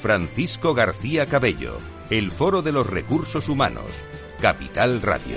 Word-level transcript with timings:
Francisco 0.00 0.74
García 0.74 1.26
Cabello, 1.26 1.78
el 2.08 2.32
Foro 2.32 2.62
de 2.62 2.72
los 2.72 2.86
Recursos 2.86 3.48
Humanos, 3.48 3.84
Capital 4.40 5.02
Radio. 5.02 5.36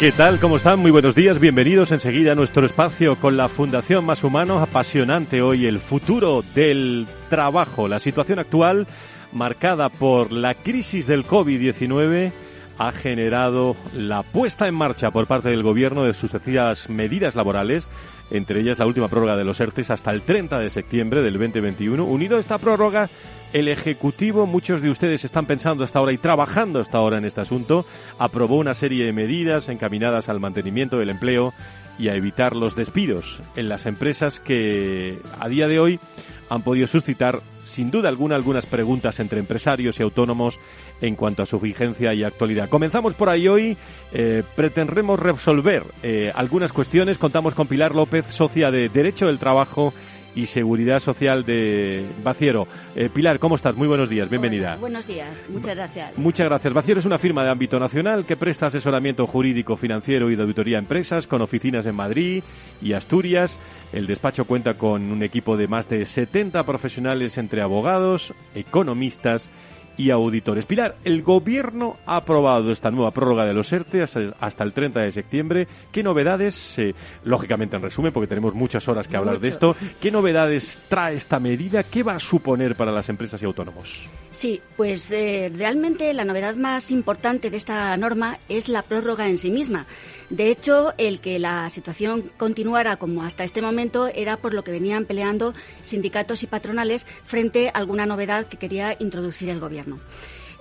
¿Qué 0.00 0.10
tal? 0.10 0.40
¿Cómo 0.40 0.56
están? 0.56 0.78
Muy 0.80 0.90
buenos 0.90 1.14
días. 1.14 1.38
Bienvenidos 1.38 1.92
enseguida 1.92 2.32
a 2.32 2.34
nuestro 2.34 2.64
espacio 2.64 3.16
con 3.16 3.36
la 3.36 3.48
Fundación 3.48 4.06
Más 4.06 4.24
Humano. 4.24 4.58
Apasionante 4.60 5.42
hoy 5.42 5.66
el 5.66 5.78
futuro 5.78 6.42
del 6.54 7.06
trabajo, 7.28 7.88
la 7.88 7.98
situación 7.98 8.38
actual 8.38 8.86
marcada 9.32 9.90
por 9.90 10.32
la 10.32 10.54
crisis 10.54 11.06
del 11.06 11.26
COVID-19 11.26 12.32
ha 12.78 12.92
generado 12.92 13.76
la 13.94 14.22
puesta 14.22 14.66
en 14.66 14.74
marcha 14.74 15.10
por 15.10 15.26
parte 15.26 15.50
del 15.50 15.62
Gobierno 15.62 16.04
de 16.04 16.14
sucesivas 16.14 16.88
medidas 16.88 17.34
laborales, 17.34 17.86
entre 18.30 18.60
ellas 18.60 18.78
la 18.78 18.86
última 18.86 19.08
prórroga 19.08 19.36
de 19.36 19.44
los 19.44 19.60
ERTES 19.60 19.90
hasta 19.90 20.10
el 20.10 20.22
30 20.22 20.58
de 20.58 20.70
septiembre 20.70 21.22
del 21.22 21.34
2021. 21.34 22.04
Unido 22.04 22.36
a 22.36 22.40
esta 22.40 22.58
prórroga, 22.58 23.08
el 23.52 23.68
Ejecutivo, 23.68 24.46
muchos 24.46 24.82
de 24.82 24.90
ustedes 24.90 25.24
están 25.24 25.46
pensando 25.46 25.84
hasta 25.84 25.98
ahora 25.98 26.12
y 26.12 26.18
trabajando 26.18 26.80
hasta 26.80 26.98
ahora 26.98 27.18
en 27.18 27.24
este 27.24 27.40
asunto, 27.40 27.86
aprobó 28.18 28.56
una 28.56 28.74
serie 28.74 29.04
de 29.04 29.12
medidas 29.12 29.68
encaminadas 29.68 30.28
al 30.28 30.40
mantenimiento 30.40 30.98
del 30.98 31.10
empleo 31.10 31.52
y 31.98 32.08
a 32.08 32.16
evitar 32.16 32.56
los 32.56 32.74
despidos 32.74 33.40
en 33.56 33.68
las 33.68 33.86
empresas 33.86 34.40
que 34.40 35.18
a 35.38 35.48
día 35.48 35.68
de 35.68 35.78
hoy 35.78 36.00
han 36.48 36.62
podido 36.62 36.86
suscitar 36.86 37.42
sin 37.62 37.90
duda 37.90 38.08
alguna 38.08 38.36
algunas 38.36 38.66
preguntas 38.66 39.20
entre 39.20 39.40
empresarios 39.40 39.98
y 39.98 40.02
autónomos 40.02 40.58
en 41.00 41.16
cuanto 41.16 41.42
a 41.42 41.46
su 41.46 41.58
vigencia 41.60 42.14
y 42.14 42.24
actualidad. 42.24 42.68
Comenzamos 42.68 43.14
por 43.14 43.28
ahí 43.28 43.48
hoy. 43.48 43.76
Eh, 44.12 44.42
pretendremos 44.54 45.18
resolver 45.18 45.84
eh, 46.02 46.32
algunas 46.34 46.72
cuestiones. 46.72 47.18
Contamos 47.18 47.54
con 47.54 47.66
Pilar 47.66 47.94
López, 47.94 48.26
socia 48.28 48.70
de 48.70 48.88
Derecho 48.88 49.26
del 49.26 49.38
Trabajo 49.38 49.92
y 50.34 50.46
Seguridad 50.46 51.00
Social 51.00 51.44
de 51.44 52.04
Baciero. 52.22 52.66
Eh, 52.94 53.08
Pilar, 53.12 53.38
¿cómo 53.38 53.54
estás? 53.54 53.76
Muy 53.76 53.88
buenos 53.88 54.08
días, 54.08 54.28
bienvenida. 54.28 54.76
buenos 54.76 55.06
días, 55.06 55.44
muchas 55.48 55.76
gracias. 55.76 56.18
Muchas 56.18 56.48
gracias. 56.48 56.72
Baciero 56.72 57.00
es 57.00 57.06
una 57.06 57.18
firma 57.18 57.44
de 57.44 57.50
ámbito 57.50 57.78
nacional 57.78 58.24
que 58.24 58.36
presta 58.36 58.66
asesoramiento 58.66 59.26
jurídico, 59.26 59.76
financiero 59.76 60.30
y 60.30 60.36
de 60.36 60.42
auditoría 60.42 60.78
a 60.78 60.80
empresas 60.80 61.26
con 61.26 61.42
oficinas 61.42 61.86
en 61.86 61.94
Madrid 61.94 62.42
y 62.82 62.92
Asturias. 62.92 63.58
El 63.92 64.06
despacho 64.06 64.44
cuenta 64.44 64.74
con 64.74 65.10
un 65.10 65.22
equipo 65.22 65.56
de 65.56 65.68
más 65.68 65.88
de 65.88 66.04
70 66.04 66.64
profesionales 66.64 67.38
entre 67.38 67.62
abogados, 67.62 68.34
economistas 68.54 69.48
y 69.96 70.10
auditores. 70.10 70.66
Pilar, 70.66 70.96
el 71.04 71.22
Gobierno 71.22 71.96
ha 72.06 72.16
aprobado 72.16 72.72
esta 72.72 72.90
nueva 72.90 73.10
prórroga 73.10 73.44
de 73.44 73.54
los 73.54 73.72
ERTE 73.72 74.02
hasta 74.02 74.64
el 74.64 74.72
30 74.72 75.00
de 75.00 75.12
septiembre. 75.12 75.68
¿Qué 75.92 76.02
novedades, 76.02 76.78
eh, 76.78 76.94
lógicamente 77.24 77.76
en 77.76 77.82
resumen, 77.82 78.12
porque 78.12 78.26
tenemos 78.26 78.54
muchas 78.54 78.86
horas 78.88 79.08
que 79.08 79.16
hablar 79.16 79.40
de 79.40 79.48
esto, 79.48 79.76
qué 80.00 80.10
novedades 80.10 80.80
trae 80.88 81.16
esta 81.16 81.38
medida? 81.38 81.82
¿Qué 81.82 82.02
va 82.02 82.14
a 82.14 82.20
suponer 82.20 82.76
para 82.76 82.92
las 82.92 83.08
empresas 83.08 83.40
y 83.42 83.44
autónomos? 83.44 84.08
Sí, 84.30 84.60
pues 84.76 85.12
eh, 85.12 85.50
realmente 85.56 86.12
la 86.12 86.24
novedad 86.24 86.56
más 86.56 86.90
importante 86.90 87.50
de 87.50 87.56
esta 87.56 87.96
norma 87.96 88.38
es 88.48 88.68
la 88.68 88.82
prórroga 88.82 89.28
en 89.28 89.38
sí 89.38 89.50
misma. 89.50 89.86
De 90.30 90.50
hecho, 90.50 90.94
el 90.98 91.20
que 91.20 91.38
la 91.38 91.68
situación 91.70 92.30
continuara 92.36 92.96
como 92.96 93.22
hasta 93.22 93.44
este 93.44 93.62
momento 93.62 94.06
era 94.06 94.38
por 94.38 94.54
lo 94.54 94.64
que 94.64 94.72
venían 94.72 95.04
peleando 95.04 95.54
sindicatos 95.82 96.42
y 96.42 96.46
patronales 96.46 97.06
frente 97.24 97.68
a 97.68 97.78
alguna 97.78 98.06
novedad 98.06 98.46
que 98.46 98.56
quería 98.56 98.96
introducir 98.98 99.48
el 99.50 99.60
Gobierno. 99.60 99.98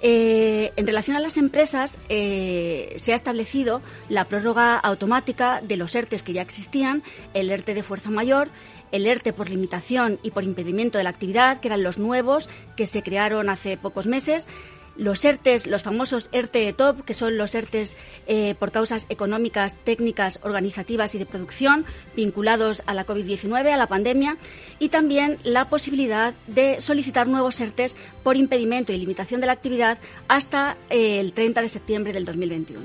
Eh, 0.06 0.74
en 0.76 0.86
relación 0.86 1.16
a 1.16 1.22
las 1.22 1.38
empresas, 1.38 1.98
eh, 2.10 2.94
se 2.98 3.14
ha 3.14 3.16
establecido 3.16 3.82
la 4.10 4.26
prórroga 4.26 4.76
automática 4.78 5.62
de 5.62 5.78
los 5.78 5.96
ERTES 5.96 6.24
que 6.24 6.34
ya 6.34 6.42
existían, 6.42 7.04
el 7.34 7.50
ERTE 7.50 7.74
de 7.74 7.84
fuerza 7.84 8.10
mayor, 8.10 8.50
el 8.92 9.08
ERTE 9.08 9.32
por 9.32 9.50
limitación 9.50 10.20
y 10.22 10.32
por 10.32 10.44
impedimento 10.44 10.98
de 10.98 11.06
la 11.06 11.10
actividad, 11.10 11.62
que 11.62 11.70
eran 11.70 11.84
los 11.84 11.98
nuevos 11.98 12.50
que 12.76 12.86
se 12.86 13.02
crearon 13.02 13.50
hace 13.50 13.78
pocos 13.78 14.06
meses, 14.06 14.50
los 14.96 15.24
ERTES, 15.26 15.68
los 15.68 15.84
famosos 15.84 16.30
ERTE 16.32 16.72
TOP, 16.74 17.02
que 17.02 17.14
son 17.14 17.38
los 17.38 17.56
ERTES 17.56 17.98
eh, 18.28 18.56
por 18.56 18.72
causas 18.72 19.06
económicas, 19.10 19.76
técnicas, 19.84 20.40
organizativas 20.44 21.16
y 21.16 21.20
de 21.20 21.26
producción 21.26 21.86
vinculados 22.16 22.84
a 22.86 22.94
la 22.94 23.06
COVID-19, 23.06 23.72
a 23.72 23.78
la 23.78 23.88
pandemia, 23.88 24.38
y 24.80 24.90
también 24.90 25.38
la 25.44 25.70
posibilidad 25.70 26.34
de 26.48 26.82
solicitar 26.82 27.28
nuevos 27.28 27.60
ERTES 27.60 27.96
por 28.24 28.38
impedimento 28.38 28.94
y 28.94 28.98
limitación 28.98 29.42
de 29.42 29.48
la 29.48 29.54
actividad 29.54 29.98
hasta 30.28 30.78
eh, 30.90 31.20
el 31.20 31.34
30 31.34 31.62
de 31.62 31.70
septiembre 31.70 32.14
del 32.14 32.26
2021. 32.26 32.82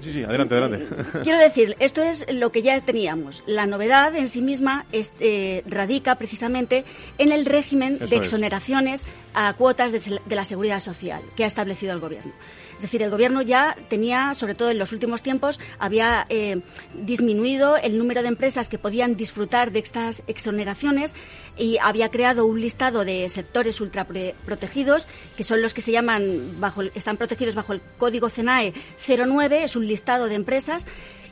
Sí, 0.00 0.12
sí, 0.12 0.22
adelante, 0.22 0.54
adelante. 0.54 0.86
Quiero 1.22 1.38
decir, 1.38 1.76
esto 1.78 2.02
es 2.02 2.26
lo 2.32 2.52
que 2.52 2.62
ya 2.62 2.80
teníamos. 2.80 3.42
La 3.46 3.66
novedad 3.66 4.14
en 4.14 4.28
sí 4.28 4.42
misma 4.42 4.86
eh, 4.92 5.62
radica 5.66 6.16
precisamente 6.16 6.84
en 7.18 7.32
el 7.32 7.44
régimen 7.44 7.98
de 7.98 8.16
exoneraciones 8.16 9.04
a 9.34 9.52
cuotas 9.54 9.92
de, 9.92 10.20
la 10.28 10.44
seguridad 10.44 10.80
social 10.80 11.22
que 11.36 11.44
ha 11.44 11.46
establecido 11.46 11.92
el 11.92 12.00
Gobierno. 12.00 12.32
Es 12.80 12.84
decir, 12.84 13.02
el 13.02 13.10
Gobierno 13.10 13.42
ya 13.42 13.76
tenía, 13.90 14.34
sobre 14.34 14.54
todo 14.54 14.70
en 14.70 14.78
los 14.78 14.94
últimos 14.94 15.22
tiempos, 15.22 15.60
había 15.78 16.24
eh, 16.30 16.62
disminuido 16.94 17.76
el 17.76 17.98
número 17.98 18.22
de 18.22 18.28
empresas 18.28 18.70
que 18.70 18.78
podían 18.78 19.16
disfrutar 19.16 19.70
de 19.70 19.80
estas 19.80 20.22
exoneraciones 20.28 21.14
y 21.58 21.76
había 21.76 22.10
creado 22.10 22.46
un 22.46 22.58
listado 22.58 23.04
de 23.04 23.28
sectores 23.28 23.82
ultraprotegidos, 23.82 25.08
que 25.36 25.44
son 25.44 25.60
los 25.60 25.74
que 25.74 25.82
se 25.82 25.92
llaman, 25.92 26.58
bajo, 26.58 26.80
están 26.80 27.18
protegidos 27.18 27.54
bajo 27.54 27.74
el 27.74 27.82
Código 27.98 28.30
CENAE 28.30 28.72
09, 29.06 29.64
es 29.64 29.76
un 29.76 29.86
listado 29.86 30.26
de 30.26 30.36
empresas. 30.36 30.86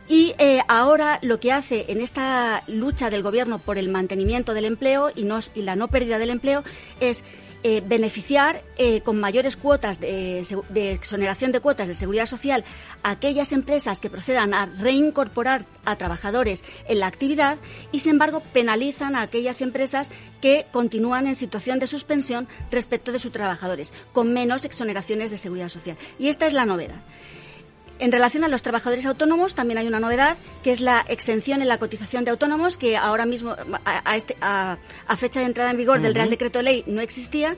Y 0.07 0.35
eh, 0.37 0.61
ahora 0.69 1.19
lo 1.23 1.41
que 1.41 1.53
hace 1.53 1.87
en 1.89 2.03
esta 2.03 2.63
lucha 2.67 3.09
del 3.09 3.23
Gobierno 3.23 3.59
por 3.59 3.79
el 3.79 3.89
mantenimiento 3.89 4.53
del 4.53 4.67
empleo 4.67 5.11
y, 5.17 5.27
y 5.55 5.63
la 5.63 5.77
no 5.77 5.89
pérdida 5.89 6.19
del 6.19 6.29
empleo 6.29 6.63
es 7.01 7.25
eh, 7.63 7.83
beneficiar 7.85 8.63
eh, 8.77 9.01
con 9.01 9.19
mayores 9.19 9.57
cuotas 9.57 9.99
de, 10.01 10.41
exoneración 10.93 11.51
de 11.51 11.61
cuotas 11.61 11.89
de 11.89 11.95
seguridad 11.95 12.27
social 12.27 12.65
a 13.03 13.11
aquellas 13.11 13.53
empresas 13.53 14.01
que 14.01 14.11
procedan 14.11 14.55
a 14.55 14.67
reincorporar 14.67 15.65
a 15.85 15.97
trabajadores 15.97 16.65
en 16.87 17.01
la 17.01 17.09
actividad 17.09 17.59
y, 17.91 18.01
sin 18.01 18.13
embargo, 18.13 18.43
penalizan 18.53 19.17
a 19.17 19.23
aquellas 19.23 19.61
empresas 19.61 20.13
que 20.41 20.67
continúan 20.71 21.27
en 21.27 21.35
situación 21.35 21.79
de 21.79 21.87
suspensión 21.87 22.47
respecto 22.71 23.11
de 23.11 23.19
sus 23.19 23.33
trabajadores, 23.33 23.93
con 24.13 24.33
menos 24.33 24.65
exoneraciones 24.65 25.31
de 25.31 25.39
seguridad 25.39 25.69
social. 25.69 25.97
Y 26.19 26.29
esta 26.29 26.47
es 26.47 26.53
la 26.53 26.65
novedad. 26.65 27.01
En 28.01 28.13
relación 28.13 28.45
a 28.45 28.49
los 28.49 28.63
trabajadores 28.63 29.07
autónomos, 29.07 29.57
también 29.57 29.79
hay 29.79 29.89
una 29.89 29.99
novedad, 29.99 30.37
que 30.63 30.71
es 30.71 30.81
la 30.81 31.05
exención 31.09 31.63
en 31.63 31.69
la 31.69 31.79
cotización 31.79 32.25
de 32.25 32.31
autónomos, 32.31 32.79
que 32.79 32.97
ahora 32.97 33.27
mismo, 33.27 33.57
a, 33.85 34.17
este, 34.17 34.37
fecha 35.17 35.41
de 35.41 35.47
entrada 35.47 35.73
en 35.73 35.77
vigor 35.77 36.01
del 36.01 36.15
Real 36.15 36.31
Decreto 36.31 36.63
Ley, 36.63 36.85
no 36.87 37.01
existía, 37.01 37.57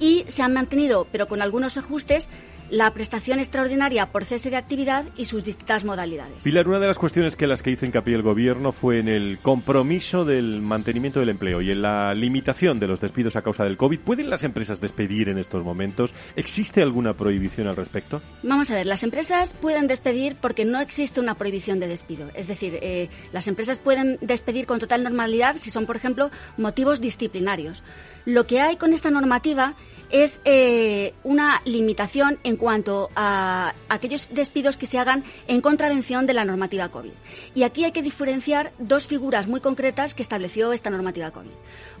y 0.00 0.24
se 0.28 0.42
han 0.42 0.54
mantenido, 0.54 1.06
pero 1.12 1.28
con 1.28 1.42
algunos 1.42 1.76
ajustes, 1.76 2.30
la 2.72 2.90
prestación 2.94 3.38
extraordinaria 3.38 4.06
por 4.06 4.24
cese 4.24 4.48
de 4.48 4.56
actividad 4.56 5.04
y 5.14 5.26
sus 5.26 5.44
distintas 5.44 5.84
modalidades. 5.84 6.42
Pilar, 6.42 6.66
una 6.66 6.80
de 6.80 6.86
las 6.86 6.98
cuestiones 6.98 7.36
que 7.36 7.46
las 7.46 7.60
que 7.60 7.70
hizo 7.70 7.84
hincapié 7.84 8.14
el 8.14 8.22
Gobierno 8.22 8.72
fue 8.72 8.98
en 8.98 9.08
el 9.08 9.38
compromiso 9.42 10.24
del 10.24 10.62
mantenimiento 10.62 11.20
del 11.20 11.28
empleo 11.28 11.60
y 11.60 11.70
en 11.70 11.82
la 11.82 12.14
limitación 12.14 12.80
de 12.80 12.86
los 12.86 12.98
despidos 12.98 13.36
a 13.36 13.42
causa 13.42 13.64
del 13.64 13.76
COVID. 13.76 14.00
¿Pueden 14.00 14.30
las 14.30 14.42
empresas 14.42 14.80
despedir 14.80 15.28
en 15.28 15.36
estos 15.36 15.62
momentos? 15.62 16.14
¿Existe 16.34 16.80
alguna 16.80 17.12
prohibición 17.12 17.66
al 17.66 17.76
respecto? 17.76 18.22
Vamos 18.42 18.70
a 18.70 18.74
ver, 18.74 18.86
las 18.86 19.02
empresas 19.02 19.52
pueden 19.52 19.86
despedir 19.86 20.36
porque 20.40 20.64
no 20.64 20.80
existe 20.80 21.20
una 21.20 21.34
prohibición 21.34 21.78
de 21.78 21.88
despido. 21.88 22.30
Es 22.34 22.46
decir, 22.46 22.78
eh, 22.80 23.10
las 23.34 23.48
empresas 23.48 23.80
pueden 23.80 24.16
despedir 24.22 24.64
con 24.64 24.78
total 24.78 25.04
normalidad 25.04 25.56
si 25.58 25.68
son, 25.68 25.84
por 25.84 25.96
ejemplo, 25.96 26.30
motivos 26.56 27.02
disciplinarios. 27.02 27.82
Lo 28.24 28.46
que 28.46 28.60
hay 28.60 28.76
con 28.76 28.94
esta 28.94 29.10
normativa 29.10 29.74
es 30.12 30.40
eh, 30.44 31.14
una 31.24 31.62
limitación 31.64 32.38
en 32.44 32.56
cuanto 32.56 33.10
a 33.16 33.74
aquellos 33.88 34.28
despidos 34.30 34.76
que 34.76 34.86
se 34.86 34.98
hagan 34.98 35.24
en 35.48 35.62
contravención 35.62 36.26
de 36.26 36.34
la 36.34 36.44
normativa 36.44 36.90
COVID. 36.90 37.12
Y 37.54 37.62
aquí 37.64 37.84
hay 37.84 37.92
que 37.92 38.02
diferenciar 38.02 38.72
dos 38.78 39.06
figuras 39.06 39.48
muy 39.48 39.60
concretas 39.60 40.14
que 40.14 40.22
estableció 40.22 40.72
esta 40.72 40.90
normativa 40.90 41.30
COVID. 41.30 41.50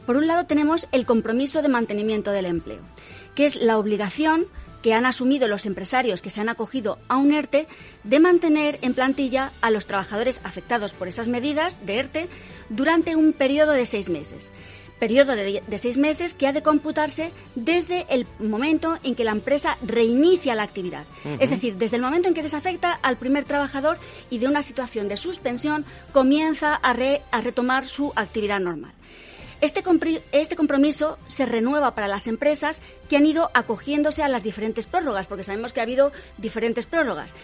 Por 0.06 0.16
un 0.16 0.26
lado 0.26 0.46
tenemos 0.46 0.86
el 0.92 1.06
compromiso 1.06 1.62
de 1.62 1.68
mantenimiento 1.68 2.32
del 2.32 2.46
empleo, 2.46 2.80
que 3.34 3.46
es 3.46 3.56
la 3.56 3.78
obligación 3.78 4.46
que 4.82 4.94
han 4.94 5.06
asumido 5.06 5.48
los 5.48 5.64
empresarios 5.64 6.20
que 6.20 6.30
se 6.30 6.40
han 6.40 6.48
acogido 6.48 6.98
a 7.08 7.16
un 7.16 7.32
ERTE 7.32 7.66
de 8.04 8.20
mantener 8.20 8.78
en 8.82 8.94
plantilla 8.94 9.52
a 9.60 9.70
los 9.70 9.86
trabajadores 9.86 10.40
afectados 10.44 10.92
por 10.92 11.08
esas 11.08 11.28
medidas 11.28 11.86
de 11.86 12.00
ERTE 12.00 12.28
durante 12.68 13.16
un 13.16 13.32
periodo 13.32 13.72
de 13.72 13.86
seis 13.86 14.10
meses 14.10 14.50
periodo 15.02 15.34
de, 15.34 15.78
seis 15.78 15.98
meses 15.98 16.36
que 16.36 16.46
ha 16.46 16.52
de 16.52 16.62
computarse 16.62 17.32
desde 17.56 18.06
el 18.08 18.24
momento 18.38 19.00
en 19.02 19.16
que 19.16 19.24
la 19.24 19.32
empresa 19.32 19.76
reinicia 19.82 20.54
la 20.54 20.62
actividad. 20.62 21.06
Es 21.40 21.50
decir, 21.50 21.74
desde 21.74 21.96
el 21.96 22.02
momento 22.02 22.28
en 22.28 22.34
que 22.34 22.42
desafecta 22.44 22.92
al 23.02 23.16
primer 23.16 23.42
trabajador 23.44 23.98
y 24.30 24.38
de 24.38 24.46
una 24.46 24.62
situación 24.62 25.08
de 25.08 25.16
suspensión 25.16 25.84
comienza 26.12 26.78
a, 26.80 26.94
a 27.32 27.40
retomar 27.40 27.88
su 27.88 28.12
actividad 28.14 28.60
normal. 28.60 28.92
Este, 29.60 29.82
este, 30.30 30.54
compromiso 30.54 31.18
se 31.26 31.46
renueva 31.46 31.96
para 31.96 32.06
las 32.06 32.28
empresas 32.28 32.80
que 33.08 33.16
han 33.16 33.26
ido 33.26 33.50
acogiéndose 33.54 34.22
a 34.22 34.28
las 34.28 34.44
diferentes 34.44 34.86
prórrogas, 34.86 35.26
porque 35.26 35.42
sabemos 35.42 35.72
que 35.72 35.80
ha 35.80 35.82
habido 35.82 36.12
diferentes 36.38 36.86
prórrogas. 36.86 37.34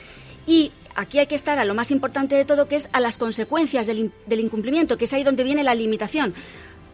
Y 0.47 0.71
aquí 0.95 1.19
hay 1.19 1.27
que 1.27 1.35
estar 1.35 1.59
a 1.59 1.65
lo 1.65 1.75
más 1.75 1.91
importante 1.91 2.37
de 2.37 2.45
todo, 2.45 2.69
que 2.69 2.77
es 2.77 2.89
a 2.93 3.01
las 3.01 3.19
consecuencias 3.19 3.89
del, 3.89 4.13
del 4.27 4.41
incumplimiento, 4.41 4.97
que 4.97 5.07
es 5.07 5.13
ahí 5.13 5.25
donde 5.25 5.43
viene 5.43 5.65
la 5.65 5.75
limitación 5.75 6.35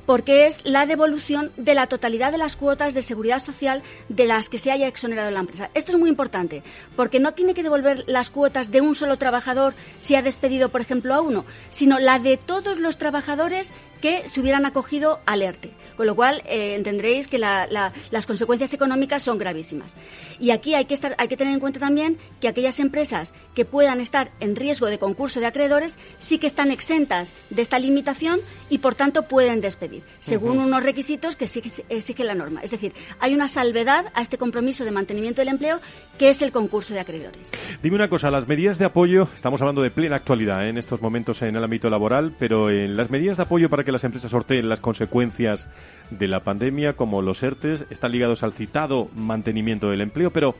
porque 0.07 0.47
es 0.47 0.65
la 0.65 0.87
devolución 0.87 1.53
de 1.57 1.75
la 1.75 1.87
totalidad 1.87 2.33
de 2.33 2.39
las 2.39 2.57
cuotas 2.57 2.95
de 2.95 3.03
seguridad 3.03 3.39
social 3.39 3.83
de 4.09 4.27
las 4.27 4.49
que 4.49 4.59
se 4.59 4.71
haya 4.71 4.87
exonerado 4.87 5.31
la 5.31 5.41
empresa. 5.41 5.71
Esto 5.75 5.93
es 5.93 5.99
muy 5.99 6.09
importante, 6.09 6.63
porque 6.97 7.21
no 7.21 7.35
tiene 7.35 7.55
que 7.55 7.63
devolver 7.63 8.05
las 8.07 8.31
cuotas 8.31 8.71
de 8.71 8.81
un 8.81 8.95
solo 8.95 9.19
trabajador 9.19 9.75
si 9.99 10.15
ha 10.15 10.23
despedido, 10.23 10.69
por 10.69 10.81
ejemplo, 10.81 11.15
a 11.15 11.21
uno, 11.21 11.45
sino 11.71 11.99
la 11.99 12.19
de 12.19 12.37
todos 12.37 12.79
los 12.79 12.99
trabajadores 12.99 13.73
que 14.05 14.29
se 14.29 14.43
hubieran 14.43 14.67
acogido 14.67 15.21
al 15.25 15.41
ERTE. 15.41 15.71
Con 15.97 16.07
lo 16.07 16.15
cual, 16.15 16.43
eh, 16.45 16.75
entenderéis 16.75 17.27
que 17.27 17.39
las 17.39 18.27
consecuencias 18.27 18.75
económicas 18.75 19.23
son 19.23 19.39
gravísimas. 19.39 19.95
Y 20.39 20.51
aquí 20.51 20.75
hay 20.75 20.85
que, 20.85 20.93
estar, 20.93 21.15
hay 21.17 21.29
que 21.29 21.39
tener 21.39 21.55
en 21.55 21.61
cuenta 21.61 21.81
también 21.81 22.19
que 22.39 22.49
aquellas 22.49 22.81
empresas 22.81 23.33
que 23.55 23.65
puedan 23.65 24.01
estar 24.01 24.31
en 24.41 24.57
riesgo 24.57 24.89
de 24.89 24.99
concurso 24.99 25.41
de 25.41 25.47
acreedores 25.47 25.99
sí 26.19 26.37
que 26.37 26.47
están 26.47 26.71
exentas 26.71 27.33
de 27.49 27.63
esta 27.63 27.79
limitación 27.79 28.41
y, 28.69 28.79
por 28.79 28.95
tanto, 28.95 29.23
pueden 29.23 29.63
despedir, 29.63 30.03
según 30.21 30.59
unos 30.59 30.83
requisitos 30.83 31.37
que 31.37 31.45
exige 31.45 32.25
la 32.25 32.35
norma. 32.35 32.61
Es 32.63 32.73
decir, 32.73 32.93
hay 33.21 33.33
una 33.33 33.49
salvedad 33.49 34.13
a 34.13 34.21
este 34.21 34.37
compromiso 34.37 34.85
de 34.85 34.91
mantenimiento 34.91 35.41
del 35.41 35.49
empleo 35.49 35.81
que 36.19 36.29
es 36.29 36.43
el 36.43 36.53
concurso 36.53 36.93
de 36.93 37.01
acreedores. 37.01 37.51
Dime 37.83 37.97
una 37.97 38.09
cosa, 38.09 38.31
las 38.31 38.47
medidas 38.49 38.79
de 38.79 38.85
apoyo, 38.85 39.29
estamos 39.35 39.61
hablando 39.63 39.81
de 39.81 39.91
plena 39.91 40.17
actualidad 40.17 40.67
¿eh? 40.67 40.69
en 40.69 40.79
estos 40.79 41.01
momentos 41.01 41.41
en 41.43 41.57
el 41.57 41.65
ámbito 41.65 41.89
laboral, 41.89 42.35
pero 42.39 42.71
en 42.71 42.97
las 42.97 43.11
medidas 43.11 43.37
de 43.37 43.45
apoyo 43.45 43.71
para 43.71 43.83
que 43.83 43.94
las 43.95 44.05
empresas 44.05 44.31
sorteen 44.31 44.69
las 44.69 44.81
consecuencias 44.81 45.69
de 46.11 46.29
la 46.29 46.41
pandemia, 46.41 46.95
como 46.95 47.23
los 47.23 47.43
ERTES, 47.43 47.87
están 47.91 48.13
ligados 48.13 48.43
al 48.43 48.53
citado 48.53 49.09
mantenimiento 49.15 49.91
del 49.91 50.03
empleo, 50.03 50.31
pero 50.31 50.55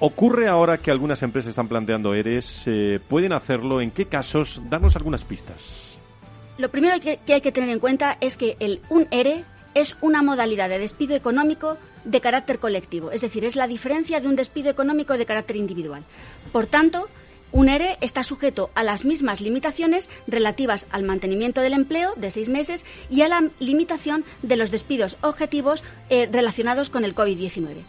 ¿ocurre 0.00 0.48
ahora 0.48 0.78
que 0.78 0.90
algunas 0.90 1.22
empresas 1.22 1.50
están 1.50 1.68
planteando 1.68 2.14
ERES? 2.14 2.64
Eh, 2.66 3.00
¿Pueden 3.08 3.32
hacerlo? 3.32 3.80
¿En 3.80 3.90
qué 3.90 4.06
casos? 4.06 4.60
Darnos 4.68 4.96
algunas 4.96 5.24
pistas. 5.24 5.98
Lo 6.58 6.70
primero 6.70 6.94
que, 7.00 7.20
hay 7.32 7.40
que 7.40 7.52
tener 7.52 7.70
en 7.70 7.80
cuenta 7.80 8.16
es 8.20 8.36
que 8.36 8.56
el 8.60 8.80
un 8.88 9.06
ERE 9.10 9.44
es 9.74 9.96
una 10.00 10.22
modalidad 10.22 10.68
de 10.68 10.78
despido 10.78 11.16
económico 11.16 11.78
de 12.04 12.20
carácter 12.20 12.60
colectivo, 12.60 13.10
es 13.10 13.22
decir, 13.22 13.44
es 13.44 13.56
la 13.56 13.66
diferencia 13.66 14.20
de 14.20 14.28
un 14.28 14.36
despido 14.36 14.70
económico 14.70 15.18
de 15.18 15.26
carácter 15.26 15.56
individual. 15.56 16.04
Por 16.52 16.66
tanto, 16.66 17.08
un 17.54 17.68
ERE 17.68 17.98
está 18.00 18.24
sujeto 18.24 18.70
a 18.74 18.82
las 18.82 19.04
mismas 19.04 19.40
limitaciones 19.40 20.10
relativas 20.26 20.88
al 20.90 21.04
mantenimiento 21.04 21.60
del 21.60 21.72
empleo 21.72 22.12
de 22.16 22.32
seis 22.32 22.48
meses 22.48 22.84
y 23.08 23.22
a 23.22 23.28
la 23.28 23.48
limitación 23.60 24.24
de 24.42 24.56
los 24.56 24.72
despidos 24.72 25.16
objetivos 25.20 25.84
eh, 26.10 26.28
relacionados 26.30 26.90
con 26.90 27.04
el 27.04 27.14
COVID-19. 27.14 27.84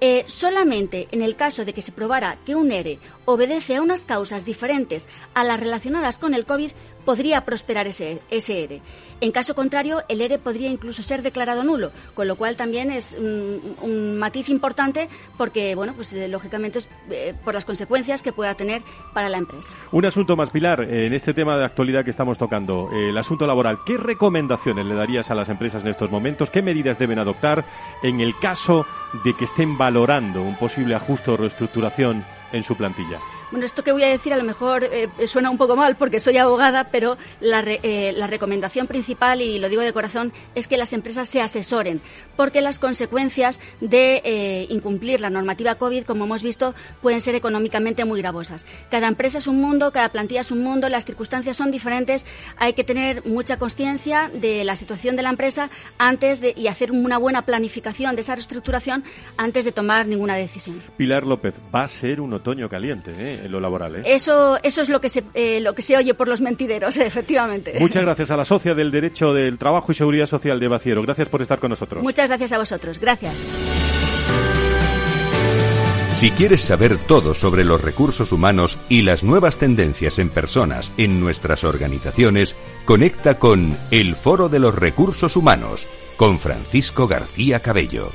Eh, 0.00 0.24
solamente 0.26 1.06
en 1.12 1.22
el 1.22 1.36
caso 1.36 1.64
de 1.64 1.72
que 1.72 1.82
se 1.82 1.92
probara 1.92 2.36
que 2.44 2.56
un 2.56 2.72
ERE 2.72 2.98
obedece 3.26 3.76
a 3.76 3.82
unas 3.82 4.06
causas 4.06 4.44
diferentes 4.44 5.08
a 5.34 5.44
las 5.44 5.60
relacionadas 5.60 6.18
con 6.18 6.34
el 6.34 6.44
COVID, 6.44 6.72
podría 7.06 7.44
prosperar 7.46 7.86
ese, 7.86 8.20
ese 8.30 8.64
ERE. 8.64 8.82
En 9.22 9.32
caso 9.32 9.54
contrario, 9.54 10.02
el 10.08 10.20
ERE 10.20 10.38
podría 10.38 10.68
incluso 10.68 11.02
ser 11.02 11.22
declarado 11.22 11.64
nulo, 11.64 11.90
con 12.12 12.28
lo 12.28 12.36
cual 12.36 12.56
también 12.56 12.90
es 12.90 13.16
un, 13.18 14.18
matiz 14.18 14.50
importante 14.50 15.08
porque, 15.38 15.74
bueno, 15.74 15.94
pues 15.94 16.12
eh, 16.12 16.28
lógicamente 16.28 16.80
es 16.80 16.88
eh, 17.10 17.34
por 17.44 17.54
las 17.54 17.64
consecuencias 17.64 18.22
que 18.22 18.32
pueda 18.32 18.54
tener 18.54 18.82
para 19.14 19.28
la 19.28 19.38
empresa. 19.38 19.72
Un 19.92 20.04
asunto 20.04 20.36
más, 20.36 20.50
Pilar, 20.50 20.82
en 20.82 21.14
este 21.14 21.32
tema 21.32 21.56
de 21.56 21.64
actualidad 21.64 22.04
que 22.04 22.10
estamos 22.10 22.36
tocando, 22.36 22.90
el 22.92 23.16
asunto 23.16 23.46
laboral. 23.46 23.78
¿Qué 23.86 23.96
recomendaciones 23.96 24.84
le 24.84 24.94
darías 24.94 25.30
a 25.30 25.34
las 25.34 25.48
empresas 25.48 25.82
en 25.82 25.88
estos 25.88 26.10
momentos? 26.10 26.50
¿Qué 26.50 26.60
medidas 26.60 26.98
deben 26.98 27.18
adoptar 27.18 27.64
en 28.02 28.20
el 28.20 28.36
caso 28.36 28.84
de 29.24 29.32
que 29.34 29.44
estén 29.44 29.78
valorando 29.78 30.42
un 30.42 30.56
posible 30.56 30.94
ajuste 30.96 31.30
o 31.30 31.36
reestructuración 31.36 32.24
en 32.52 32.64
su 32.64 32.76
plantilla? 32.76 33.20
Bueno, 33.52 33.64
esto 33.64 33.84
que 33.84 33.92
voy 33.92 34.02
a 34.02 34.08
decir 34.08 34.32
a 34.32 34.36
lo 34.36 34.42
mejor 34.42 34.82
eh, 34.82 35.08
suena 35.26 35.50
un 35.50 35.56
poco 35.56 35.76
mal 35.76 35.94
porque 35.94 36.18
soy 36.18 36.36
abogada, 36.36 36.88
pero 36.90 37.16
la, 37.40 37.62
eh, 37.64 38.12
la, 38.16 38.26
recomendación 38.26 38.88
principal, 38.88 39.40
y 39.40 39.60
lo 39.60 39.68
digo 39.68 39.82
de 39.82 39.92
corazón, 39.92 40.32
es 40.56 40.66
que 40.66 40.76
las 40.76 40.92
empresas 40.92 41.28
se 41.28 41.40
asesoren, 41.40 42.00
porque 42.36 42.60
las 42.60 42.80
consecuencias 42.80 43.60
de 43.80 44.20
eh, 44.24 44.66
incumplir 44.68 45.20
la 45.20 45.30
normativa 45.30 45.76
COVID, 45.76 46.02
como 46.02 46.24
hemos 46.24 46.42
visto, 46.42 46.74
pueden 47.00 47.20
ser 47.20 47.36
económicamente 47.36 48.04
muy 48.04 48.20
gravosas. 48.20 48.66
Cada 48.90 49.06
empresa 49.06 49.38
es 49.38 49.46
un 49.46 49.60
mundo, 49.60 49.92
cada 49.92 50.08
plantilla 50.08 50.40
es 50.40 50.50
un 50.50 50.64
mundo, 50.64 50.88
las 50.88 51.04
circunstancias 51.04 51.56
son 51.56 51.70
diferentes, 51.70 52.26
hay 52.56 52.72
que 52.72 52.82
tener 52.82 53.24
mucha 53.26 53.58
conciencia 53.58 54.28
de 54.34 54.64
la 54.64 54.74
situación 54.74 55.14
de 55.14 55.22
la 55.22 55.30
empresa 55.30 55.70
antes 55.98 56.40
de, 56.40 56.52
y 56.56 56.66
hacer 56.66 56.90
una 56.90 57.16
buena 57.16 57.42
planificación 57.42 58.16
de 58.16 58.22
esa 58.22 58.34
reestructuración 58.34 59.04
antes 59.36 59.64
de 59.64 59.70
tomar 59.70 60.08
ninguna 60.08 60.34
decisión. 60.34 60.82
Pilar 60.96 61.24
López, 61.24 61.54
va 61.72 61.84
a 61.84 61.88
ser 61.88 62.20
un 62.20 62.32
otoño 62.32 62.68
caliente, 62.68 63.12
¿eh? 63.16 63.35
En 63.44 63.52
lo 63.52 63.60
laboral. 63.60 63.96
¿eh? 63.96 64.02
Eso, 64.04 64.58
eso 64.62 64.82
es 64.82 64.88
lo 64.88 65.00
que, 65.00 65.08
se, 65.08 65.24
eh, 65.34 65.60
lo 65.60 65.74
que 65.74 65.82
se 65.82 65.96
oye 65.96 66.14
por 66.14 66.28
los 66.28 66.40
mentideros, 66.40 66.96
efectivamente. 66.96 67.74
Muchas 67.78 68.02
gracias 68.02 68.30
a 68.30 68.36
la 68.36 68.44
socia 68.44 68.74
del 68.74 68.90
Derecho 68.90 69.32
del 69.32 69.58
Trabajo 69.58 69.92
y 69.92 69.94
Seguridad 69.94 70.26
Social 70.26 70.60
de 70.60 70.68
Baciero. 70.68 71.02
Gracias 71.02 71.28
por 71.28 71.42
estar 71.42 71.58
con 71.58 71.70
nosotros. 71.70 72.02
Muchas 72.02 72.28
gracias 72.28 72.52
a 72.52 72.58
vosotros. 72.58 72.98
Gracias. 72.98 73.34
Si 76.16 76.30
quieres 76.30 76.62
saber 76.62 76.96
todo 76.96 77.34
sobre 77.34 77.62
los 77.62 77.82
recursos 77.82 78.32
humanos 78.32 78.78
y 78.88 79.02
las 79.02 79.22
nuevas 79.22 79.58
tendencias 79.58 80.18
en 80.18 80.30
personas 80.30 80.90
en 80.96 81.20
nuestras 81.20 81.62
organizaciones, 81.62 82.56
conecta 82.86 83.38
con 83.38 83.76
El 83.90 84.14
Foro 84.14 84.48
de 84.48 84.58
los 84.58 84.74
Recursos 84.74 85.36
Humanos 85.36 85.86
con 86.16 86.38
Francisco 86.38 87.06
García 87.06 87.60
Cabello. 87.60 88.12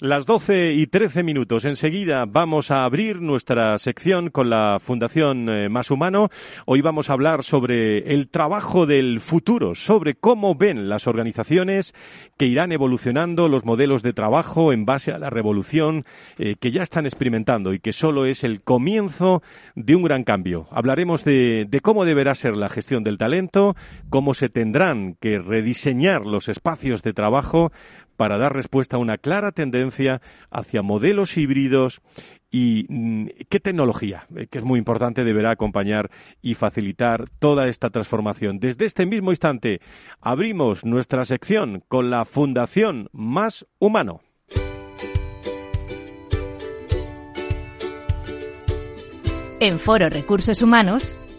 Las 0.00 0.24
12 0.24 0.72
y 0.72 0.86
13 0.86 1.22
minutos. 1.22 1.66
Enseguida 1.66 2.24
vamos 2.24 2.70
a 2.70 2.84
abrir 2.84 3.20
nuestra 3.20 3.76
sección 3.76 4.30
con 4.30 4.48
la 4.48 4.78
Fundación 4.80 5.50
eh, 5.50 5.68
Más 5.68 5.90
Humano. 5.90 6.30
Hoy 6.64 6.80
vamos 6.80 7.10
a 7.10 7.12
hablar 7.12 7.44
sobre 7.44 8.14
el 8.14 8.30
trabajo 8.30 8.86
del 8.86 9.20
futuro, 9.20 9.74
sobre 9.74 10.14
cómo 10.14 10.54
ven 10.54 10.88
las 10.88 11.06
organizaciones 11.06 11.92
que 12.38 12.46
irán 12.46 12.72
evolucionando 12.72 13.46
los 13.48 13.66
modelos 13.66 14.02
de 14.02 14.14
trabajo 14.14 14.72
en 14.72 14.86
base 14.86 15.12
a 15.12 15.18
la 15.18 15.28
revolución 15.28 16.06
eh, 16.38 16.54
que 16.58 16.70
ya 16.70 16.82
están 16.82 17.04
experimentando 17.04 17.74
y 17.74 17.78
que 17.78 17.92
solo 17.92 18.24
es 18.24 18.42
el 18.42 18.62
comienzo 18.62 19.42
de 19.74 19.96
un 19.96 20.02
gran 20.04 20.24
cambio. 20.24 20.66
Hablaremos 20.70 21.24
de, 21.24 21.66
de 21.68 21.80
cómo 21.80 22.06
deberá 22.06 22.34
ser 22.34 22.56
la 22.56 22.70
gestión 22.70 23.04
del 23.04 23.18
talento, 23.18 23.76
cómo 24.08 24.32
se 24.32 24.48
tendrán 24.48 25.18
que 25.20 25.38
rediseñar 25.38 26.24
los 26.24 26.48
espacios 26.48 27.02
de 27.02 27.12
trabajo 27.12 27.70
para 28.20 28.36
dar 28.36 28.54
respuesta 28.54 28.96
a 28.96 28.98
una 28.98 29.16
clara 29.16 29.50
tendencia 29.50 30.20
hacia 30.50 30.82
modelos 30.82 31.38
híbridos 31.38 32.02
y 32.50 32.84
mm, 32.90 33.28
qué 33.48 33.60
tecnología, 33.60 34.26
eh, 34.36 34.46
que 34.46 34.58
es 34.58 34.64
muy 34.64 34.78
importante, 34.78 35.24
deberá 35.24 35.52
acompañar 35.52 36.10
y 36.42 36.52
facilitar 36.52 37.30
toda 37.38 37.66
esta 37.68 37.88
transformación. 37.88 38.58
Desde 38.58 38.84
este 38.84 39.06
mismo 39.06 39.30
instante 39.30 39.80
abrimos 40.20 40.84
nuestra 40.84 41.24
sección 41.24 41.82
con 41.88 42.10
la 42.10 42.26
Fundación 42.26 43.08
Más 43.12 43.66
Humano. 43.78 44.20
En 49.60 49.78
Foro 49.78 50.10
Recursos 50.10 50.60
Humanos 50.60 51.16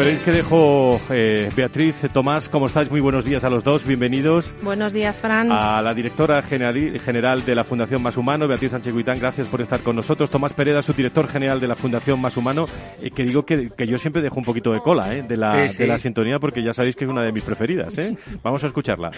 Veréis 0.00 0.22
que 0.22 0.32
dejo 0.32 0.98
eh, 1.10 1.50
Beatriz, 1.54 1.96
Tomás, 2.10 2.48
¿cómo 2.48 2.66
estáis? 2.66 2.90
Muy 2.90 3.00
buenos 3.00 3.26
días 3.26 3.44
a 3.44 3.50
los 3.50 3.62
dos, 3.62 3.84
bienvenidos. 3.84 4.50
Buenos 4.62 4.94
días, 4.94 5.18
Fran. 5.18 5.52
A 5.52 5.82
la 5.82 5.92
directora 5.92 6.40
general 6.40 7.44
de 7.44 7.54
la 7.54 7.64
Fundación 7.64 8.02
Más 8.02 8.16
Humano, 8.16 8.48
Beatriz 8.48 8.70
Sánchez 8.70 8.94
Guitán, 8.94 9.18
gracias 9.20 9.46
por 9.48 9.60
estar 9.60 9.80
con 9.80 9.96
nosotros. 9.96 10.30
Tomás 10.30 10.54
Pereda, 10.54 10.80
su 10.80 10.94
director 10.94 11.28
general 11.28 11.60
de 11.60 11.68
la 11.68 11.76
Fundación 11.76 12.18
Más 12.18 12.38
Humano, 12.38 12.64
eh, 13.02 13.10
que 13.10 13.24
digo 13.24 13.44
que, 13.44 13.70
yo 13.86 13.98
siempre 13.98 14.22
dejo 14.22 14.36
un 14.36 14.44
poquito 14.44 14.72
de 14.72 14.80
cola 14.80 15.14
eh, 15.14 15.22
de, 15.22 15.36
la, 15.36 15.66
de 15.66 15.86
la 15.86 15.98
sintonía 15.98 16.38
porque 16.38 16.64
ya 16.64 16.72
sabéis 16.72 16.96
que 16.96 17.04
es 17.04 17.10
una 17.10 17.22
de 17.22 17.32
mis 17.32 17.42
preferidas. 17.42 17.98
¿eh? 17.98 18.16
Vamos 18.42 18.64
a 18.64 18.68
escucharla. 18.68 19.10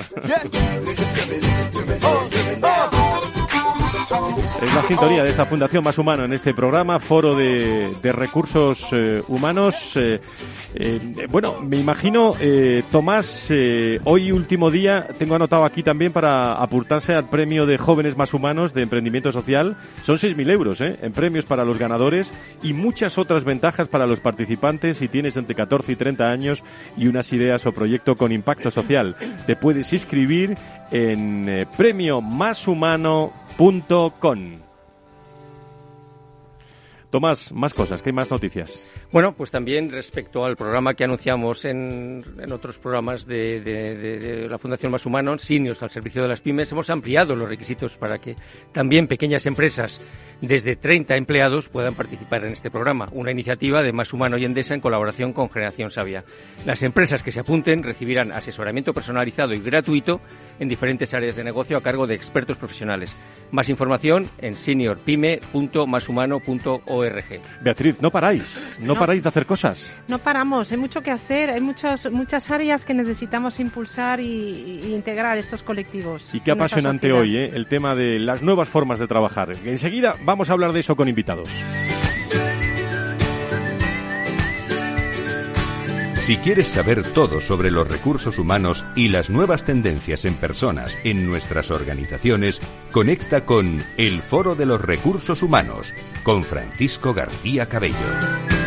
La 4.75 4.83
sintonía 4.83 5.23
de 5.23 5.29
esta 5.29 5.45
Fundación 5.45 5.85
Más 5.85 5.99
Humano 5.99 6.25
en 6.25 6.33
este 6.33 6.55
programa, 6.55 6.99
Foro 6.99 7.35
de, 7.35 7.91
Recursos 8.03 8.89
eh, 8.93 9.23
Humanos. 9.29 9.97
Eh, 9.97 10.19
eh, 10.75 11.27
bueno, 11.29 11.61
me 11.61 11.77
imagino, 11.77 12.35
Tomás, 12.91 13.51
hoy 14.05 14.33
último 14.33 14.71
día, 14.71 15.09
tengo 15.19 15.35
anotado 15.35 15.67
aquí 15.67 15.83
también 15.83 16.11
para 16.13 16.55
apuntarse 16.55 17.13
al 17.13 17.29
premio 17.29 17.67
de 17.67 17.77
Jóvenes 17.77 18.17
Más 18.17 18.33
Humanos 18.33 18.73
de 18.73 18.81
Emprendimiento 18.81 19.31
Social. 19.31 19.77
Son 20.05 20.17
6.000 20.17 20.51
euros 20.51 20.81
en 20.81 21.13
premios 21.13 21.45
para 21.45 21.67
los 21.67 21.77
ganadores 21.77 22.33
y 22.63 22.73
muchas 22.73 23.19
otras 23.19 23.45
ventajas 23.45 23.89
para 23.89 24.07
los 24.07 24.21
participantes 24.21 24.97
si 24.97 25.09
tienes 25.09 25.37
entre 25.37 25.55
14 25.55 25.93
y 25.93 25.97
30 25.97 26.31
años 26.31 26.65
y 26.97 27.09
unas 27.09 27.31
ideas 27.35 27.67
o 27.67 27.73
proyecto 27.73 28.17
con 28.17 28.33
impacto 28.33 28.71
social. 28.71 29.17
Te 29.47 29.55
puedes 29.55 29.93
inscribir 29.93 30.57
en 30.91 31.69
premio 31.77 32.23
más 32.23 32.67
humano 32.67 33.33
com. 34.21 34.62
Tomás, 37.13 37.53
más 37.53 37.75
cosas, 37.75 38.01
¿qué 38.01 38.11
más 38.11 38.31
noticias? 38.31 38.89
Bueno, 39.13 39.35
pues 39.35 39.51
también 39.51 39.93
respecto 39.93 40.43
al 40.43 40.57
programa 40.57 40.95
que 40.95 41.05
anunciamos 41.05 41.67
en, 41.67 42.25
otros 42.51 42.79
programas 42.79 43.27
de, 43.27 44.47
la 44.49 44.57
Fundación 44.57 44.91
Más 44.91 45.05
Humano, 45.05 45.39
Sinios 45.39 45.83
al 45.83 45.91
servicio 45.91 46.23
de 46.23 46.29
las 46.29 46.41
pymes, 46.41 46.73
hemos 46.73 46.89
ampliado 46.89 47.37
los 47.37 47.47
requisitos 47.47 47.99
para 47.99 48.17
que 48.17 48.37
también 48.73 49.09
pequeñas 49.09 49.45
empresas 49.45 50.01
desde 50.41 50.77
30 50.77 51.17
empleados 51.17 51.69
puedan 51.69 51.95
participar 51.95 52.45
en 52.45 52.53
este 52.53 52.71
programa, 52.71 53.09
una 53.13 53.31
iniciativa 53.31 53.83
de 53.83 53.93
Más 53.93 54.15
Humano 54.15 54.39
y 54.39 54.45
Endesa 54.45 54.75
en 54.75 54.81
colaboración 54.81 55.33
con 55.33 55.49
Generación 55.51 55.91
Sabia. 55.91 56.25
Las 56.67 56.83
empresas 56.83 57.23
que 57.23 57.31
se 57.33 57.41
apunten 57.41 57.83
recibirán 57.83 58.33
asesoramiento 58.33 58.95
personalizado 58.95 59.55
y 59.55 59.61
gratuito 59.61 60.21
en 60.59 60.69
diferentes 60.69 61.15
áreas 61.15 61.37
de 61.37 61.45
negocio 61.45 61.77
a 61.77 61.83
cargo 61.83 62.07
de 62.07 62.15
expertos 62.15 62.57
profesionales. 62.57 63.15
Más 63.53 63.69
información 63.69 64.29
en 64.39 64.55
seniorpyme.mashumano.org. 64.55 67.25
Beatriz, 67.61 68.01
no 68.01 68.11
paráis, 68.11 68.79
no, 68.81 68.95
paráis 69.03 69.25
de 69.25 69.31
hacer 69.31 69.47
cosas. 69.47 69.93
No 70.07 70.21
paramos, 70.21 70.71
hay 70.71 70.79
mucho 70.79 71.01
que 71.03 71.11
hacer, 71.11 71.51
hay 71.51 71.61
muchos, 71.61 72.09
muchas 72.13 72.53
áreas 72.53 72.85
que 72.85 72.95
necesitamos 72.95 73.59
impulsar 73.59 74.21
y, 74.21 74.95
integrar 74.95 75.39
estos 75.39 75.65
colectivos. 75.65 76.33
Y 76.33 76.39
qué 76.39 76.53
apasionante 76.53 77.11
hoy, 77.13 77.37
¿eh? 77.37 77.51
el 77.53 77.67
tema 77.67 77.97
de 77.97 78.21
las 78.21 78.43
nuevas 78.43 78.69
formas 78.69 79.01
de 79.01 79.09
trabajar. 79.09 79.57
Enseguida 79.65 80.15
vamos 80.25 80.51
a 80.51 80.53
hablar 80.53 80.73
de 80.73 80.79
eso 80.79 80.95
con 80.95 81.09
invitados. 81.09 81.49
Si 86.21 86.37
quieres 86.37 86.69
saber 86.69 87.03
todo 87.03 87.41
sobre 87.41 87.73
los 87.73 87.91
recursos 87.91 88.39
humanos 88.39 88.85
y 88.95 89.09
las 89.09 89.31
nuevas 89.31 89.65
tendencias 89.65 90.25
en 90.25 90.35
personas 90.35 90.97
en 91.03 91.27
nuestras 91.27 91.73
organizaciones, 91.73 92.61
conecta 92.93 93.47
con 93.47 93.83
El 93.97 94.23
Foro 94.23 94.55
de 94.55 94.67
los 94.67 94.81
Recursos 94.81 95.43
Humanos 95.43 95.93
con 96.23 96.45
Francisco 96.45 97.15
García 97.15 97.67
Cabello. 97.67 98.62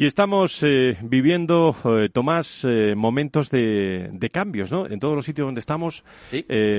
Y 0.00 0.06
estamos 0.06 0.62
eh, 0.62 0.96
viviendo, 1.02 1.76
eh, 1.84 2.08
Tomás, 2.10 2.64
eh, 2.66 2.94
momentos 2.96 3.50
de, 3.50 4.30
cambios, 4.32 4.72
¿no? 4.72 4.86
En 4.86 4.98
todos 4.98 5.14
los 5.14 5.26
sitios 5.26 5.46
donde 5.46 5.60
estamos, 5.60 6.06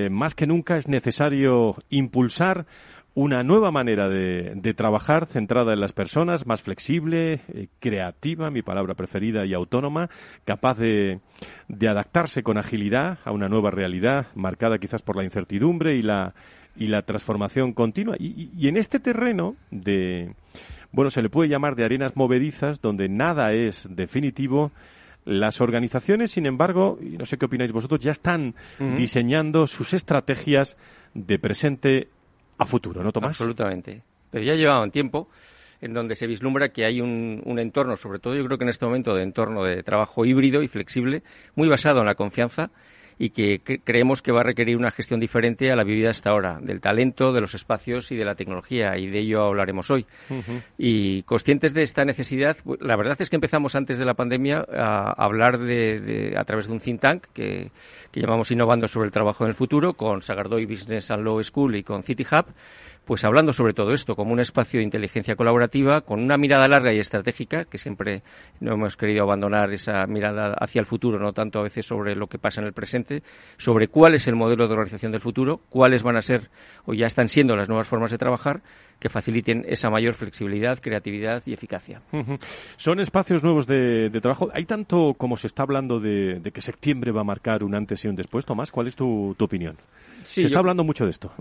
más 0.09 0.33
que 0.33 0.47
nunca 0.47 0.77
es 0.77 0.87
necesario 0.87 1.75
impulsar 1.91 2.65
una 3.13 3.43
nueva 3.43 3.71
manera 3.71 4.07
de, 4.07 4.73
trabajar 4.75 5.25
centrada 5.25 5.73
en 5.73 5.81
las 5.81 5.91
personas, 5.91 6.45
más 6.45 6.61
flexible, 6.61 7.41
eh, 7.49 7.67
creativa, 7.79 8.49
mi 8.49 8.61
palabra 8.61 8.93
preferida, 8.93 9.45
y 9.45 9.53
autónoma, 9.53 10.09
capaz 10.45 10.77
de, 10.77 11.19
adaptarse 11.87 12.41
con 12.41 12.57
agilidad 12.57 13.19
a 13.25 13.31
una 13.31 13.49
nueva 13.49 13.69
realidad 13.69 14.27
marcada 14.35 14.77
quizás 14.77 15.01
por 15.01 15.17
la 15.17 15.25
incertidumbre 15.25 15.95
y 15.95 16.01
la, 16.01 16.33
y 16.77 16.87
la 16.87 17.01
transformación 17.01 17.73
continua. 17.73 18.15
Y, 18.17 18.67
en 18.67 18.77
este 18.77 18.99
terreno 18.99 19.55
de, 19.71 20.33
bueno, 20.91 21.09
se 21.09 21.21
le 21.21 21.29
puede 21.29 21.49
llamar 21.49 21.75
de 21.75 21.85
arenas 21.85 22.15
movedizas, 22.15 22.81
donde 22.81 23.09
nada 23.09 23.53
es 23.53 23.87
definitivo, 23.95 24.71
las 25.25 25.61
organizaciones, 25.61 26.31
sin 26.31 26.45
embargo, 26.45 26.97
y 27.01 27.17
no 27.17 27.25
sé 27.25 27.37
qué 27.37 27.45
opináis 27.45 27.71
vosotros, 27.71 27.99
ya 27.99 28.11
están 28.11 28.55
diseñando 28.97 29.67
sus 29.67 29.93
estrategias 29.93 30.77
de 31.13 31.37
presente 31.39 32.07
a 32.57 32.65
futuro, 32.65 33.03
¿no, 33.03 33.11
Tomás? 33.11 33.31
Absolutamente. 33.31 34.01
Pero 34.31 34.43
ya 34.43 34.55
llevaba 34.55 34.83
un 34.83 34.91
tiempo 34.91 35.29
en 35.81 35.93
donde 35.93 36.15
se 36.15 36.27
vislumbra 36.27 36.69
que 36.69 36.85
hay 36.85 37.01
un, 37.01 37.41
un, 37.45 37.59
entorno, 37.59 37.97
sobre 37.97 38.19
todo 38.19 38.35
yo 38.35 38.45
creo 38.45 38.57
que 38.57 38.63
en 38.63 38.69
este 38.69 38.85
momento 38.85 39.15
de 39.15 39.23
entorno 39.23 39.63
de 39.63 39.81
trabajo 39.83 40.25
híbrido 40.25 40.61
y 40.61 40.67
flexible, 40.67 41.23
muy 41.55 41.67
basado 41.67 42.01
en 42.01 42.05
la 42.05 42.15
confianza 42.15 42.69
y 43.21 43.29
que 43.29 43.61
creemos 43.83 44.23
que 44.23 44.31
va 44.31 44.39
a 44.39 44.43
requerir 44.43 44.75
una 44.75 44.89
gestión 44.89 45.19
diferente 45.19 45.71
a 45.71 45.75
la 45.75 45.83
vivida 45.83 46.09
hasta 46.09 46.31
ahora, 46.31 46.57
del 46.59 46.81
talento, 46.81 47.31
de 47.33 47.39
los 47.39 47.53
espacios 47.53 48.11
y 48.11 48.15
de 48.15 48.25
la 48.25 48.33
tecnología, 48.33 48.97
y 48.97 49.11
de 49.11 49.19
ello 49.19 49.43
hablaremos 49.43 49.91
hoy. 49.91 50.07
Y 50.75 51.21
conscientes 51.21 51.75
de 51.75 51.83
esta 51.83 52.03
necesidad, 52.03 52.57
la 52.79 52.95
verdad 52.95 53.17
es 53.19 53.29
que 53.29 53.35
empezamos 53.35 53.75
antes 53.75 53.99
de 53.99 54.05
la 54.05 54.15
pandemia 54.15 54.65
a 54.73 55.11
hablar 55.23 55.59
de, 55.59 56.33
a 56.35 56.43
través 56.45 56.65
de 56.65 56.73
un 56.73 56.79
think 56.79 56.99
tank 56.99 57.27
que, 57.31 57.69
que 58.11 58.21
llamamos 58.21 58.49
Innovando 58.49 58.87
sobre 58.87 59.05
el 59.05 59.11
trabajo 59.11 59.43
en 59.43 59.49
el 59.49 59.55
futuro, 59.55 59.93
con 59.93 60.23
Sagardoy 60.23 60.65
Business 60.65 61.11
and 61.11 61.23
Law 61.23 61.43
School 61.43 61.75
y 61.75 61.83
con 61.83 62.01
City 62.01 62.25
Hub, 62.25 62.47
pues 63.05 63.23
hablando 63.23 63.51
sobre 63.51 63.73
todo 63.73 63.93
esto 63.93 64.15
como 64.15 64.31
un 64.31 64.39
espacio 64.39 64.79
de 64.79 64.83
inteligencia 64.83 65.35
colaborativa 65.35 66.01
con 66.01 66.21
una 66.21 66.37
mirada 66.37 66.67
larga 66.67 66.93
y 66.93 66.99
estratégica, 66.99 67.65
que 67.65 67.77
siempre 67.77 68.21
no 68.59 68.73
hemos 68.73 68.95
querido 68.95 69.23
abandonar 69.23 69.73
esa 69.73 70.05
mirada 70.05 70.53
hacia 70.59 70.79
el 70.79 70.85
futuro, 70.85 71.19
no 71.19 71.33
tanto 71.33 71.59
a 71.59 71.63
veces 71.63 71.85
sobre 71.85 72.15
lo 72.15 72.27
que 72.27 72.37
pasa 72.37 72.61
en 72.61 72.67
el 72.67 72.73
presente, 72.73 73.23
sobre 73.57 73.87
cuál 73.87 74.13
es 74.13 74.27
el 74.27 74.35
modelo 74.35 74.67
de 74.67 74.73
organización 74.73 75.11
del 75.11 75.21
futuro, 75.21 75.61
cuáles 75.69 76.03
van 76.03 76.15
a 76.15 76.21
ser 76.21 76.49
o 76.85 76.93
ya 76.93 77.07
están 77.07 77.27
siendo 77.27 77.55
las 77.55 77.69
nuevas 77.69 77.87
formas 77.87 78.11
de 78.11 78.17
trabajar 78.17 78.61
que 78.99 79.09
faciliten 79.09 79.65
esa 79.67 79.89
mayor 79.89 80.13
flexibilidad, 80.13 80.79
creatividad 80.79 81.41
y 81.47 81.53
eficacia. 81.53 82.01
Son 82.77 82.99
espacios 82.99 83.43
nuevos 83.43 83.65
de, 83.65 84.11
trabajo. 84.21 84.49
¿Hay 84.53 84.65
tanto 84.65 85.15
como 85.17 85.37
se 85.37 85.47
está 85.47 85.63
hablando 85.63 85.99
de, 85.99 86.39
que 86.53 86.61
septiembre 86.61 87.11
va 87.11 87.21
a 87.21 87.23
marcar 87.23 87.63
un 87.63 87.73
antes 87.73 88.05
y 88.05 88.07
un 88.07 88.15
después? 88.15 88.45
Tomás, 88.45 88.69
¿cuál 88.69 88.85
es 88.85 88.95
tu 88.95 89.35
opinión? 89.39 89.75
Se 90.23 90.45
está 90.45 90.59
hablando 90.59 90.83
mucho 90.83 91.05
de 91.05 91.11
esto. 91.11 91.31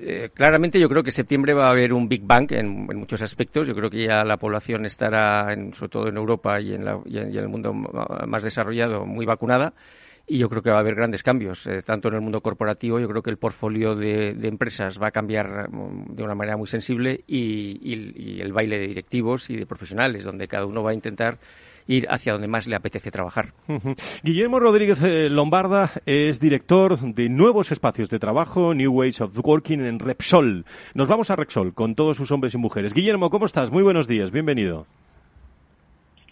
Eh, 0.00 0.30
claramente 0.32 0.80
yo 0.80 0.88
creo 0.88 1.02
que 1.02 1.10
septiembre 1.10 1.54
va 1.54 1.66
a 1.66 1.70
haber 1.70 1.92
un 1.92 2.08
Big 2.08 2.22
Bang 2.24 2.50
en, 2.52 2.86
muchos 2.86 3.20
aspectos. 3.22 3.66
Yo 3.66 3.74
creo 3.74 3.90
que 3.90 4.06
ya 4.06 4.24
la 4.24 4.36
población 4.36 4.86
estará, 4.86 5.54
sobre 5.74 5.90
todo 5.90 6.08
en 6.08 6.16
Europa 6.16 6.60
y 6.60 6.74
en, 6.74 6.86
el 6.86 7.48
mundo 7.48 7.72
más 7.72 8.42
desarrollado, 8.42 9.04
muy 9.04 9.26
vacunada 9.26 9.74
y 10.28 10.38
yo 10.38 10.48
creo 10.50 10.62
que 10.62 10.70
va 10.70 10.76
a 10.76 10.80
haber 10.80 10.94
grandes 10.94 11.22
cambios, 11.22 11.66
eh, 11.66 11.82
tanto 11.82 12.08
en 12.08 12.14
el 12.14 12.20
mundo 12.20 12.42
corporativo, 12.42 13.00
yo 13.00 13.08
creo 13.08 13.22
que 13.22 13.30
el 13.30 13.38
portfolio 13.38 13.96
de, 13.96 14.36
empresas 14.42 15.00
va 15.00 15.08
a 15.08 15.10
cambiar 15.10 15.70
mm, 15.70 16.14
de 16.14 16.22
una 16.22 16.34
manera 16.34 16.56
muy 16.58 16.66
sensible 16.66 17.24
y, 17.26 18.40
el 18.42 18.52
baile 18.52 18.78
de 18.78 18.88
directivos 18.88 19.48
y 19.48 19.56
de 19.56 19.64
profesionales, 19.64 20.24
donde 20.24 20.46
cada 20.46 20.66
uno 20.66 20.82
va 20.82 20.90
a 20.90 20.94
intentar 20.94 21.38
ir 21.88 22.06
hacia 22.10 22.32
donde 22.32 22.46
más 22.46 22.68
le 22.68 22.76
apetece 22.76 23.10
trabajar. 23.10 23.46
Guillermo 24.22 24.60
Rodríguez 24.60 25.02
eh, 25.02 25.28
Lombarda 25.28 25.90
es 26.06 26.38
director 26.38 26.96
de 26.98 27.28
Nuevos 27.28 27.72
Espacios 27.72 28.10
de 28.10 28.20
Trabajo, 28.20 28.74
New 28.74 28.92
Ways 28.92 29.20
of 29.20 29.36
Working 29.42 29.80
en 29.80 29.98
Repsol. 29.98 30.64
Nos 30.94 31.08
vamos 31.08 31.30
a 31.30 31.36
Repsol 31.36 31.74
con 31.74 31.96
todos 31.96 32.16
sus 32.16 32.30
hombres 32.30 32.54
y 32.54 32.58
mujeres. 32.58 32.94
Guillermo, 32.94 33.30
¿cómo 33.30 33.46
estás? 33.46 33.72
Muy 33.72 33.82
buenos 33.82 34.06
días, 34.06 34.30
bienvenido. 34.30 34.86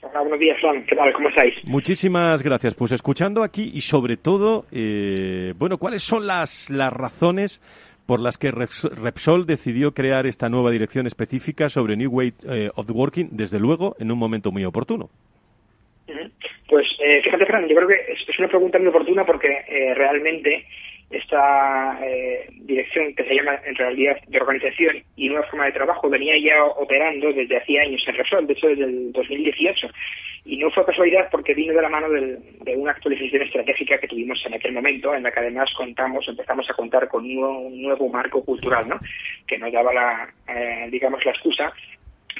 Hola, 0.03 0.21
buenos 0.21 0.39
días, 0.39 0.59
Juan. 0.61 0.85
¿Qué 0.87 0.95
tal? 0.95 1.13
¿Cómo 1.15 1.29
estáis? 1.31 1.55
Muchísimas 1.65 2.43
gracias. 2.43 2.75
Pues 2.75 2.93
escuchando 2.93 3.43
aquí 3.43 3.71
y 3.75 3.81
sobre 3.81 4.17
todo, 4.17 4.67
eh, 4.71 5.55
bueno, 5.59 5.79
¿cuáles 5.79 6.03
son 6.03 6.27
las, 6.27 6.71
las 6.71 6.93
razones 6.93 7.61
por 8.05 8.21
las 8.21 8.39
que 8.39 8.53
Repsol 8.53 9.47
decidió 9.47 9.93
crear 9.93 10.27
esta 10.27 10.49
nueva 10.49 10.71
dirección 10.71 11.07
específica 11.07 11.69
sobre 11.69 11.97
New 11.97 12.11
Way 12.11 12.35
eh, 12.49 12.71
of 12.77 12.89
Working, 12.89 13.31
desde 13.33 13.59
luego, 13.59 13.97
en 13.99 14.13
un 14.13 14.19
momento 14.19 14.53
muy 14.53 14.65
oportuno? 14.65 15.09
Pues 16.69 16.87
eh, 17.01 17.21
fíjate, 17.23 17.47
Fran, 17.47 17.69
yo 17.69 17.77
creo 17.77 17.89
que 17.89 18.13
es, 18.13 18.39
una 18.39 18.49
pregunta 18.49 18.79
muy 18.79 18.89
oportuna 18.89 19.25
porque 19.25 19.65
eh, 19.69 19.95
realmente 19.95 20.67
esta 21.11 22.01
eh, 22.05 22.49
dirección 22.51 23.15
que 23.15 23.25
se 23.25 23.35
llama 23.35 23.61
en 23.65 23.77
realidad 23.77 24.17
de 24.27 24.41
organización 24.41 25.05
y 25.15 25.29
nueva 25.29 25.47
forma 25.47 25.67
de 25.67 25.73
trabajo 25.73 26.11
venía 26.11 26.37
ya 26.37 26.65
operando 26.65 27.33
desde 27.33 27.59
hacía 27.59 27.83
años 27.83 28.03
en 28.09 28.17
Repsol, 28.17 28.47
de 28.47 28.53
hecho 28.55 28.69
desde 28.69 28.85
el 28.85 29.13
2018. 29.13 29.89
Y 30.47 30.59
no 30.59 30.71
fue 30.71 30.85
casualidad 30.85 31.29
porque 31.31 31.55
vino 31.55 31.75
de 31.75 31.83
la 31.83 31.89
mano 31.89 32.09
de 32.09 32.77
una 32.77 32.93
actualización 32.93 33.43
estratégica 33.43 33.99
que 33.99 34.07
tuvimos 34.07 34.45
en 34.47 34.55
aquel 34.55 34.73
momento, 34.73 35.13
en 35.13 35.25
la 35.25 35.33
que 35.33 35.41
además 35.41 35.73
contamos, 35.77 36.27
empezamos 36.29 36.71
a 36.71 36.75
contar 36.75 37.09
con 37.09 37.25
un 37.25 37.83
nuevo, 37.83 38.09
marco 38.09 38.45
cultural, 38.45 38.89
¿no? 38.89 39.01
Que 39.45 39.59
nos 39.59 39.73
daba 39.73 39.93
la, 39.93 40.29
digamos, 40.89 41.25
la 41.25 41.33
excusa 41.33 41.73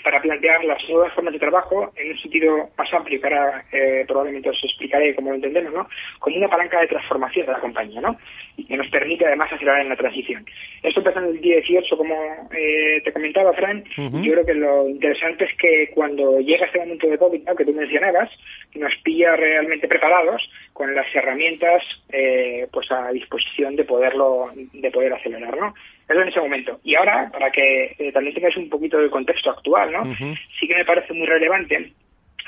para 0.07 0.23
plantear 0.23 0.65
las 0.65 0.89
nuevas 0.89 1.13
formas 1.15 1.33
de 1.33 1.41
trabajo 1.41 1.91
en 1.97 2.13
un 2.13 2.19
sentido 2.19 2.71
más 2.79 2.95
amplio, 2.95 3.21
que 3.21 3.27
ahora 3.27 3.65
eh, 3.73 4.05
probablemente 4.07 4.51
os 4.51 4.63
explicaré 4.63 5.17
cómo 5.17 5.31
lo 5.31 5.35
entendemos, 5.35 5.75
¿no? 5.75 5.89
como 6.21 6.37
una 6.37 6.47
palanca 6.47 6.81
de 6.81 6.87
transformación 6.87 7.45
de 7.45 7.51
la 7.51 7.59
compañía, 7.59 8.01
¿no? 8.01 8.17
y 8.57 8.67
que 8.67 8.77
nos 8.77 8.87
permite 8.87 9.27
además 9.27 9.53
acelerar 9.53 9.81
en 9.81 9.89
la 9.89 9.97
transición. 9.97 10.47
Esto 10.81 11.01
empezó 11.01 11.19
en 11.19 11.25
el 11.25 11.41
día 11.41 11.57
18, 11.57 11.97
como 11.97 12.15
eh, 12.57 13.01
te 13.03 13.13
comentaba, 13.13 13.53
Fran, 13.55 13.83
yo 13.97 14.33
creo 14.33 14.47
que 14.47 14.55
lo 14.55 14.89
interesante 14.89 15.47
es 15.47 15.57
que 15.59 15.91
cuando 15.93 16.39
llega 16.39 16.67
este 16.67 16.79
momento 16.79 17.09
de 17.09 17.19
COVID, 17.19 17.43
que 17.59 17.65
tú 17.65 17.73
mencionabas, 17.73 18.31
nos 18.77 18.95
pilla 19.03 19.35
realmente 19.35 19.89
preparados 19.89 20.49
con 20.73 20.95
las 20.95 21.13
herramientas 21.17 21.83
eh, 22.13 22.69
pues 22.73 22.93
a 22.93 23.11
disposición 23.11 23.75
de 23.75 23.83
poderlo 23.83 24.53
de 24.55 24.91
poder 24.93 25.15
acelerar, 25.15 25.57
¿no? 25.59 25.75
Eso 26.09 26.21
en 26.21 26.29
ese 26.29 26.41
momento. 26.41 26.81
Y 26.85 26.95
ahora, 26.95 27.31
para 27.33 27.51
que 27.51 27.97
eh, 27.99 28.13
también 28.13 28.35
tengáis 28.35 28.57
un 28.57 28.69
poquito 28.69 28.99
del 28.99 29.11
contexto 29.11 29.51
actual, 29.51 29.93
¿no? 29.93 30.05
Sí 30.59 30.69
que 30.69 30.75
me 30.75 30.85
parece 30.85 31.13
muy 31.13 31.27
relevante 31.27 31.93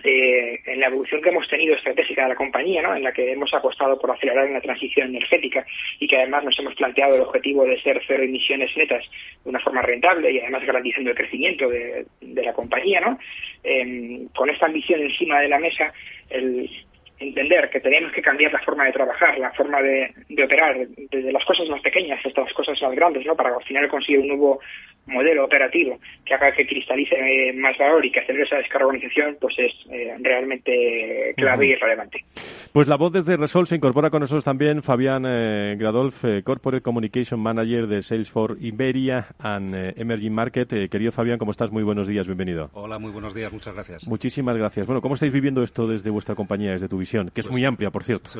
eh, 0.05 0.61
en 0.65 0.79
la 0.79 0.87
evolución 0.87 1.21
que 1.21 1.31
hemos 1.31 1.49
tenido 1.49 1.75
estratégica 1.75 2.23
de 2.23 2.29
la 2.29 2.35
compañía, 2.37 2.83
¿no? 2.83 2.95
en 2.95 3.03
la 3.03 3.13
que 3.13 3.33
hemos 3.33 3.53
apostado 3.53 3.99
por 3.99 4.13
acelerar 4.13 4.47
en 4.47 4.55
la 4.55 4.61
transición 4.61 5.09
energética 5.09 5.67
y 5.99 6.07
que 6.07 6.19
además 6.19 6.45
nos 6.45 6.59
hemos 6.61 6.75
planteado 6.77 7.17
el 7.17 7.23
objetivo 7.23 7.65
de 7.65 7.81
ser 7.83 8.01
cero 8.07 8.23
emisiones 8.23 8.77
netas 8.77 9.05
de 9.43 9.51
una 9.51 9.59
forma 9.59 9.83
rentable 9.83 10.31
y 10.31 10.39
además 10.39 10.65
garantizando 10.65 11.11
el 11.11 11.17
crecimiento 11.17 11.69
de, 11.69 12.07
la 12.21 12.53
compañía. 12.53 13.01
¿no? 13.01 13.19
Em, 13.65 14.29
con 14.29 14.49
esta 14.51 14.67
ambición 14.67 15.01
encima 15.01 15.41
de 15.41 15.49
la 15.49 15.59
mesa, 15.59 15.93
el, 16.31 16.71
entender 17.19 17.69
que 17.71 17.81
tenemos 17.81 18.13
que 18.13 18.23
cambiar 18.23 18.53
la 18.53 18.61
forma 18.61 18.85
de 18.85 18.93
trabajar, 18.93 19.39
la 19.39 19.51
forma 19.53 19.83
de, 19.83 20.15
operar, 20.43 20.87
desde 21.11 21.33
las 21.33 21.45
cosas 21.45 21.69
más 21.69 21.81
pequeñas 21.81 22.25
hasta 22.25 22.43
las 22.43 22.53
cosas 22.53 22.81
más 22.81 22.95
grandes, 22.95 23.27
¿no? 23.27 23.35
Para 23.35 23.55
al 23.55 23.65
final 23.65 23.89
conseguir 23.89 24.21
un 24.21 24.29
nuevo 24.29 24.61
modelo 25.07 25.45
operativo 25.45 25.99
que 26.25 26.35
haga 26.35 26.53
que 26.53 26.67
cristalice 26.67 27.17
eh, 27.17 27.53
más 27.55 27.77
valor 27.79 28.05
y 28.05 28.13
que 28.13 28.21
acelere 28.21 28.45
esa 28.45 28.57
descarbonización, 28.57 29.37
pues 29.41 29.59
es 29.59 29.73
eh, 29.91 30.15
realmente 30.21 31.35
clave 31.37 31.67
y 31.67 31.75
relevante. 31.75 32.25
Pues 32.73 32.87
la 32.87 32.97
voz 32.97 33.13
desde 33.13 33.37
Resol 33.37 33.67
se 33.67 33.77
incorpora 33.77 34.11
con 34.11 34.21
nosotros 34.21 34.45
también 34.45 34.83
Fabián 34.83 35.25
eh, 35.27 35.77
Gradolf, 35.79 36.23
Corporate 36.45 36.83
Communication 36.83 37.41
Manager 37.41 37.87
de 37.87 38.03
Salesforce 38.03 38.63
Iberia 38.65 39.29
and 39.39 39.75
Emerging 39.97 40.35
Market. 40.35 40.69
querido 40.91 41.11
Fabián, 41.11 41.39
¿cómo 41.39 41.51
estás? 41.51 41.73
Muy 41.73 41.83
buenos 41.83 42.07
días, 42.07 42.27
bienvenido. 42.27 42.71
Hola, 42.75 42.99
muy 42.99 43.11
buenos 43.11 43.35
días, 43.35 43.53
muchas 43.53 43.75
gracias. 43.75 44.07
Muchísimas 44.07 44.57
gracias. 44.57 44.87
Bueno, 44.87 45.01
¿cómo 45.01 45.15
estáis 45.15 45.33
viviendo 45.33 45.63
esto 45.63 45.87
desde 45.87 46.11
vuestra 46.11 46.35
compañía, 46.35 46.73
desde 46.73 46.89
tu 46.89 46.99
visión? 46.99 47.08
Que 47.33 47.41
es 47.41 47.47
pues 47.47 47.53
muy 47.53 47.65
amplia, 47.65 47.91
por 47.91 48.05
cierto. 48.05 48.31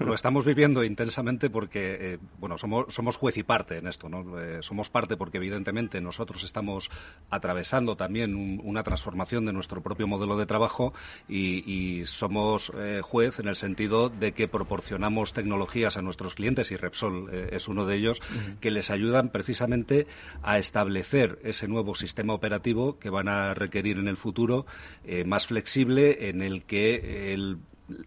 Lo, 0.00 0.14
estamos 0.14 0.44
viviendo 0.44 0.84
intensamente 0.84 1.48
porque, 1.48 2.18
bueno, 2.38 2.58
somos, 2.58 2.92
somos 2.92 3.16
juez 3.16 3.36
y 3.38 3.42
parte 3.42 3.78
en 3.78 3.86
esto, 3.86 4.08
¿no? 4.08 4.24
somos 4.60 4.90
parte 4.90 5.16
porque 5.16 5.38
evidentemente 5.38 6.00
nos 6.00 6.18
nosotros 6.18 6.42
estamos 6.42 6.90
atravesando 7.30 7.94
también 7.94 8.60
una 8.64 8.82
transformación 8.82 9.46
de 9.46 9.52
nuestro 9.52 9.82
propio 9.82 10.08
modelo 10.08 10.36
de 10.36 10.46
trabajo 10.46 10.92
y, 11.28 12.02
somos 12.06 12.72
eh, 12.76 13.02
juez 13.04 13.38
en 13.38 13.46
el 13.46 13.54
sentido 13.54 14.08
de 14.08 14.32
que 14.32 14.48
proporcionamos 14.48 15.32
tecnologías 15.32 15.96
a 15.96 16.02
nuestros 16.02 16.34
clientes 16.34 16.72
y 16.72 16.76
Repsol 16.76 17.28
eh, 17.30 17.50
es 17.52 17.68
uno 17.68 17.86
de 17.86 17.94
ellos 17.94 18.20
que 18.60 18.72
les 18.72 18.90
ayudan 18.90 19.28
precisamente 19.28 20.08
a 20.42 20.58
establecer 20.58 21.38
ese 21.44 21.68
nuevo 21.68 21.94
sistema 21.94 22.34
operativo 22.34 22.98
que 22.98 23.10
van 23.10 23.28
a 23.28 23.54
requerir 23.54 23.98
en 23.98 24.08
el 24.08 24.16
futuro 24.16 24.66
eh, 25.04 25.22
más 25.22 25.46
flexible 25.46 26.30
en 26.30 26.42
el 26.42 26.64
que 26.64 27.32
el 27.32 27.58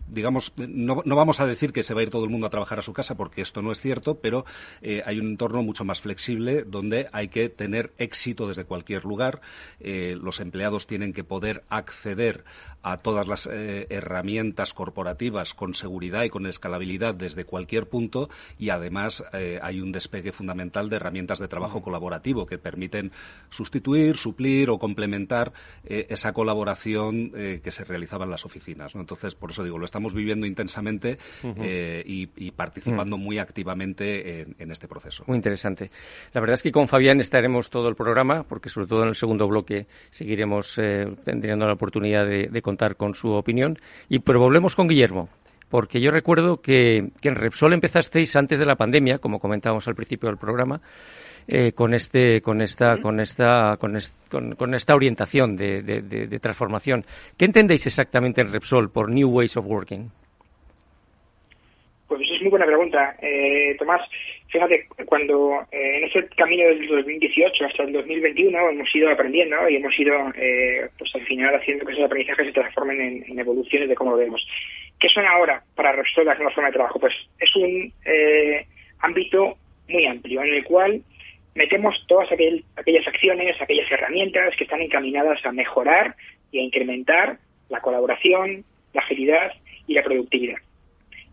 digamos, 0.08 0.54
no, 0.58 1.02
no, 1.06 1.16
vamos 1.16 1.40
a 1.40 1.48
decir 1.48 1.74
que 1.74 1.84
se 1.84 1.94
va 1.94 2.02
a 2.02 2.04
ir 2.04 2.10
todo 2.10 2.24
el 2.24 2.30
mundo 2.30 2.48
a 2.48 2.50
trabajar 2.50 2.80
a 2.80 2.84
su 2.84 2.94
casa 2.94 3.16
porque 3.16 3.42
esto 3.42 3.62
no 3.62 3.72
es 3.72 3.82
cierto, 3.82 4.20
pero 4.20 4.46
eh, 4.82 5.02
hay 5.06 5.20
un 5.20 5.28
entorno 5.28 5.64
mucho 5.64 5.84
más 5.86 6.02
flexible 6.02 6.64
donde 6.64 7.08
hay 7.12 7.30
que 7.30 7.50
tener 7.50 7.92
éxito 7.98 8.48
desde 8.48 8.66
cualquier 8.66 9.06
lugar. 9.06 9.42
Eh, 9.80 10.18
los 10.22 10.40
empleados 10.40 10.88
tienen 10.88 11.14
que 11.14 11.24
poder 11.24 11.64
acceder 11.70 12.44
a 12.84 12.98
todas 12.98 13.28
las 13.28 13.48
eh, 13.48 13.88
herramientas 13.90 14.74
corporativas 14.74 15.54
con 15.54 15.74
seguridad 15.74 16.24
y 16.24 16.30
con 16.30 16.48
escalabilidad 16.48 17.14
desde 17.14 17.46
cualquier 17.46 17.88
punto 17.88 18.30
y 18.58 18.70
además 18.70 19.24
eh, 19.34 19.60
hay 19.62 19.82
un 19.82 19.92
despegue 19.92 20.32
fundamental 20.32 20.90
de 20.90 20.96
herramientas 20.96 21.40
de 21.40 21.48
trabajo 21.48 21.82
colaborativo 21.82 22.46
que 22.46 22.58
permiten 22.58 23.12
sustituir, 23.50 24.18
suplir 24.18 24.70
o 24.70 24.80
complementar 24.80 25.54
eh, 25.84 26.08
esa 26.10 26.34
colaboración 26.34 27.32
que 27.32 27.72
se 27.72 27.84
realizaba 27.84 28.26
en 28.26 28.32
las 28.32 28.46
oficinas. 28.46 28.96
Entonces, 28.96 29.36
por 29.36 29.52
eso 29.52 29.64
digo, 29.64 29.78
lo 29.78 29.86
estamos 29.86 30.14
viviendo 30.14 30.46
intensamente 30.46 31.18
y, 31.44 32.52
participando 32.52 33.18
muy 33.18 33.40
activamente 33.40 34.42
en, 34.58 34.72
este 34.72 34.88
proceso. 34.88 35.24
Muy 35.28 35.38
interesante. 35.38 35.92
La 36.34 36.42
verdad 36.42 36.56
es 36.56 36.64
que 36.64 36.72
con 36.72 36.88
Fabián 36.88 37.20
estaremos 37.20 37.70
todo 37.70 37.90
el 37.90 37.96
programa 37.96 38.44
porque 38.44 38.70
sobre 38.70 38.88
todo 38.88 39.04
en 39.04 39.10
el 39.10 39.16
segundo 39.16 39.48
bloque 39.48 39.88
seguiremos 40.12 40.76
teniendo 41.24 41.66
la 41.66 41.74
oportunidad 41.74 42.26
de, 42.26 42.48
de 42.48 42.62
contar 42.72 42.96
con 42.96 43.14
su 43.14 43.32
opinión. 43.32 43.78
Y 44.08 44.20
pero 44.20 44.40
volvemos 44.40 44.76
con 44.76 44.88
Guillermo, 44.88 45.28
porque 45.70 46.00
yo 46.00 46.12
recuerdo 46.12 46.62
que, 46.62 46.98
en 46.98 47.36
Repsol 47.36 47.74
empezasteis 47.74 48.36
antes 48.36 48.60
de 48.60 48.66
la 48.66 48.76
pandemia, 48.76 49.20
como 49.20 49.40
comentábamos 49.40 49.88
al 49.88 49.96
principio 49.96 50.30
del 50.30 50.38
programa, 50.38 50.80
eh, 51.48 51.74
con 51.74 51.94
este, 51.94 52.40
con 52.40 52.62
esta, 52.62 53.02
con 53.02 53.20
esta, 53.20 53.76
con, 53.78 53.98
con, 54.56 54.74
esta 54.74 54.96
orientación 54.96 55.58
de, 55.58 55.82
de, 55.82 56.40
transformación. 56.40 57.04
¿Qué 57.38 57.46
entendéis 57.46 57.88
exactamente 57.88 58.42
en 58.42 58.54
Repsol 58.54 58.90
por 58.90 59.10
New 59.10 59.30
Ways 59.30 59.58
of 59.58 59.66
Working? 59.66 60.10
Pues 62.08 62.22
es 62.22 62.42
muy 62.42 62.52
buena 62.52 62.66
pregunta, 62.66 63.16
eh, 63.22 63.76
Tomás. 63.78 64.02
Fíjate, 64.52 64.86
cuando 65.06 65.66
eh, 65.72 65.98
en 65.98 66.04
ese 66.04 66.28
camino 66.36 66.68
del 66.68 66.86
2018 66.86 67.66
hasta 67.66 67.84
el 67.84 67.94
2021 67.94 68.70
hemos 68.70 68.94
ido 68.94 69.10
aprendiendo 69.10 69.70
y 69.70 69.78
hemos 69.78 69.98
ido, 69.98 70.14
eh, 70.36 70.90
pues 70.98 71.16
al 71.16 71.26
final, 71.26 71.56
haciendo 71.56 71.86
que 71.86 71.94
esos 71.94 72.04
aprendizajes 72.04 72.48
se 72.48 72.52
transformen 72.52 73.24
en, 73.26 73.40
evoluciones 73.40 73.88
de 73.88 73.96
cómo 73.96 74.12
lo 74.12 74.18
vemos. 74.18 74.46
¿Qué 75.00 75.08
son 75.08 75.26
ahora 75.26 75.64
para 75.74 75.94
resolver 75.94 76.38
la 76.38 76.50
forma 76.50 76.68
de 76.68 76.74
trabajo? 76.74 77.00
Pues 77.00 77.14
es 77.40 77.56
un 77.56 77.94
eh, 78.04 78.66
ámbito 79.00 79.56
muy 79.88 80.06
amplio 80.06 80.44
en 80.44 80.54
el 80.54 80.66
cual 80.66 81.02
metemos 81.56 82.06
todas 82.10 82.30
aquellas 82.30 83.08
acciones, 83.08 83.62
aquellas 83.62 83.90
herramientas 83.90 84.54
que 84.58 84.66
están 84.66 84.82
encaminadas 84.82 85.46
a 85.46 85.54
mejorar 85.54 86.18
y 86.52 86.60
a 86.60 86.64
incrementar 86.64 87.38
la 87.70 87.80
colaboración, 87.80 88.66
la 88.94 89.02
agilidad 89.02 89.54
y 89.88 89.94
la 89.94 90.04
productividad. 90.04 90.58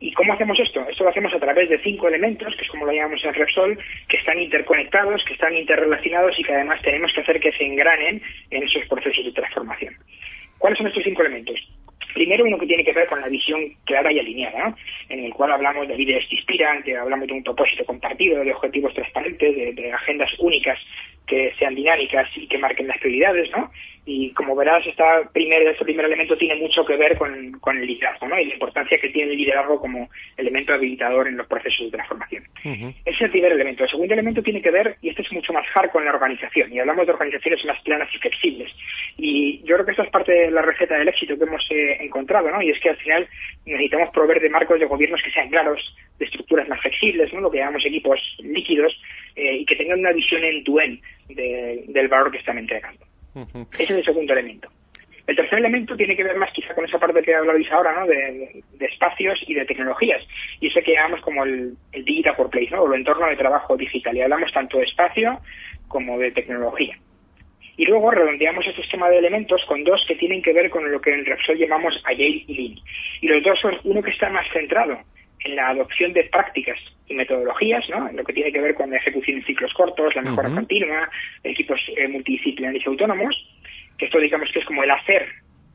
¿Y 0.00 0.12
cómo 0.12 0.32
hacemos 0.32 0.58
esto? 0.60 0.86
Esto 0.88 1.04
lo 1.04 1.10
hacemos 1.10 1.34
a 1.34 1.40
través 1.40 1.68
de 1.68 1.78
cinco 1.80 2.08
elementos, 2.08 2.54
que 2.56 2.62
es 2.62 2.70
como 2.70 2.86
lo 2.86 2.92
llamamos 2.92 3.24
en 3.24 3.34
Repsol, 3.34 3.78
que 4.08 4.16
están 4.16 4.38
interconectados, 4.38 5.24
que 5.24 5.32
están 5.32 5.56
interrelacionados 5.56 6.38
y 6.38 6.44
que 6.44 6.54
además 6.54 6.80
tenemos 6.82 7.12
que 7.12 7.20
hacer 7.20 7.40
que 7.40 7.52
se 7.52 7.64
engranen 7.64 8.22
en 8.50 8.62
esos 8.62 8.86
procesos 8.86 9.24
de 9.24 9.32
transformación. 9.32 9.96
¿Cuáles 10.58 10.78
son 10.78 10.86
estos 10.86 11.02
cinco 11.02 11.22
elementos? 11.22 11.60
Primero, 12.14 12.44
uno 12.44 12.58
que 12.58 12.66
tiene 12.66 12.84
que 12.84 12.92
ver 12.92 13.06
con 13.06 13.20
la 13.20 13.28
visión 13.28 13.60
clara 13.84 14.12
y 14.12 14.18
alineada, 14.18 14.74
en 15.08 15.24
el 15.24 15.32
cual 15.32 15.52
hablamos 15.52 15.86
de 15.88 15.96
líderes 15.96 16.26
que 16.28 16.36
inspiran, 16.36 16.82
que 16.82 16.96
hablamos 16.96 17.26
de 17.28 17.34
un 17.34 17.44
propósito 17.44 17.84
compartido, 17.84 18.42
de 18.42 18.52
objetivos 18.52 18.94
transparentes, 18.94 19.54
de, 19.54 19.72
de 19.72 19.92
agendas 19.92 20.30
únicas 20.38 20.78
que 21.28 21.52
sean 21.58 21.74
dinámicas 21.74 22.28
y 22.36 22.48
que 22.48 22.58
marquen 22.58 22.88
las 22.88 22.98
prioridades, 22.98 23.50
¿no? 23.50 23.70
Y 24.10 24.30
como 24.30 24.56
verás, 24.56 24.86
esta 24.86 25.28
primer, 25.34 25.60
este 25.68 25.84
primer 25.84 26.06
elemento 26.06 26.34
tiene 26.38 26.54
mucho 26.54 26.82
que 26.82 26.96
ver 26.96 27.18
con, 27.18 27.30
el 27.76 27.86
liderazgo, 27.86 28.26
¿no? 28.26 28.40
Y 28.40 28.46
la 28.46 28.54
importancia 28.54 28.98
que 28.98 29.10
tiene 29.10 29.32
el 29.32 29.36
liderazgo 29.36 29.78
como 29.78 30.08
elemento 30.38 30.72
habilitador 30.72 31.28
en 31.28 31.36
los 31.36 31.46
procesos 31.46 31.84
de 31.84 31.90
transformación. 31.90 32.44
Ese 32.64 32.94
es 33.04 33.20
el 33.20 33.30
primer 33.30 33.52
elemento. 33.52 33.84
El 33.84 33.90
segundo 33.90 34.14
elemento 34.14 34.42
tiene 34.42 34.62
que 34.62 34.70
ver, 34.70 34.96
y 35.02 35.10
este 35.10 35.20
es 35.20 35.32
mucho 35.32 35.52
más 35.52 35.66
hard, 35.74 35.90
con 35.90 36.06
la 36.06 36.12
organización. 36.12 36.72
Y 36.72 36.78
hablamos 36.78 37.06
de 37.06 37.12
organizaciones 37.12 37.62
más 37.66 37.78
planas 37.82 38.08
y 38.14 38.18
flexibles. 38.18 38.74
Yo 39.68 39.74
creo 39.74 39.84
que 39.84 39.90
esta 39.90 40.04
es 40.04 40.10
parte 40.10 40.32
de 40.32 40.50
la 40.50 40.62
receta 40.62 40.96
del 40.96 41.08
éxito 41.08 41.36
que 41.36 41.44
hemos 41.44 41.62
eh, 41.70 41.98
encontrado, 42.00 42.50
¿no? 42.50 42.62
Y 42.62 42.70
es 42.70 42.80
que 42.80 42.88
al 42.88 42.96
final 42.96 43.28
necesitamos 43.66 44.08
proveer 44.14 44.40
de 44.40 44.48
marcos 44.48 44.80
de 44.80 44.86
gobiernos 44.86 45.20
que 45.22 45.30
sean 45.30 45.50
claros, 45.50 45.94
de 46.18 46.24
estructuras 46.24 46.66
más 46.68 46.80
flexibles, 46.80 47.30
¿no? 47.34 47.40
Lo 47.40 47.50
que 47.50 47.58
llamamos 47.58 47.84
equipos 47.84 48.18
líquidos, 48.38 48.98
eh, 49.36 49.58
y 49.58 49.66
que 49.66 49.76
tengan 49.76 49.98
una 49.98 50.12
visión 50.12 50.42
en 50.42 50.64
tu 50.64 50.80
en 50.80 50.98
del 51.28 52.08
valor 52.08 52.30
que 52.30 52.38
están 52.38 52.56
entregando. 52.56 53.04
Ese 53.74 53.82
es 53.82 53.90
el 53.90 54.04
segundo 54.04 54.32
elemento. 54.32 54.70
El 55.26 55.36
tercer 55.36 55.58
elemento 55.58 55.94
tiene 55.94 56.16
que 56.16 56.24
ver 56.24 56.36
más 56.38 56.50
quizá 56.52 56.74
con 56.74 56.86
esa 56.86 56.98
parte 56.98 57.20
que 57.20 57.34
habláis 57.34 57.70
ahora, 57.70 57.92
¿no? 57.92 58.06
De, 58.06 58.64
espacios 58.80 59.38
y 59.46 59.52
de 59.52 59.66
tecnologías. 59.66 60.26
Y 60.60 60.68
ese 60.68 60.82
que 60.82 60.94
llamamos 60.94 61.20
como 61.20 61.44
el, 61.44 61.76
digital 61.92 62.36
workplace, 62.38 62.70
¿no? 62.70 62.84
O 62.84 62.92
el 62.94 63.00
entorno 63.00 63.26
de 63.26 63.36
trabajo 63.36 63.76
digital. 63.76 64.16
Y 64.16 64.22
hablamos 64.22 64.50
tanto 64.50 64.78
de 64.78 64.84
espacio 64.84 65.38
como 65.88 66.18
de 66.18 66.30
tecnología. 66.30 66.96
Y 67.78 67.86
luego 67.86 68.10
redondeamos 68.10 68.66
este 68.66 68.82
sistema 68.82 69.08
de 69.08 69.18
elementos 69.18 69.64
con 69.66 69.84
dos 69.84 70.04
que 70.06 70.16
tienen 70.16 70.42
que 70.42 70.52
ver 70.52 70.68
con 70.68 70.90
lo 70.90 71.00
que 71.00 71.14
en 71.14 71.24
Repsol 71.24 71.56
llamamos 71.56 72.02
Agile 72.04 72.44
y 72.48 72.54
Lean. 72.54 72.80
Y 73.20 73.28
los 73.28 73.42
dos 73.42 73.58
son 73.60 73.78
uno 73.84 74.02
que 74.02 74.10
está 74.10 74.28
más 74.28 74.46
centrado 74.52 74.98
en 75.44 75.54
la 75.54 75.68
adopción 75.68 76.12
de 76.12 76.24
prácticas 76.24 76.78
y 77.06 77.14
metodologías, 77.14 77.88
¿no? 77.88 78.08
En 78.08 78.16
lo 78.16 78.24
que 78.24 78.32
tiene 78.32 78.52
que 78.52 78.60
ver 78.60 78.74
con 78.74 78.90
la 78.90 78.96
ejecución 78.96 79.38
en 79.38 79.44
ciclos 79.44 79.72
cortos, 79.74 80.14
la 80.16 80.22
mejora 80.22 80.50
continua, 80.50 81.08
equipos 81.44 81.80
eh, 81.96 82.08
multidisciplinarios 82.08 82.84
y 82.84 82.88
autónomos, 82.88 83.48
que 83.96 84.06
esto 84.06 84.18
digamos 84.18 84.50
que 84.52 84.58
es 84.58 84.64
como 84.64 84.82
el 84.82 84.90
hacer 84.90 85.28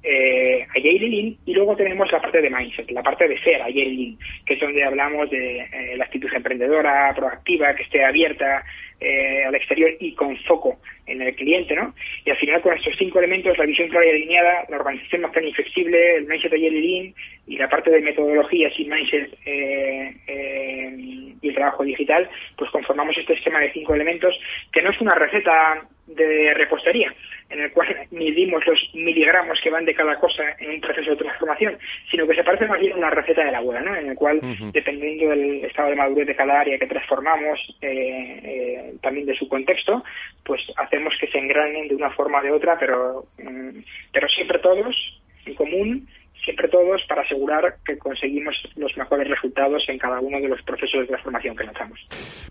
eh, 0.04 0.68
Agile 0.76 1.08
Lean, 1.08 1.38
y 1.46 1.54
luego 1.54 1.76
tenemos 1.76 2.12
la 2.12 2.22
parte 2.22 2.42
de 2.42 2.50
mindset, 2.50 2.92
la 2.92 3.02
parte 3.02 3.28
de 3.28 3.40
ser 3.40 3.62
Agile 3.62 3.90
Lean, 3.90 4.18
que 4.46 4.56
es 4.56 4.60
donde 4.60 4.84
hablamos 4.84 5.30
de 5.30 5.60
eh, 5.60 5.96
la 5.98 6.06
actitud 6.06 6.30
emprendedora, 6.34 7.14
proactiva, 7.16 7.74
que 7.74 7.84
esté 7.84 8.04
abierta 8.04 8.64
eh, 9.00 9.44
al 9.46 9.56
exterior 9.56 9.92
y 10.00 10.14
con 10.14 10.38
foco 10.40 10.80
en 11.06 11.22
el 11.22 11.36
cliente, 11.36 11.76
¿no? 11.76 11.94
Y 12.26 12.30
al 12.30 12.38
final 12.38 12.62
con 12.62 12.74
estos 12.74 12.96
cinco 12.98 13.20
elementos, 13.20 13.58
la 13.58 13.66
visión 13.66 13.90
clara 13.90 14.06
y 14.06 14.10
alineada, 14.10 14.66
la 14.70 14.78
organización 14.78 15.24
más 15.24 15.32
plana 15.32 15.50
y 15.50 15.54
flexible, 15.54 16.16
el 16.16 16.26
mindset 16.26 16.52
de 16.52 16.58
Lean 16.58 17.14
y 17.48 17.58
la 17.58 17.70
parte 17.70 17.92
de 17.92 18.02
metodologías 18.02 18.72
y 18.78 18.86
mindset 18.86 19.38
eh, 19.46 20.16
eh, 20.28 20.96
y 21.42 21.48
el 21.50 21.56
trabajo 21.56 21.84
digital, 21.84 22.30
pues 22.58 22.72
conformamos 22.72 23.18
este 23.18 23.34
esquema 23.34 23.60
de 23.60 23.74
cinco 23.74 23.94
elementos 23.94 24.40
que 24.72 24.82
no 24.82 24.92
es 24.92 25.02
una 25.02 25.16
receta 25.16 25.86
de 26.08 26.54
repostería, 26.54 27.14
en 27.50 27.62
el 27.62 27.72
cual 27.72 27.88
midimos 28.12 28.66
los 28.68 28.90
miligramos 28.94 29.60
que 29.62 29.70
van 29.70 29.86
de 29.86 29.96
cada 29.96 30.20
cosa 30.20 30.44
en 30.60 30.72
un 30.72 30.82
proceso 30.82 31.12
de 31.12 31.18
transformación, 31.18 31.78
sino 32.12 32.28
que 32.28 32.36
se 32.36 32.44
parece 32.44 32.68
más 32.68 32.80
bien 32.80 32.94
a 32.94 32.98
una 32.98 33.10
receta 33.10 33.44
de 33.44 33.52
la 33.52 33.60
abuela, 33.60 33.82
¿no? 33.82 33.96
en 33.96 34.10
el 34.10 34.16
cual, 34.16 34.42
dependiendo 34.74 35.30
del 35.30 35.66
estado 35.66 35.90
de 35.90 35.96
madurez 35.96 36.28
de 36.28 36.36
cada 36.36 36.60
área 36.60 36.78
que 36.78 36.88
transformamos, 36.88 37.60
eh, 37.82 38.40
eh, 38.44 38.94
también 39.02 39.26
de 39.26 39.36
su 39.36 39.48
contexto, 39.48 40.04
pues 40.44 40.62
hacemos 40.78 41.14
que 41.20 41.28
se 41.28 41.38
engranen 41.38 41.88
de 41.88 41.96
una 41.96 42.12
forma 42.12 42.40
o 42.40 42.44
de 42.44 42.52
otra, 42.52 42.78
pero, 42.78 43.26
mm, 43.38 43.80
pero 44.12 44.28
siempre 44.30 44.60
todos 44.60 45.22
en 45.46 45.56
común 45.56 46.08
siempre 46.44 46.68
todos 46.68 47.02
para 47.08 47.22
asegurar 47.22 47.78
que 47.86 47.98
conseguimos 47.98 48.56
los 48.76 48.96
mejores 48.98 49.28
resultados 49.28 49.84
en 49.88 49.98
cada 49.98 50.20
uno 50.20 50.40
de 50.40 50.50
los 50.50 50.62
procesos 50.64 51.02
de 51.02 51.08
transformación 51.08 51.56
que 51.56 51.64
lanzamos. 51.64 52.00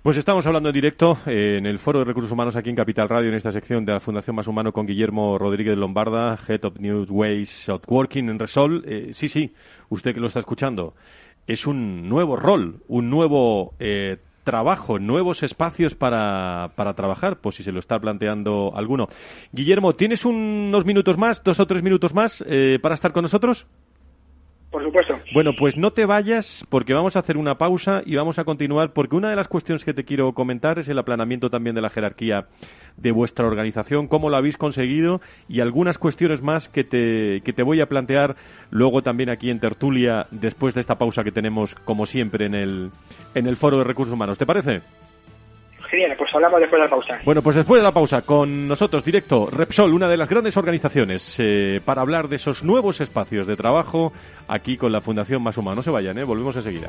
Pues 0.03 0.17
estamos 0.17 0.47
hablando 0.47 0.71
en 0.71 0.75
directo 0.75 1.19
eh, 1.27 1.57
en 1.59 1.67
el 1.67 1.79
Foro 1.79 1.99
de 1.99 2.07
Recursos 2.07 2.33
Humanos 2.33 2.57
aquí 2.57 2.71
en 2.71 2.77
Capital 2.77 3.09
Radio, 3.09 3.29
en 3.29 3.35
esta 3.35 3.53
sección 3.53 3.85
de 3.85 3.93
la 3.93 4.01
Fundación 4.01 4.37
Más 4.37 4.47
Humano 4.47 4.73
con 4.73 4.87
Guillermo 4.87 5.39
Rodríguez 5.39 5.77
Lombarda, 5.77 6.39
Head 6.49 6.65
of 6.65 6.79
New 6.79 7.07
Ways 7.09 7.69
of 7.69 7.83
Working 7.87 8.31
en 8.31 8.39
Resol. 8.39 8.83
Eh, 8.87 9.11
sí, 9.13 9.29
sí, 9.29 9.55
usted 9.91 10.15
que 10.15 10.21
lo 10.21 10.27
está 10.27 10.41
escuchando, 10.41 10.95
es 11.47 11.67
un 11.67 12.09
nuevo 12.09 12.37
rol, 12.37 12.83
un 12.89 13.11
nuevo 13.11 13.75
eh, 13.79 14.17
trabajo, 14.45 14.99
nuevos 14.99 15.43
espacios 15.43 15.95
para, 15.95 16.73
para 16.77 16.95
trabajar, 16.95 17.41
pues 17.41 17.57
si 17.57 17.63
se 17.63 17.73
lo 17.73 17.79
está 17.79 18.01
planteando 18.01 18.73
alguno. 18.75 19.09
Guillermo, 19.53 19.95
¿tienes 19.95 20.25
unos 20.25 20.85
minutos 20.85 21.19
más, 21.19 21.45
dos 21.45 21.61
o 21.61 21.67
tres 21.67 21.83
minutos 21.83 22.15
más 22.15 22.45
para 22.81 22.95
estar 22.95 23.13
con 23.13 23.23
nosotros? 23.23 23.69
Por 24.73 24.83
supuesto. 24.83 25.15
Bueno, 25.35 25.53
pues 25.57 25.77
no 25.77 25.93
te 25.93 26.07
vayas 26.07 26.67
porque 26.71 26.95
vamos 26.95 27.15
a 27.15 27.19
hacer 27.19 27.37
una 27.37 27.59
pausa 27.59 28.03
y 28.07 28.17
vamos 28.17 28.39
a 28.39 28.45
continuar 28.45 28.95
porque 28.95 29.15
una 29.15 29.29
de 29.29 29.37
las 29.37 29.47
cuestiones 29.47 29.85
que 29.85 29.93
te 29.93 30.05
quiero 30.05 30.33
comentar 30.33 30.79
es 30.79 30.89
el 30.89 30.99
aplanamiento 30.99 31.51
también 31.51 31.77
de 31.77 31.83
la 31.83 31.91
jerarquía 31.91 32.47
de 32.97 33.13
vuestra 33.13 33.47
organización, 33.47 34.09
cómo 34.09 34.31
lo 34.31 34.39
habéis 34.39 34.57
conseguido 34.57 35.21
y 35.47 35.61
algunas 35.61 35.99
cuestiones 35.99 36.41
más 36.41 36.71
que 36.71 36.85
te, 36.85 37.43
que 37.45 37.53
te 37.53 37.63
voy 37.63 37.83
a 37.83 37.87
plantear 37.87 38.35
luego 38.71 39.03
también 39.03 39.29
aquí 39.29 39.51
en 39.51 39.61
tertulia 39.61 40.27
después 40.31 40.75
de 40.75 40.81
esta 40.81 40.97
pausa 40.97 41.23
que 41.23 41.33
tenemos 41.33 41.75
como 41.75 42.07
siempre 42.07 42.47
en 42.47 42.55
el, 42.55 42.91
en 43.35 43.47
el 43.47 43.57
Foro 43.57 43.77
de 43.77 43.85
Recursos 43.85 44.15
Humanos. 44.15 44.39
¿Te 44.39 44.47
parece? 44.47 44.81
Pues 46.17 46.35
hablamos 46.35 46.61
después 46.61 46.81
de 46.81 46.85
la 46.85 46.91
pausa. 46.91 47.19
Bueno, 47.25 47.43
pues 47.43 47.57
después 47.57 47.81
de 47.81 47.85
la 47.85 47.93
pausa, 47.93 48.23
con 48.23 48.67
nosotros 48.67 49.05
directo 49.05 49.49
Repsol, 49.51 49.93
una 49.93 50.09
de 50.09 50.17
las 50.17 50.29
grandes 50.29 50.57
organizaciones, 50.57 51.37
eh, 51.39 51.81
para 51.85 52.01
hablar 52.01 52.29
de 52.29 52.37
esos 52.37 52.65
nuevos 52.65 53.01
espacios 53.01 53.47
de 53.47 53.57
trabajo 53.57 54.13
aquí 54.49 54.77
con 54.79 54.91
la 54.91 55.03
Fundación 55.03 55.43
Más 55.43 55.59
Humano. 55.59 55.77
No 55.77 55.83
se 55.83 55.91
vayan, 55.91 56.17
¿eh? 56.19 56.25
volvemos 56.25 56.57
enseguida. 56.57 56.89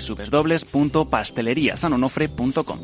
www.pasteleriasanonofre.com. 0.07 2.79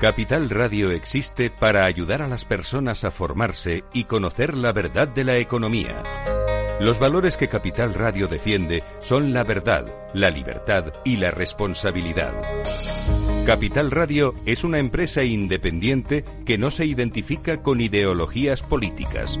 Capital 0.00 0.48
Radio 0.48 0.92
existe 0.92 1.50
para 1.50 1.84
ayudar 1.84 2.22
a 2.22 2.28
las 2.28 2.44
personas 2.44 3.02
a 3.02 3.10
formarse 3.10 3.82
y 3.92 4.04
conocer 4.04 4.56
la 4.56 4.72
verdad 4.72 5.08
de 5.08 5.24
la 5.24 5.38
economía. 5.38 6.04
Los 6.78 7.00
valores 7.00 7.36
que 7.36 7.48
Capital 7.48 7.94
Radio 7.94 8.28
defiende 8.28 8.84
son 9.00 9.32
la 9.32 9.42
verdad, 9.42 9.92
la 10.14 10.30
libertad 10.30 10.92
y 11.04 11.16
la 11.16 11.32
responsabilidad. 11.32 12.32
Capital 13.44 13.90
Radio 13.90 14.34
es 14.46 14.62
una 14.62 14.78
empresa 14.78 15.24
independiente 15.24 16.24
que 16.46 16.58
no 16.58 16.70
se 16.70 16.86
identifica 16.86 17.60
con 17.62 17.80
ideologías 17.80 18.62
políticas. 18.62 19.40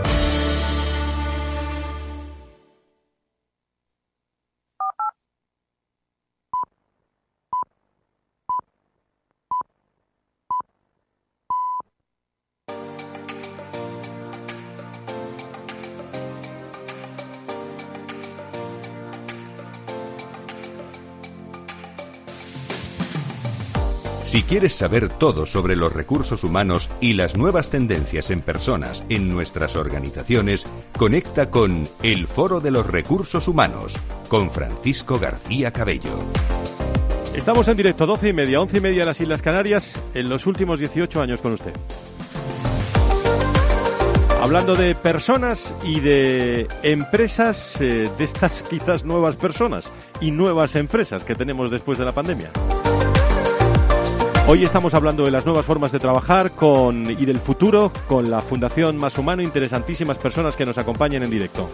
Si 24.31 24.43
quieres 24.43 24.73
saber 24.73 25.09
todo 25.09 25.45
sobre 25.45 25.75
los 25.75 25.91
recursos 25.91 26.45
humanos 26.45 26.89
y 27.01 27.15
las 27.15 27.35
nuevas 27.35 27.69
tendencias 27.69 28.31
en 28.31 28.41
personas 28.41 29.03
en 29.09 29.29
nuestras 29.29 29.75
organizaciones, 29.75 30.65
conecta 30.97 31.49
con 31.49 31.85
El 32.01 32.27
Foro 32.27 32.61
de 32.61 32.71
los 32.71 32.87
Recursos 32.87 33.49
Humanos 33.49 33.93
con 34.29 34.49
Francisco 34.49 35.19
García 35.19 35.71
Cabello. 35.71 36.17
Estamos 37.35 37.67
en 37.67 37.75
directo, 37.75 38.05
12 38.05 38.29
y 38.29 38.31
media, 38.31 38.61
11 38.61 38.77
y 38.77 38.79
media 38.79 39.01
en 39.01 39.07
las 39.09 39.19
Islas 39.19 39.41
Canarias, 39.41 39.93
en 40.13 40.29
los 40.29 40.47
últimos 40.47 40.79
18 40.79 41.21
años 41.21 41.41
con 41.41 41.51
usted. 41.51 41.73
Hablando 44.41 44.77
de 44.77 44.95
personas 44.95 45.73
y 45.83 45.99
de 45.99 46.69
empresas, 46.83 47.81
eh, 47.81 48.09
de 48.17 48.23
estas 48.23 48.63
quizás 48.69 49.03
nuevas 49.03 49.35
personas 49.35 49.91
y 50.21 50.31
nuevas 50.31 50.77
empresas 50.77 51.25
que 51.25 51.35
tenemos 51.35 51.69
después 51.69 51.99
de 51.99 52.05
la 52.05 52.13
pandemia. 52.13 52.49
Hoy 54.47 54.63
estamos 54.63 54.93
hablando 54.95 55.23
de 55.23 55.31
las 55.31 55.45
nuevas 55.45 55.65
formas 55.65 55.91
de 55.91 55.99
trabajar 55.99 56.51
con, 56.51 57.09
y 57.09 57.25
del 57.25 57.39
futuro 57.39 57.93
con 58.07 58.29
la 58.29 58.41
Fundación 58.41 58.97
Más 58.97 59.17
Humano, 59.17 59.43
interesantísimas 59.43 60.17
personas 60.17 60.55
que 60.55 60.65
nos 60.65 60.77
acompañan 60.77 61.23
en 61.23 61.29
directo. 61.29 61.69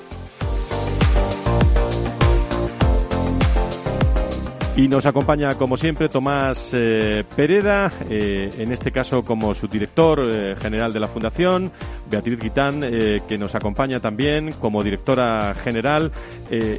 Y 4.75 4.87
nos 4.89 5.07
acompaña, 5.07 5.55
como 5.55 5.75
siempre, 5.75 6.07
Tomás 6.07 6.69
eh, 6.73 7.23
Pereda, 7.35 7.91
eh, 8.11 8.53
en 8.59 8.71
este 8.71 8.91
caso 8.91 9.25
como 9.25 9.55
subdirector 9.55 10.29
eh, 10.31 10.55
general 10.61 10.93
de 10.93 10.99
la 10.99 11.07
Fundación, 11.07 11.71
Beatriz 12.11 12.39
Guitán, 12.39 12.81
que 12.81 13.37
nos 13.39 13.55
acompaña 13.55 13.99
también 13.99 14.51
como 14.51 14.83
directora 14.83 15.55
general, 15.55 16.11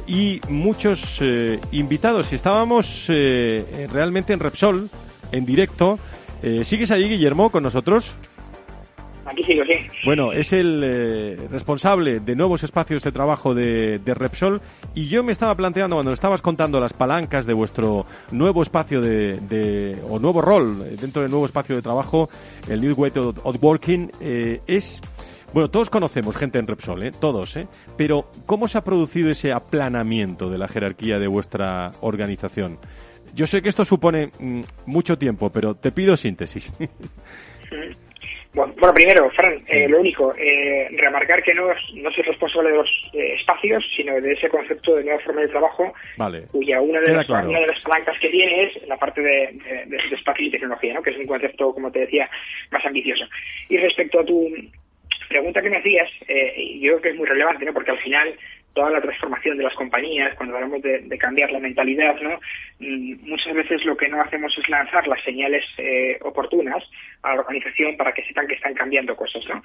y 0.07 0.41
muchos 0.49 1.21
invitados. 1.71 2.31
Y 2.31 2.35
estábamos 2.35 3.05
realmente 3.91 4.33
en 4.33 4.39
Repsol, 4.39 4.89
en 5.31 5.45
directo. 5.45 5.99
¿Sigues 6.63 6.89
allí, 6.91 7.09
Guillermo, 7.09 7.49
con 7.49 7.63
nosotros? 7.63 8.15
Aquí 9.29 9.43
sigo, 9.43 9.63
sí. 9.63 9.73
Bueno, 10.05 10.31
es 10.31 10.53
el 10.53 10.81
eh, 10.83 11.47
responsable 11.51 12.19
de 12.19 12.35
nuevos 12.35 12.63
espacios 12.63 13.03
de 13.03 13.11
trabajo 13.11 13.53
de, 13.53 14.01
Repsol 14.05 14.59
y 14.95 15.07
yo 15.07 15.23
me 15.23 15.31
estaba 15.31 15.55
planteando 15.55 15.97
cuando 15.97 16.13
estabas 16.13 16.41
contando 16.41 16.79
las 16.79 16.93
palancas 16.93 17.45
de 17.45 17.53
vuestro 17.53 18.07
nuevo 18.31 18.63
espacio 18.63 19.01
de, 19.01 19.97
o 20.09 20.17
nuevo 20.17 20.41
rol 20.41 20.83
dentro 20.99 21.21
del 21.21 21.29
nuevo 21.29 21.45
espacio 21.45 21.75
de 21.75 21.83
trabajo, 21.83 22.27
el 22.67 22.81
New 22.81 22.95
Way 22.95 23.11
of 23.43 23.57
Working, 23.61 24.09
eh, 24.19 24.61
es 24.65 24.99
bueno, 25.53 25.69
todos 25.69 25.89
conocemos 25.89 26.37
gente 26.37 26.59
en 26.59 26.67
Repsol, 26.67 27.03
¿eh? 27.03 27.11
todos, 27.11 27.57
¿eh? 27.57 27.67
pero 27.97 28.29
¿cómo 28.45 28.67
se 28.67 28.77
ha 28.77 28.83
producido 28.83 29.31
ese 29.31 29.51
aplanamiento 29.51 30.49
de 30.49 30.59
la 30.59 30.67
jerarquía 30.67 31.17
de 31.17 31.27
vuestra 31.27 31.91
organización? 32.01 32.77
Yo 33.33 33.47
sé 33.47 33.61
que 33.61 33.69
esto 33.69 33.85
supone 33.85 34.31
mm, 34.39 34.61
mucho 34.85 35.17
tiempo, 35.17 35.51
pero 35.51 35.75
te 35.75 35.91
pido 35.91 36.15
síntesis. 36.15 36.73
Bueno, 38.51 38.73
primero, 38.95 39.29
Fran, 39.29 39.61
eh, 39.67 39.87
lo 39.87 39.99
único, 39.99 40.33
eh, 40.35 40.87
remarcar 40.97 41.43
que 41.43 41.53
no, 41.53 41.67
no 41.67 42.11
soy 42.11 42.23
responsable 42.23 42.71
de 42.71 42.77
los 42.77 42.89
eh, 43.13 43.35
espacios, 43.35 43.85
sino 43.95 44.19
de 44.19 44.33
ese 44.33 44.49
concepto 44.49 44.95
de 44.95 45.03
nueva 45.03 45.19
forma 45.19 45.41
de 45.41 45.49
trabajo, 45.49 45.93
cuya 46.51 46.81
una 46.81 46.99
de, 46.99 47.13
las, 47.13 47.29
una 47.29 47.59
de 47.59 47.67
las 47.67 47.79
palancas 47.81 48.17
que 48.19 48.29
tiene 48.29 48.63
es 48.63 48.87
la 48.87 48.97
parte 48.97 49.21
de, 49.21 49.85
de, 49.85 49.97
espacio 50.15 50.47
y 50.47 50.51
tecnología, 50.51 50.95
¿no? 50.95 51.03
que 51.03 51.11
es 51.11 51.17
un 51.17 51.27
concepto, 51.27 51.71
como 51.73 51.91
te 51.91 51.99
decía, 51.99 52.27
más 52.71 52.83
ambicioso. 52.83 53.25
Y 53.69 53.77
respecto 53.77 54.19
a 54.19 54.25
tu 54.25 54.49
pregunta 55.29 55.61
que 55.61 55.69
me 55.69 55.77
hacías, 55.77 56.09
yo 56.79 56.93
creo 56.93 57.01
que 57.01 57.09
es 57.09 57.15
muy 57.17 57.27
relevante, 57.27 57.65
¿no? 57.65 57.73
porque 57.73 57.91
al 57.91 57.99
final 57.99 58.33
toda 58.73 58.91
la 58.91 59.01
transformación 59.01 59.57
de 59.57 59.63
las 59.63 59.73
compañías, 59.73 60.35
cuando 60.35 60.55
hablamos 60.55 60.81
de, 60.81 61.17
cambiar 61.17 61.51
la 61.51 61.59
mentalidad, 61.59 62.15
¿no? 62.21 62.39
Mm, 62.79 63.29
muchas 63.29 63.53
veces 63.53 63.83
lo 63.85 63.97
que 63.97 64.07
no 64.07 64.21
hacemos 64.21 64.57
es 64.57 64.69
lanzar 64.69 65.07
las 65.07 65.21
señales 65.23 65.65
eh, 65.77 66.17
oportunas 66.21 66.83
a 67.23 67.35
la 67.35 67.41
organización 67.41 67.97
para 67.97 68.13
que 68.13 68.23
sepan 68.23 68.47
que 68.47 68.55
están 68.55 68.73
cambiando 68.73 69.15
cosas. 69.15 69.43
¿no? 69.47 69.61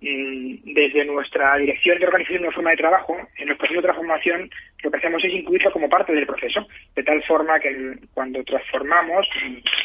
Mm, 0.00 0.74
desde 0.74 1.04
nuestra 1.04 1.56
dirección 1.58 1.98
de 1.98 2.06
organización 2.06 2.42
de 2.42 2.50
forma 2.50 2.70
de 2.70 2.76
trabajo, 2.76 3.16
en 3.36 3.48
el 3.48 3.56
proceso 3.56 3.80
de 3.80 3.86
transformación, 3.86 4.50
lo 4.82 4.90
que 4.90 4.96
hacemos 4.96 5.24
es 5.24 5.32
incluirlo 5.32 5.72
como 5.72 5.88
parte 5.88 6.12
del 6.12 6.26
proceso, 6.26 6.66
de 6.94 7.02
tal 7.02 7.22
forma 7.22 7.60
que 7.60 7.98
cuando 8.14 8.42
transformamos, 8.44 9.28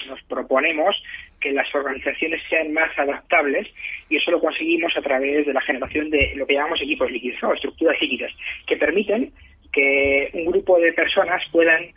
nos 0.08 0.22
proponemos 0.24 1.02
que 1.42 1.52
las 1.52 1.74
organizaciones 1.76 2.42
sean 2.50 2.72
más 2.72 2.98
adaptables 2.98 3.68
y 4.10 4.18
eso 4.18 4.32
lo 4.32 4.40
conseguimos 4.40 4.96
a 4.96 5.02
través 5.02 5.46
de 5.46 5.54
la 5.54 5.62
generación 5.62 6.10
de 6.10 6.34
lo 6.36 6.48
que 6.48 6.54
llamamos 6.54 6.82
equipos 6.82 7.12
líquidos, 7.12 7.44
o 7.44 7.54
estructuras 7.54 8.00
líquidas, 8.00 8.32
que 8.66 8.78
permiten 8.78 9.34
que 9.74 10.30
un 10.34 10.46
grupo 10.46 10.80
de 10.80 10.94
personas 10.94 11.44
puedan 11.52 11.88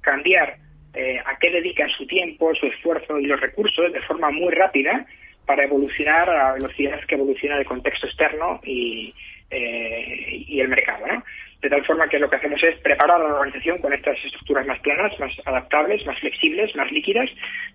cambiar 0.00 0.56
eh, 0.94 1.18
a 1.24 1.38
qué 1.38 1.50
dedican 1.50 1.88
su 1.90 2.06
tiempo, 2.06 2.54
su 2.54 2.66
esfuerzo 2.66 3.18
y 3.18 3.26
los 3.26 3.40
recursos 3.40 3.92
de 3.92 4.00
forma 4.02 4.30
muy 4.30 4.52
rápida 4.52 5.06
para 5.46 5.64
evolucionar 5.64 6.28
a 6.28 6.48
la 6.48 6.52
velocidad 6.54 7.00
que 7.06 7.14
evoluciona 7.14 7.58
el 7.58 7.64
contexto 7.64 8.06
externo 8.06 8.60
y, 8.64 9.14
eh, 9.50 10.44
y 10.46 10.60
el 10.60 10.68
mercado. 10.68 11.06
¿no? 11.06 11.24
De 11.60 11.68
tal 11.68 11.84
forma 11.84 12.08
que 12.08 12.18
lo 12.18 12.30
que 12.30 12.36
hacemos 12.36 12.62
es 12.62 12.76
preparar 12.80 13.20
a 13.20 13.24
la 13.24 13.34
organización 13.34 13.78
con 13.78 13.92
estas 13.92 14.16
estructuras 14.24 14.66
más 14.66 14.78
planas, 14.80 15.18
más 15.18 15.32
adaptables, 15.44 16.06
más 16.06 16.18
flexibles, 16.20 16.74
más 16.76 16.90
líquidas, 16.92 17.28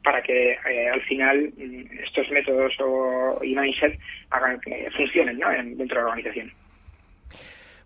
para 0.04 0.22
que 0.22 0.52
eh, 0.52 0.90
al 0.90 1.02
final 1.02 1.52
mm, 1.58 2.00
estos 2.04 2.30
métodos 2.32 2.74
o, 2.80 3.40
y 3.44 3.56
mindset 3.56 4.00
hagan 4.30 4.60
que 4.62 4.90
funcionen 4.96 5.38
dentro 5.78 5.98
de 5.98 6.04
la 6.04 6.10
organización. 6.10 6.63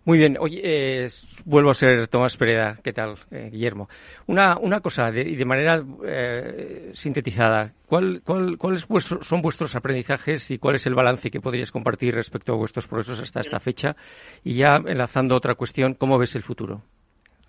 Muy 0.08 0.16
bien. 0.16 0.38
Oye, 0.40 0.62
eh, 0.64 1.06
vuelvo 1.44 1.68
a 1.68 1.74
ser 1.74 2.08
Tomás 2.08 2.38
Pereda. 2.38 2.78
¿Qué 2.82 2.94
tal, 2.94 3.16
eh, 3.30 3.50
Guillermo? 3.52 3.90
Una, 4.26 4.56
una 4.56 4.80
cosa, 4.80 5.10
de, 5.12 5.22
de 5.22 5.44
manera 5.44 5.84
eh, 6.02 6.92
sintetizada, 6.94 7.74
¿cuál, 7.86 8.22
cuál, 8.24 8.56
¿cuáles 8.56 8.86
son 9.20 9.42
vuestros 9.42 9.76
aprendizajes 9.76 10.50
y 10.50 10.56
cuál 10.56 10.76
es 10.76 10.86
el 10.86 10.94
balance 10.94 11.30
que 11.30 11.42
podrías 11.42 11.70
compartir 11.70 12.14
respecto 12.14 12.54
a 12.54 12.56
vuestros 12.56 12.88
procesos 12.88 13.20
hasta 13.20 13.42
esta 13.42 13.60
fecha? 13.60 13.96
Y 14.44 14.54
ya 14.54 14.76
enlazando 14.76 15.36
otra 15.36 15.56
cuestión, 15.56 15.92
¿cómo 15.92 16.16
ves 16.16 16.34
el 16.36 16.42
futuro 16.42 16.80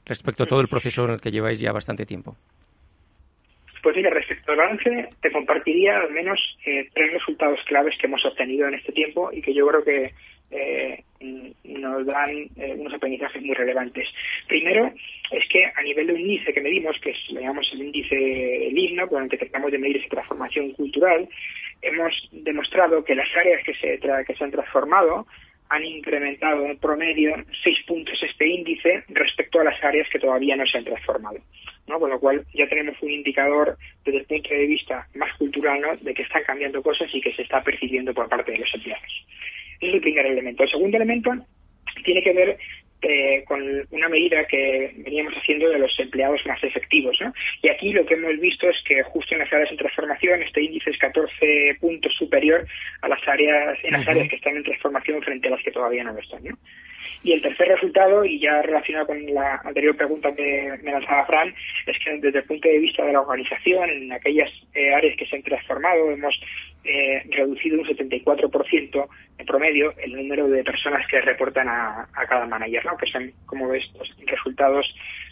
respecto 0.06 0.44
a 0.44 0.46
todo 0.46 0.60
el 0.60 0.68
proceso 0.68 1.06
en 1.06 1.12
el 1.12 1.22
que 1.22 1.32
lleváis 1.32 1.62
ya 1.62 1.72
bastante 1.72 2.06
tiempo? 2.06 2.36
Pues 3.82 3.96
mira, 3.96 4.10
respecto 4.10 4.52
al 4.52 4.58
balance, 4.58 5.08
te 5.22 5.32
compartiría 5.32 6.02
al 6.02 6.12
menos 6.12 6.38
tres 6.66 7.14
resultados 7.14 7.62
claves 7.68 7.98
que 7.98 8.08
hemos 8.08 8.26
obtenido 8.26 8.68
en 8.68 8.74
este 8.74 8.92
tiempo 8.92 9.30
y 9.32 9.42
que 9.42 9.54
yo 9.54 9.66
creo 9.66 9.82
que 9.86 10.14
eh, 10.52 11.06
nos 11.20 12.06
dan 12.06 12.30
eh, 12.56 12.76
unos 12.78 12.94
aprendizajes 12.94 13.42
muy 13.42 13.56
relevantes. 13.56 14.08
Primero, 14.48 14.94
es 15.32 15.48
que 15.50 15.66
a 15.66 15.82
nivel 15.82 16.08
de 16.08 16.20
índice 16.20 16.54
que 16.54 16.62
medimos, 16.62 17.00
que 17.00 17.12
es, 17.12 17.32
le 17.32 17.42
llamamos 17.42 17.70
el 17.74 17.82
índice 17.82 18.70
LIGNO, 18.72 19.08
con 19.08 19.24
el 19.24 19.30
que 19.30 19.38
tratamos 19.38 19.72
de 19.72 19.80
medir 19.80 19.98
esa 19.98 20.10
transformación 20.10 20.72
cultural, 20.72 21.28
hemos 21.82 22.30
demostrado 22.32 23.04
que 23.04 23.16
las 23.16 23.28
áreas 23.36 23.64
que 23.64 23.74
se, 23.76 24.44
han 24.44 24.52
transformado 24.52 25.28
han 25.70 25.86
incrementado 25.86 26.66
en 26.66 26.80
promedio 26.80 27.36
seis 27.64 27.78
puntos 27.86 28.18
este 28.24 28.48
índice 28.48 29.04
respecto 29.10 29.60
a 29.60 29.66
las 29.66 29.84
áreas 29.84 30.10
que 30.10 30.18
todavía 30.18 30.56
no 30.56 30.66
se 30.66 30.80
han 30.80 30.86
transformado. 30.86 31.38
¿no? 31.88 32.00
Con 32.00 32.10
lo 32.10 32.20
cual 32.20 32.44
ya 32.54 32.68
tenemos 32.68 32.96
un 33.02 33.12
indicador 33.12 33.78
desde 34.04 34.20
el 34.20 34.26
punto 34.26 34.50
de 34.50 34.66
vista 34.66 35.08
más 35.14 35.36
cultural 35.38 36.00
de 36.02 36.14
que 36.14 36.24
están 36.24 36.44
cambiando 36.44 36.82
cosas 36.82 37.14
y 37.14 37.22
que 37.22 37.34
se 37.34 37.44
está 37.44 37.62
percibiendo 37.64 38.14
por 38.14 38.30
parte 38.30 38.52
de 38.52 38.60
los 38.60 38.74
empleados 38.74 39.26
es 39.80 39.94
el 39.94 40.02
primer 40.02 40.26
elemento. 40.26 40.64
El 40.64 40.70
segundo 40.70 40.98
elemento 40.98 41.32
tiene 42.04 42.22
que 42.22 42.34
ver 42.34 42.58
eh, 43.02 43.46
con 43.48 43.62
una 43.92 44.10
medida 44.10 44.46
que 44.46 44.94
veníamos 44.98 45.34
haciendo 45.34 45.70
de 45.70 45.80
los 45.80 45.98
empleados 46.00 46.46
más 46.46 46.62
efectivos. 46.64 47.18
Y 47.62 47.70
aquí 47.70 47.94
lo 47.94 48.06
que 48.06 48.16
hemos 48.16 48.38
visto 48.40 48.70
es 48.70 48.76
que 48.84 49.02
justo 49.04 49.36
en 49.36 49.40
las 49.40 49.54
áreas 49.54 49.70
de 49.70 49.78
transformación 49.78 50.42
este 50.42 50.62
índice 50.62 50.90
es 50.90 50.98
14 50.98 51.78
puntos 51.80 52.14
superior 52.16 52.68
a 53.02 53.08
las 53.08 53.26
áreas, 53.26 53.78
en 53.84 53.94
las 53.94 54.08
áreas 54.08 54.28
que 54.28 54.36
están 54.36 54.58
en 54.58 54.64
transformación 54.64 55.22
frente 55.22 55.48
a 55.48 55.52
las 55.52 55.64
que 55.64 55.72
todavía 55.72 56.04
no 56.04 56.12
lo 56.12 56.20
están. 56.20 56.42
Y 57.24 57.34
el 57.34 57.42
tercer 57.42 57.68
resultado, 57.68 58.24
y 58.24 58.40
ya 58.40 58.62
relacionado 58.62 59.08
con 59.08 59.26
la 59.34 59.62
anterior 59.64 59.96
pregunta 59.96 60.34
que 60.34 60.80
me 60.82 60.92
lanzaba 60.92 61.26
Fran, 61.26 61.54
es 61.86 61.98
que 62.00 62.18
desde 62.18 62.40
el 62.40 62.46
punto 62.46 62.68
de 62.70 62.80
vista 62.80 63.06
de 63.06 63.14
la 63.14 63.22
organización, 63.22 63.90
en 63.90 64.12
aquellas 64.12 64.50
eh, 64.74 64.94
áreas 64.94 65.18
que 65.18 65.26
se 65.26 65.36
han 65.36 65.44
transformado, 65.44 66.12
hemos 66.12 66.40
eh, 66.84 67.24
reducido 67.30 67.80
un 67.80 67.86
74% 67.86 69.08
en 69.38 69.46
promedio 69.46 69.94
el 69.98 70.14
número 70.14 70.48
de 70.48 70.64
personas 70.64 71.06
que 71.08 71.22
reportan 71.22 71.68
a, 71.68 72.08
cada 72.28 72.46
manager, 72.46 72.86
¿no? 72.86 72.98
que 72.98 73.08
son, 73.08 73.32
como 73.46 73.68
ves, 73.68 73.90
resultados 74.26 74.86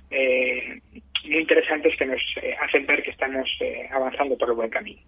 eh, 0.10 0.80
muy 1.26 1.40
interesantes 1.40 1.96
que 1.98 2.06
nos 2.06 2.22
hacen 2.62 2.86
ver 2.86 3.04
que 3.04 3.12
estamos 3.12 3.50
avanzando 3.92 4.38
por 4.38 4.50
el 4.50 4.56
buen 4.56 4.70
camino. 4.70 5.02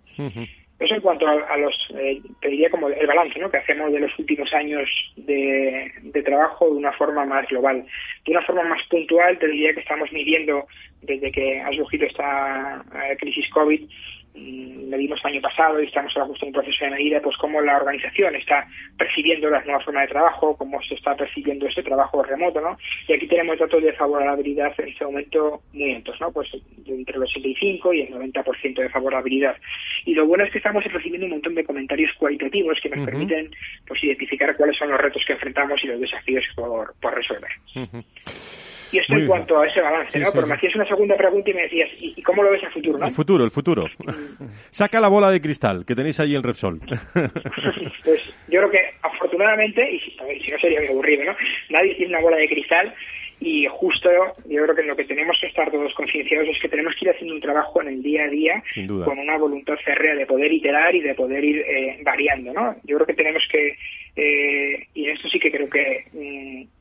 Eso 0.79 0.95
en 0.95 1.01
cuanto 1.01 1.27
a, 1.27 1.57
los, 1.57 1.75
eh, 1.93 2.21
te 2.41 2.47
diría 2.47 2.69
como 2.69 2.87
el 2.87 3.05
balance 3.05 3.37
¿no? 3.37 3.51
que 3.51 3.57
hacemos 3.57 3.91
de 3.91 3.99
los 3.99 4.17
últimos 4.17 4.51
años 4.53 4.89
de, 5.17 5.91
trabajo 6.23 6.69
de 6.69 6.77
una 6.77 6.93
forma 6.93 7.25
más 7.25 7.45
global. 7.49 7.85
De 8.25 8.31
una 8.31 8.41
forma 8.43 8.63
más 8.63 8.81
puntual, 8.87 9.37
te 9.39 9.47
diría 9.47 9.73
que 9.73 9.81
estamos 9.81 10.09
midiendo 10.13 10.67
desde 11.01 11.33
que 11.33 11.59
ha 11.59 11.71
surgido 11.73 12.07
esta 12.07 12.81
eh, 12.95 13.17
crisis 13.17 13.49
COVID 13.49 13.89
mm, 14.33 14.89
medimos 14.89 15.19
el 15.23 15.31
año 15.31 15.41
pasado 15.41 15.81
y 15.81 15.87
estamos 15.87 16.15
ahora 16.15 16.27
justo 16.27 16.45
en 16.45 16.49
un 16.49 16.61
proceso 16.61 16.85
de 16.85 16.91
medida, 16.91 17.21
pues 17.21 17.37
cómo 17.37 17.61
la 17.61 17.77
organización 17.77 18.35
está 18.35 18.67
percibiendo 18.97 19.49
la 19.49 19.63
nueva 19.63 19.79
forma 19.81 20.01
de 20.01 20.07
trabajo, 20.07 20.57
cómo 20.57 20.81
se 20.81 20.95
está 20.95 21.15
percibiendo 21.15 21.67
ese 21.67 21.83
trabajo 21.83 22.23
remoto, 22.23 22.61
¿no? 22.61 22.77
Y 23.07 23.13
aquí 23.13 23.27
tenemos 23.27 23.59
datos 23.59 23.81
de 23.81 23.93
favorabilidad 23.93 24.73
en 24.79 24.89
este 24.89 25.05
momento 25.05 25.61
muy 25.73 25.93
altos, 25.95 26.19
¿no? 26.19 26.31
Pues 26.31 26.49
entre 26.87 27.15
el 27.15 27.23
85 27.23 27.93
y 27.93 28.01
el 28.01 28.13
90% 28.13 28.75
de 28.75 28.89
favorabilidad. 28.89 29.55
Y 30.05 30.13
lo 30.13 30.25
bueno 30.25 30.43
es 30.43 30.51
que 30.51 30.57
estamos 30.57 30.83
recibiendo 30.83 31.25
un 31.25 31.33
montón 31.33 31.55
de 31.55 31.63
comentarios 31.63 32.11
cualitativos 32.17 32.79
que 32.81 32.89
nos 32.89 33.05
permiten 33.05 33.51
pues 33.87 34.03
identificar 34.03 34.55
cuáles 34.55 34.77
son 34.77 34.89
los 34.89 34.99
retos 34.99 35.23
que 35.25 35.33
enfrentamos 35.33 35.83
y 35.83 35.87
los 35.87 35.99
desafíos 35.99 36.45
por, 36.55 36.93
por 36.99 37.15
resolver. 37.15 37.51
Y 38.91 38.97
esto 38.97 39.13
en 39.13 39.27
cuanto 39.27 39.59
a 39.59 39.67
ese 39.67 39.81
balance, 39.81 40.19
¿no? 40.19 40.31
Pero 40.31 40.47
me 40.47 40.55
hacías 40.55 40.75
una 40.75 40.87
segunda 40.87 41.15
pregunta 41.15 41.49
y 41.49 41.53
me 41.53 41.61
decías, 41.63 41.89
¿y, 41.99 42.21
cómo 42.21 42.43
lo 42.43 42.51
ves 42.51 42.63
el 42.63 42.71
futuro, 42.71 42.97
no? 42.97 43.05
El 43.05 43.13
futuro, 43.13 43.43
el 43.43 43.51
futuro. 43.51 43.85
Saca 44.69 44.99
la 44.99 45.07
bola 45.07 45.31
de 45.31 45.41
cristal 45.41 45.85
que 45.85 45.95
tenéis 45.95 46.19
ahí 46.19 46.35
en 46.35 46.43
Repsol. 46.43 46.79
pues 48.03 48.33
yo 48.47 48.59
creo 48.59 48.71
que 48.71 48.81
afortunadamente, 49.01 49.89
y 49.91 49.99
si, 49.99 50.51
no 50.51 50.59
sería 50.59 50.79
muy 50.79 50.89
aburrido, 50.89 51.25
¿no? 51.25 51.35
Nadie 51.69 51.95
tiene 51.95 52.13
una 52.13 52.21
bola 52.21 52.37
de 52.37 52.47
cristal 52.47 52.93
y 53.41 53.67
justo 53.67 54.09
yo 54.45 54.63
creo 54.63 54.75
que 54.75 54.83
lo 54.83 54.95
que 54.95 55.05
tenemos 55.05 55.37
que 55.39 55.47
estar 55.47 55.71
todos 55.71 55.93
concienciados 55.93 56.49
es 56.49 56.59
que 56.59 56.67
tenemos 56.67 56.93
que 56.95 57.05
ir 57.05 57.11
haciendo 57.11 57.35
un 57.35 57.41
trabajo 57.41 57.81
en 57.81 57.87
el 57.87 58.03
día 58.03 58.25
a 58.25 58.27
día 58.27 58.63
con 59.05 59.17
una 59.17 59.37
voluntad 59.37 59.75
férrea 59.83 60.15
de 60.15 60.25
poder 60.25 60.51
iterar 60.51 60.93
y 60.93 61.01
de 61.01 61.15
poder 61.15 61.43
ir 61.43 61.59
eh, 61.59 61.99
variando, 62.03 62.53
¿no? 62.53 62.75
Yo 62.83 62.97
creo 62.97 63.07
que 63.07 63.13
tenemos 63.13 63.43
que, 63.49 63.77
eh, 64.15 64.87
y 64.93 65.09
esto 65.09 65.29
sí 65.29 65.39
que 65.39 65.51
creo 65.51 65.69
que... 65.69 66.05
Mm, 66.13 66.78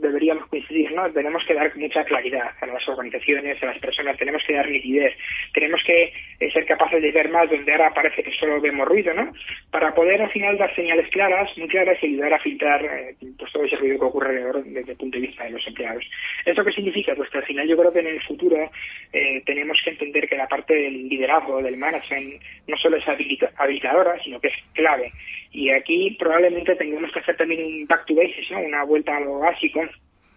deberíamos 0.00 0.46
coincidir, 0.48 0.92
¿no? 0.92 1.10
Tenemos 1.12 1.44
que 1.44 1.54
dar 1.54 1.76
mucha 1.76 2.04
claridad 2.04 2.50
a 2.60 2.66
las 2.66 2.88
organizaciones, 2.88 3.62
a 3.62 3.66
las 3.66 3.78
personas, 3.78 4.16
tenemos 4.16 4.42
que 4.46 4.54
dar 4.54 4.68
nitidez, 4.68 5.14
tenemos 5.52 5.82
que 5.84 6.12
eh, 6.40 6.50
ser 6.52 6.66
capaces 6.66 7.00
de 7.00 7.12
ver 7.12 7.28
más 7.30 7.50
donde 7.50 7.72
ahora 7.72 7.92
parece 7.94 8.22
que 8.22 8.32
solo 8.32 8.60
vemos 8.60 8.86
ruido, 8.86 9.14
¿no? 9.14 9.32
Para 9.70 9.94
poder 9.94 10.22
al 10.22 10.30
final 10.30 10.58
dar 10.58 10.74
señales 10.74 11.08
claras, 11.10 11.56
muy 11.56 11.68
claras 11.68 11.98
y 12.02 12.06
ayudar 12.06 12.34
a 12.34 12.38
filtrar 12.40 12.84
eh, 12.84 13.16
pues 13.38 13.52
todo 13.52 13.64
ese 13.64 13.76
ruido 13.76 13.98
que 13.98 14.04
ocurre 14.04 14.28
alrededor 14.28 14.64
desde 14.64 14.92
el 14.92 14.98
punto 14.98 15.18
de 15.18 15.26
vista 15.26 15.44
de 15.44 15.50
los 15.50 15.66
empleados. 15.66 16.04
¿Esto 16.44 16.64
qué 16.64 16.72
significa? 16.72 17.14
Pues 17.14 17.30
que 17.30 17.38
al 17.38 17.44
final 17.44 17.68
yo 17.68 17.76
creo 17.76 17.92
que 17.92 18.00
en 18.00 18.06
el 18.08 18.22
futuro 18.22 18.70
eh, 19.12 19.42
tenemos 19.44 19.80
que 19.82 19.90
entender 19.90 20.28
que 20.28 20.36
la 20.36 20.48
parte 20.48 20.74
del 20.74 21.08
liderazgo, 21.08 21.62
del 21.62 21.76
management, 21.76 22.42
no 22.66 22.76
solo 22.76 22.96
es 22.96 23.04
habilitadora, 23.08 24.20
sino 24.22 24.40
que 24.40 24.48
es 24.48 24.54
clave. 24.72 25.12
Y 25.56 25.70
aquí 25.70 26.14
probablemente 26.18 26.76
tengamos 26.76 27.10
que 27.12 27.20
hacer 27.20 27.34
también 27.34 27.64
un 27.64 27.86
back 27.86 28.04
to 28.04 28.14
basics, 28.14 28.50
¿no? 28.50 28.60
Una 28.60 28.84
vuelta 28.84 29.16
a 29.16 29.20
lo 29.20 29.38
básico 29.38 29.80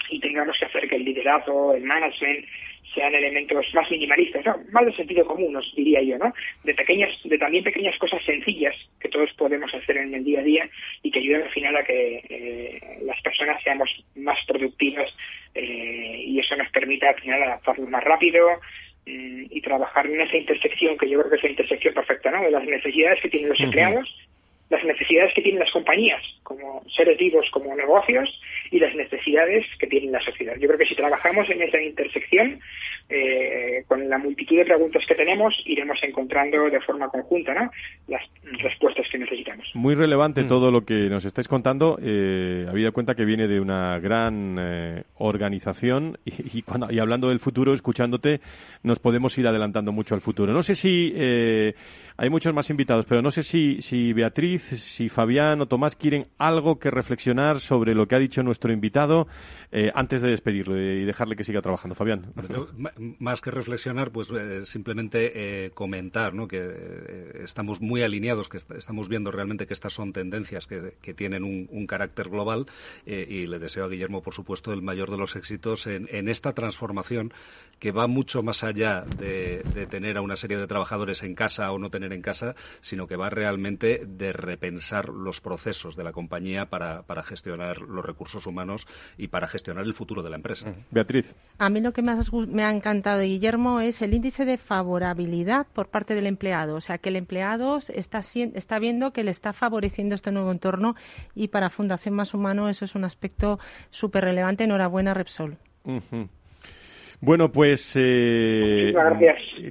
y 0.09 0.17
tengamos 0.21 0.57
que 0.57 0.63
hacer 0.63 0.87
que 0.87 0.95
el 0.95 1.03
liderazgo, 1.03 1.75
el 1.75 1.83
management, 1.83 2.45
sean 2.95 3.13
elementos 3.13 3.65
más 3.73 3.91
minimalistas, 3.91 4.45
más 4.71 4.85
de 4.85 4.93
sentido 4.93 5.25
común, 5.25 5.53
os 5.57 5.75
diría 5.75 6.01
yo, 6.03 6.17
¿no? 6.17 6.33
De 6.63 6.73
pequeñas, 6.73 7.11
de 7.25 7.37
también 7.37 7.65
pequeñas 7.65 7.97
cosas 7.97 8.23
sencillas 8.23 8.73
que 9.01 9.09
todos 9.09 9.29
podemos 9.33 9.73
hacer 9.73 9.97
en 9.97 10.13
el 10.13 10.23
día 10.23 10.39
a 10.39 10.43
día 10.43 10.69
y 11.03 11.11
que 11.11 11.19
ayuden 11.19 11.41
al 11.41 11.51
final 11.51 11.75
a 11.75 11.83
que 11.83 12.23
eh, 12.29 12.79
las 13.01 13.21
personas 13.21 13.61
seamos 13.61 13.89
más 14.15 14.39
productivas 14.47 15.13
eh, 15.53 16.23
y 16.27 16.39
eso 16.39 16.55
nos 16.55 16.71
permita 16.71 17.09
al 17.09 17.19
final 17.19 17.43
adaptarnos 17.43 17.89
más 17.89 18.05
rápido 18.05 18.47
mm, 19.05 19.47
y 19.49 19.59
trabajar 19.59 20.07
en 20.07 20.21
esa 20.21 20.37
intersección 20.37 20.97
que 20.97 21.09
yo 21.09 21.19
creo 21.19 21.29
que 21.29 21.35
es 21.35 21.43
la 21.43 21.49
intersección 21.49 21.93
perfecta, 21.93 22.31
¿no? 22.31 22.41
De 22.41 22.51
las 22.51 22.63
necesidades 22.63 23.19
que 23.21 23.29
tienen 23.29 23.49
los 23.49 23.59
empleados 23.59 24.28
las 24.69 24.83
necesidades 24.83 25.33
que 25.33 25.41
tienen 25.41 25.59
las 25.59 25.71
compañías 25.71 26.21
como 26.43 26.83
seres 26.95 27.17
vivos, 27.17 27.47
como 27.51 27.75
negocios, 27.75 28.29
y 28.71 28.79
las 28.79 28.93
necesidades 28.95 29.65
que 29.79 29.87
tiene 29.87 30.11
la 30.11 30.21
sociedad. 30.21 30.55
Yo 30.59 30.67
creo 30.67 30.79
que 30.79 30.85
si 30.85 30.95
trabajamos 30.95 31.49
en 31.49 31.61
esa 31.61 31.81
intersección, 31.81 32.59
eh, 33.09 33.83
con 33.87 34.07
la 34.07 34.17
multitud 34.19 34.57
de 34.57 34.65
preguntas 34.65 35.03
que 35.07 35.15
tenemos, 35.15 35.55
iremos 35.65 35.97
encontrando 36.03 36.69
de 36.69 36.79
forma 36.81 37.09
conjunta 37.09 37.53
¿no? 37.53 37.71
las 38.07 38.21
respuestas 38.61 39.07
que 39.11 39.17
necesitamos. 39.17 39.67
Muy 39.73 39.95
relevante 39.95 40.43
mm. 40.43 40.47
todo 40.47 40.71
lo 40.71 40.85
que 40.85 41.09
nos 41.09 41.25
estáis 41.25 41.47
contando, 41.47 41.97
eh, 42.01 42.65
habida 42.69 42.91
cuenta 42.91 43.15
que 43.15 43.25
viene 43.25 43.47
de 43.47 43.59
una 43.59 43.99
gran 43.99 44.57
eh, 44.59 45.03
organización 45.17 46.17
y, 46.25 46.61
cuando, 46.63 46.91
y 46.91 46.99
hablando 46.99 47.29
del 47.29 47.39
futuro, 47.39 47.73
escuchándote, 47.73 48.41
nos 48.83 48.99
podemos 48.99 49.37
ir 49.37 49.47
adelantando 49.47 49.91
mucho 49.91 50.13
al 50.13 50.21
futuro. 50.21 50.53
No 50.53 50.61
sé 50.61 50.75
si 50.75 51.13
eh, 51.15 51.73
hay 52.19 52.29
muchos 52.29 52.53
más 52.53 52.69
invitados, 52.69 53.05
pero 53.05 53.21
no 53.21 53.31
sé 53.31 53.43
si, 53.43 53.81
si 53.81 54.13
Beatriz, 54.13 54.61
si 54.61 55.09
Fabián 55.09 55.61
o 55.61 55.67
Tomás 55.67 55.95
quieren 55.95 56.27
algo 56.37 56.79
que 56.79 56.91
reflexionar 56.91 57.59
sobre 57.59 57.95
lo 57.95 58.07
que 58.07 58.15
ha 58.15 58.19
dicho 58.19 58.43
nuestro 58.43 58.71
invitado 58.71 59.27
antes 59.93 60.21
de 60.21 60.29
despedirlo 60.29 60.77
y 60.77 61.05
dejarle 61.05 61.35
que 61.35 61.43
siga 61.43 61.61
trabajando. 61.61 61.95
Fabián 61.95 62.33
más 63.19 63.41
que 63.41 63.51
reflexionar, 63.51 64.11
pues 64.11 64.29
eh, 64.31 64.65
simplemente 64.65 65.65
eh, 65.65 65.71
comentar 65.71 66.33
¿no? 66.33 66.47
que 66.47 66.59
eh, 66.61 67.41
estamos 67.43 67.81
muy 67.81 68.03
alineados, 68.03 68.49
que 68.49 68.57
estamos 68.57 69.09
viendo 69.09 69.31
realmente 69.31 69.67
que 69.67 69.73
estas 69.73 69.93
son 69.93 70.13
tendencias 70.13 70.67
que, 70.67 71.13
tienen 71.13 71.43
un, 71.43 71.87
carácter 71.87 72.29
global 72.29 72.67
y 73.05 73.47
le 73.47 73.57
deseo 73.57 73.85
a 73.85 73.89
Guillermo, 73.89 74.21
por 74.21 74.35
supuesto, 74.35 74.71
el 74.71 74.83
mayor 74.83 75.09
de 75.09 75.17
los 75.17 75.35
éxitos 75.35 75.87
en, 75.87 76.29
esta 76.29 76.53
transformación 76.53 77.33
que 77.79 77.91
va 77.91 78.05
mucho 78.05 78.43
más 78.43 78.63
allá 78.63 79.05
de, 79.17 79.63
tener 79.89 80.17
a 80.17 80.21
una 80.21 80.35
serie 80.35 80.57
de 80.57 80.67
trabajadores 80.67 81.23
en 81.23 81.33
casa 81.33 81.71
o 81.71 81.79
no 81.79 81.89
tener 81.89 82.08
en 82.13 82.21
casa, 82.21 82.55
sino 82.81 83.07
que 83.07 83.15
va 83.15 83.29
realmente 83.29 84.03
de 84.05 84.33
repensar 84.33 85.09
los 85.09 85.41
procesos 85.41 85.95
de 85.95 86.03
la 86.03 86.11
compañía 86.11 86.67
para, 86.67 87.03
para 87.03 87.23
gestionar 87.23 87.81
los 87.81 88.05
recursos 88.05 88.45
humanos 88.45 88.87
y 89.17 89.27
para 89.27 89.47
gestionar 89.47 89.85
el 89.85 89.93
futuro 89.93 90.23
de 90.23 90.29
la 90.29 90.35
empresa. 90.35 90.73
Beatriz. 90.91 91.35
A 91.57 91.69
mí 91.69 91.81
lo 91.81 91.93
que 91.93 92.01
más 92.01 92.31
me 92.33 92.63
ha 92.63 92.71
encantado 92.71 93.21
Guillermo 93.21 93.79
es 93.79 94.01
el 94.01 94.13
índice 94.13 94.45
de 94.45 94.57
favorabilidad 94.57 95.67
por 95.73 95.87
parte 95.87 96.15
del 96.15 96.27
empleado. 96.27 96.75
O 96.75 96.81
sea, 96.81 96.97
que 96.97 97.09
el 97.09 97.15
empleado 97.15 97.79
está, 97.89 98.19
está 98.19 98.79
viendo 98.79 99.11
que 99.11 99.23
le 99.23 99.31
está 99.31 99.53
favoreciendo 99.53 100.15
este 100.15 100.31
nuevo 100.31 100.51
entorno 100.51 100.95
y 101.35 101.49
para 101.49 101.69
Fundación 101.69 102.15
Más 102.15 102.33
Humano 102.33 102.69
eso 102.69 102.85
es 102.85 102.95
un 102.95 103.03
aspecto 103.03 103.59
súper 103.89 104.23
relevante. 104.25 104.63
Enhorabuena, 104.63 105.13
Repsol. 105.13 105.57
Bueno, 107.21 107.51
pues 107.51 107.93
eh, 107.99 108.93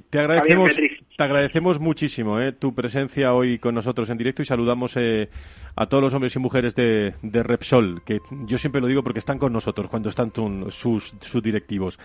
te 0.09 0.19
agradecemos, 0.19 0.77
te 1.19 1.23
agradecemos 1.25 1.81
muchísimo 1.81 2.39
eh, 2.39 2.53
tu 2.53 2.73
presencia 2.73 3.33
hoy 3.33 3.59
con 3.59 3.75
nosotros 3.75 4.09
en 4.09 4.17
directo 4.17 4.41
y 4.41 4.45
saludamos 4.45 4.95
eh, 4.95 5.27
a 5.75 5.85
todos 5.85 6.01
los 6.01 6.13
hombres 6.13 6.33
y 6.33 6.39
mujeres 6.39 6.75
de, 6.75 7.13
Repsol, 7.21 8.03
que 8.05 8.19
yo 8.45 8.57
siempre 8.57 8.79
lo 8.79 8.87
digo 8.87 9.03
porque 9.03 9.19
están 9.19 9.37
con 9.37 9.51
nosotros 9.51 9.89
cuando 9.89 10.07
están 10.07 10.31
sus 10.69 11.43
directivos. 11.43 11.99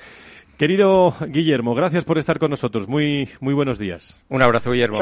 Querido 0.58 1.14
Guillermo, 1.26 1.74
gracias 1.74 2.04
por 2.04 2.16
estar 2.16 2.38
con 2.38 2.50
nosotros. 2.50 2.86
Muy, 2.88 3.28
muy 3.40 3.54
buenos 3.54 3.78
días. 3.78 4.22
Un 4.28 4.40
abrazo, 4.42 4.70
Guillermo. 4.70 4.98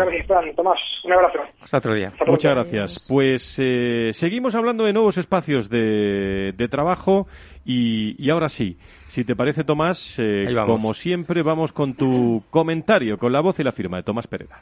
Tomás, 0.56 0.80
un 1.04 1.12
abrazo. 1.12 1.40
Hasta 1.60 1.78
otro 1.78 1.94
día. 1.94 2.12
Muchas 2.26 2.54
gracias. 2.54 3.04
Pues 3.06 3.58
eh, 3.58 4.10
seguimos 4.12 4.54
hablando 4.54 4.84
de 4.84 4.94
nuevos 4.94 5.18
espacios 5.18 5.68
de, 5.68 6.68
trabajo 6.70 7.26
y, 7.66 8.30
ahora 8.30 8.48
sí, 8.48 8.78
si 9.08 9.24
te 9.24 9.36
parece, 9.36 9.62
Tomás, 9.62 10.16
eh, 10.18 10.46
como 10.64 10.94
siempre, 10.94 11.42
vamos 11.42 11.72
con 11.72 11.94
tu 11.94 12.42
comentario, 12.50 13.18
con 13.18 13.32
la 13.32 13.40
voz 13.40 13.60
y 13.60 13.64
la 13.64 13.72
firma 13.72 13.98
de 13.98 14.04
Tomás 14.04 14.26
Pereda. 14.26 14.60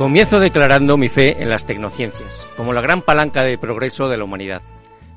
Comienzo 0.00 0.40
declarando 0.40 0.96
mi 0.96 1.10
fe 1.10 1.42
en 1.42 1.50
las 1.50 1.66
tecnociencias, 1.66 2.48
como 2.56 2.72
la 2.72 2.80
gran 2.80 3.02
palanca 3.02 3.42
de 3.42 3.58
progreso 3.58 4.08
de 4.08 4.16
la 4.16 4.24
humanidad. 4.24 4.62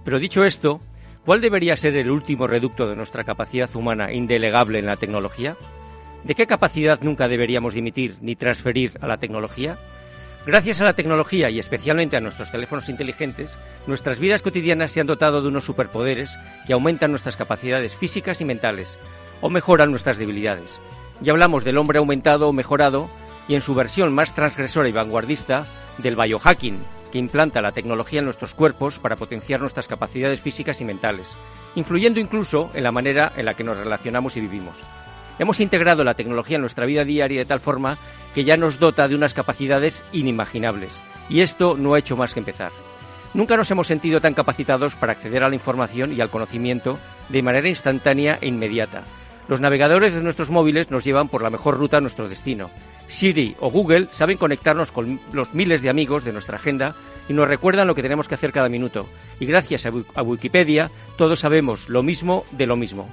Pero 0.03 0.19
dicho 0.19 0.43
esto, 0.43 0.81
¿cuál 1.23 1.39
debería 1.39 1.77
ser 1.77 1.95
el 1.95 2.11
último 2.11 2.47
reducto 2.47 2.89
de 2.89 2.97
nuestra 2.97 3.23
capacidad 3.23 3.73
humana 3.77 4.11
indelegable 4.11 4.79
en 4.79 4.85
la 4.87 4.97
tecnología? 4.97 5.55
¿De 6.25 6.35
qué 6.35 6.47
capacidad 6.47 6.99
nunca 6.99 7.29
deberíamos 7.29 7.73
dimitir 7.73 8.17
ni 8.19 8.35
transferir 8.35 8.97
a 8.99 9.07
la 9.07 9.15
tecnología? 9.15 9.77
Gracias 10.45 10.81
a 10.81 10.83
la 10.83 10.97
tecnología 10.97 11.49
y 11.49 11.59
especialmente 11.59 12.17
a 12.17 12.19
nuestros 12.19 12.51
teléfonos 12.51 12.89
inteligentes, 12.89 13.57
nuestras 13.87 14.19
vidas 14.19 14.41
cotidianas 14.41 14.91
se 14.91 14.99
han 14.99 15.07
dotado 15.07 15.41
de 15.41 15.47
unos 15.47 15.63
superpoderes 15.63 16.29
que 16.67 16.73
aumentan 16.73 17.11
nuestras 17.11 17.37
capacidades 17.37 17.95
físicas 17.95 18.41
y 18.41 18.43
mentales, 18.43 18.99
o 19.39 19.49
mejoran 19.49 19.91
nuestras 19.91 20.17
debilidades. 20.17 20.77
Ya 21.21 21.31
hablamos 21.31 21.63
del 21.63 21.77
hombre 21.77 21.99
aumentado 21.99 22.49
o 22.49 22.53
mejorado, 22.53 23.09
y 23.47 23.55
en 23.55 23.61
su 23.61 23.75
versión 23.75 24.13
más 24.13 24.33
transgresora 24.33 24.89
y 24.89 24.91
vanguardista 24.91 25.65
del 25.97 26.15
biohacking, 26.15 26.79
que 27.11 27.19
implanta 27.19 27.61
la 27.61 27.71
tecnología 27.71 28.19
en 28.19 28.25
nuestros 28.25 28.53
cuerpos 28.53 28.97
para 28.97 29.15
potenciar 29.15 29.59
nuestras 29.59 29.87
capacidades 29.87 30.41
físicas 30.41 30.81
y 30.81 30.85
mentales, 30.85 31.27
influyendo 31.75 32.19
incluso 32.19 32.71
en 32.73 32.83
la 32.83 32.91
manera 32.91 33.31
en 33.37 33.45
la 33.45 33.53
que 33.53 33.63
nos 33.63 33.77
relacionamos 33.77 34.35
y 34.35 34.41
vivimos. 34.41 34.75
Hemos 35.39 35.59
integrado 35.59 36.03
la 36.03 36.15
tecnología 36.15 36.55
en 36.55 36.61
nuestra 36.61 36.85
vida 36.85 37.05
diaria 37.05 37.39
de 37.39 37.45
tal 37.45 37.59
forma 37.59 37.97
que 38.33 38.43
ya 38.43 38.57
nos 38.57 38.79
dota 38.79 39.07
de 39.07 39.15
unas 39.15 39.33
capacidades 39.33 40.03
inimaginables, 40.11 40.91
y 41.29 41.41
esto 41.41 41.75
no 41.77 41.93
ha 41.93 41.99
hecho 41.99 42.17
más 42.17 42.33
que 42.33 42.39
empezar. 42.39 42.71
Nunca 43.33 43.57
nos 43.57 43.69
hemos 43.71 43.87
sentido 43.87 44.21
tan 44.21 44.35
capacitados 44.35 44.93
para 44.93 45.13
acceder 45.13 45.43
a 45.43 45.49
la 45.49 45.55
información 45.55 46.13
y 46.13 46.21
al 46.21 46.29
conocimiento 46.29 46.99
de 47.29 47.41
manera 47.41 47.67
instantánea 47.67 48.37
e 48.41 48.47
inmediata. 48.47 49.03
Los 49.47 49.59
navegadores 49.59 50.13
de 50.13 50.21
nuestros 50.21 50.49
móviles 50.49 50.91
nos 50.91 51.03
llevan 51.03 51.29
por 51.29 51.41
la 51.41 51.49
mejor 51.49 51.77
ruta 51.77 51.97
a 51.97 52.01
nuestro 52.01 52.29
destino, 52.29 52.69
Siri 53.07 53.55
o 53.59 53.69
Google 53.69 54.07
saben 54.11 54.37
conectarnos 54.37 54.91
con 54.91 55.19
los 55.31 55.53
miles 55.53 55.81
de 55.81 55.89
amigos 55.89 56.23
de 56.23 56.33
nuestra 56.33 56.57
agenda 56.57 56.95
y 57.29 57.33
nos 57.33 57.47
recuerdan 57.47 57.87
lo 57.87 57.95
que 57.95 58.01
tenemos 58.01 58.27
que 58.27 58.35
hacer 58.35 58.51
cada 58.51 58.69
minuto. 58.69 59.07
Y 59.39 59.45
gracias 59.45 59.85
a 59.85 60.21
Wikipedia 60.21 60.89
todos 61.17 61.39
sabemos 61.39 61.89
lo 61.89 62.03
mismo 62.03 62.43
de 62.51 62.65
lo 62.67 62.75
mismo. 62.75 63.07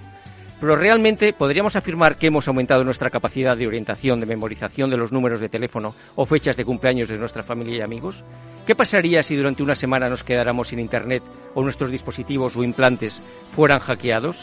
Pero 0.61 0.76
realmente 0.76 1.32
podríamos 1.32 1.74
afirmar 1.74 2.18
que 2.18 2.26
hemos 2.26 2.47
aumentado 2.47 2.84
nuestra 2.84 3.09
capacidad 3.09 3.57
de 3.57 3.66
orientación, 3.66 4.20
de 4.20 4.26
memorización 4.26 4.91
de 4.91 4.99
los 4.99 5.11
números 5.11 5.41
de 5.41 5.49
teléfono 5.49 5.95
o 6.16 6.26
fechas 6.26 6.57
de 6.57 6.66
cumpleaños 6.66 7.09
de 7.09 7.16
nuestra 7.16 7.43
familia 7.43 7.78
y 7.78 7.80
amigos. 7.80 8.22
¿Qué 8.66 8.74
pasaría 8.74 9.22
si 9.22 9.36
durante 9.36 9.62
una 9.62 9.74
semana 9.74 10.11
nos 10.11 10.22
quedáramos 10.22 10.68
sin 10.68 10.78
Internet 10.78 11.22
o 11.55 11.62
nuestros 11.62 11.91
dispositivos 11.91 12.57
o 12.57 12.62
implantes 12.62 13.22
fueran 13.57 13.78
hackeados? 13.78 14.36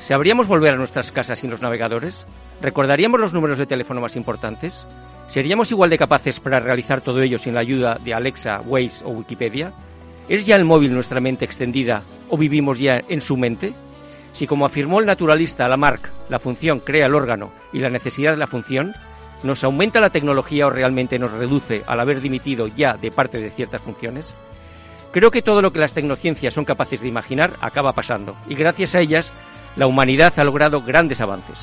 ¿Sabríamos 0.00 0.48
volver 0.48 0.74
a 0.74 0.76
nuestras 0.76 1.12
casas 1.12 1.38
sin 1.38 1.50
los 1.50 1.62
navegadores? 1.62 2.26
¿Recordaríamos 2.64 3.20
los 3.20 3.34
números 3.34 3.58
de 3.58 3.66
teléfono 3.66 4.00
más 4.00 4.16
importantes? 4.16 4.86
¿Seríamos 5.28 5.70
igual 5.70 5.90
de 5.90 5.98
capaces 5.98 6.40
para 6.40 6.60
realizar 6.60 7.02
todo 7.02 7.20
ello 7.20 7.38
sin 7.38 7.52
la 7.52 7.60
ayuda 7.60 7.98
de 8.02 8.14
Alexa, 8.14 8.62
Waze 8.64 9.04
o 9.04 9.10
Wikipedia? 9.10 9.74
¿Es 10.30 10.46
ya 10.46 10.56
el 10.56 10.64
móvil 10.64 10.94
nuestra 10.94 11.20
mente 11.20 11.44
extendida 11.44 12.00
o 12.30 12.38
vivimos 12.38 12.78
ya 12.78 13.02
en 13.06 13.20
su 13.20 13.36
mente? 13.36 13.74
Si, 14.32 14.46
como 14.46 14.64
afirmó 14.64 15.00
el 15.00 15.04
naturalista 15.04 15.68
Lamarck, 15.68 16.08
la 16.30 16.38
función 16.38 16.80
crea 16.80 17.04
el 17.04 17.14
órgano 17.14 17.52
y 17.70 17.80
la 17.80 17.90
necesidad 17.90 18.30
de 18.30 18.38
la 18.38 18.46
función, 18.46 18.94
¿nos 19.42 19.62
aumenta 19.62 20.00
la 20.00 20.08
tecnología 20.08 20.66
o 20.66 20.70
realmente 20.70 21.18
nos 21.18 21.32
reduce 21.32 21.82
al 21.86 22.00
haber 22.00 22.22
dimitido 22.22 22.66
ya 22.68 22.94
de 22.94 23.10
parte 23.10 23.42
de 23.42 23.50
ciertas 23.50 23.82
funciones? 23.82 24.32
Creo 25.12 25.30
que 25.30 25.42
todo 25.42 25.60
lo 25.60 25.70
que 25.70 25.80
las 25.80 25.92
tecnociencias 25.92 26.54
son 26.54 26.64
capaces 26.64 27.02
de 27.02 27.08
imaginar 27.08 27.52
acaba 27.60 27.92
pasando, 27.92 28.34
y 28.48 28.54
gracias 28.54 28.94
a 28.94 29.00
ellas, 29.00 29.30
la 29.76 29.86
humanidad 29.86 30.32
ha 30.38 30.44
logrado 30.44 30.80
grandes 30.80 31.20
avances. 31.20 31.58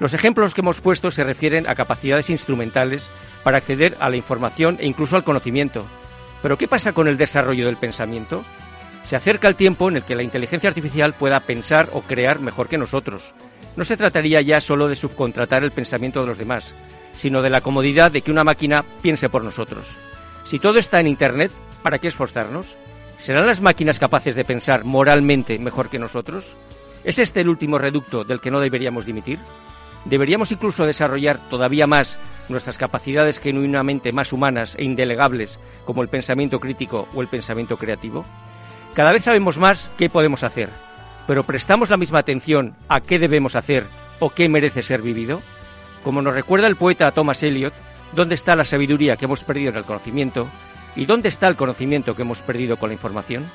Los 0.00 0.12
ejemplos 0.12 0.54
que 0.54 0.60
hemos 0.60 0.80
puesto 0.80 1.10
se 1.10 1.24
refieren 1.24 1.68
a 1.68 1.74
capacidades 1.74 2.30
instrumentales 2.30 3.08
para 3.42 3.58
acceder 3.58 3.96
a 4.00 4.10
la 4.10 4.16
información 4.16 4.76
e 4.80 4.86
incluso 4.86 5.16
al 5.16 5.24
conocimiento. 5.24 5.86
Pero 6.42 6.58
¿qué 6.58 6.66
pasa 6.66 6.92
con 6.92 7.06
el 7.06 7.16
desarrollo 7.16 7.66
del 7.66 7.76
pensamiento? 7.76 8.44
Se 9.04 9.16
acerca 9.16 9.48
el 9.48 9.56
tiempo 9.56 9.88
en 9.88 9.96
el 9.96 10.02
que 10.02 10.16
la 10.16 10.22
inteligencia 10.22 10.68
artificial 10.68 11.12
pueda 11.12 11.40
pensar 11.40 11.88
o 11.92 12.00
crear 12.00 12.40
mejor 12.40 12.68
que 12.68 12.78
nosotros. 12.78 13.22
No 13.76 13.84
se 13.84 13.96
trataría 13.96 14.40
ya 14.40 14.60
solo 14.60 14.88
de 14.88 14.96
subcontratar 14.96 15.62
el 15.62 15.72
pensamiento 15.72 16.20
de 16.20 16.26
los 16.26 16.38
demás, 16.38 16.74
sino 17.14 17.42
de 17.42 17.50
la 17.50 17.60
comodidad 17.60 18.10
de 18.10 18.22
que 18.22 18.30
una 18.30 18.44
máquina 18.44 18.84
piense 19.02 19.28
por 19.28 19.44
nosotros. 19.44 19.86
Si 20.44 20.58
todo 20.58 20.78
está 20.78 21.00
en 21.00 21.06
Internet, 21.06 21.52
¿para 21.82 21.98
qué 21.98 22.08
esforzarnos? 22.08 22.66
¿Serán 23.18 23.46
las 23.46 23.60
máquinas 23.60 23.98
capaces 23.98 24.34
de 24.34 24.44
pensar 24.44 24.84
moralmente 24.84 25.58
mejor 25.58 25.88
que 25.88 25.98
nosotros? 25.98 26.44
¿Es 27.04 27.18
este 27.18 27.40
el 27.40 27.48
último 27.48 27.78
reducto 27.78 28.24
del 28.24 28.40
que 28.40 28.50
no 28.50 28.60
deberíamos 28.60 29.06
dimitir? 29.06 29.38
¿Deberíamos 30.04 30.52
incluso 30.52 30.84
desarrollar 30.86 31.38
todavía 31.48 31.86
más 31.86 32.18
nuestras 32.48 32.76
capacidades 32.76 33.38
genuinamente 33.38 34.12
más 34.12 34.32
humanas 34.32 34.74
e 34.76 34.84
indelegables 34.84 35.58
como 35.86 36.02
el 36.02 36.08
pensamiento 36.08 36.60
crítico 36.60 37.08
o 37.14 37.22
el 37.22 37.28
pensamiento 37.28 37.76
creativo? 37.76 38.24
Cada 38.94 39.12
vez 39.12 39.24
sabemos 39.24 39.58
más 39.58 39.90
qué 39.96 40.10
podemos 40.10 40.44
hacer, 40.44 40.68
pero 41.26 41.42
¿prestamos 41.42 41.90
la 41.90 41.96
misma 41.96 42.18
atención 42.18 42.76
a 42.88 43.00
qué 43.00 43.18
debemos 43.18 43.56
hacer 43.56 43.84
o 44.20 44.30
qué 44.30 44.48
merece 44.48 44.82
ser 44.82 45.00
vivido? 45.00 45.40
Como 46.04 46.20
nos 46.20 46.34
recuerda 46.34 46.66
el 46.66 46.76
poeta 46.76 47.10
Thomas 47.10 47.42
Eliot, 47.42 47.72
¿dónde 48.12 48.34
está 48.34 48.54
la 48.56 48.64
sabiduría 48.64 49.16
que 49.16 49.24
hemos 49.24 49.42
perdido 49.42 49.70
en 49.70 49.76
el 49.76 49.84
conocimiento? 49.84 50.48
¿Y 50.96 51.06
dónde 51.06 51.30
está 51.30 51.48
el 51.48 51.56
conocimiento 51.56 52.14
que 52.14 52.22
hemos 52.22 52.40
perdido 52.40 52.76
con 52.76 52.90
la 52.90 52.94
información? 52.94 53.46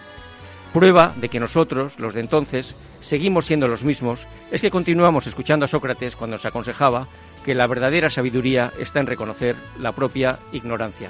Prueba 0.74 1.14
de 1.16 1.30
que 1.30 1.40
nosotros, 1.40 1.98
los 1.98 2.14
de 2.14 2.22
entonces, 2.22 3.00
seguimos 3.02 3.48
siendo 3.48 3.68
los 3.68 3.84
mismos, 3.84 4.20
es 4.52 4.62
que 4.62 4.70
continuamos 4.70 5.26
escuchando 5.26 5.66
a 5.66 5.68
Sócrates 5.68 6.16
cuando 6.16 6.38
nos 6.38 6.46
aconsejaba 6.46 7.08
que 7.44 7.56
la 7.56 7.66
verdadera 7.66 8.10
sabiduría 8.10 8.72
está 8.78 9.00
en 9.00 9.08
reconocer 9.08 9.56
la 9.80 9.94
propia 9.94 10.38
ignorancia. 10.52 11.10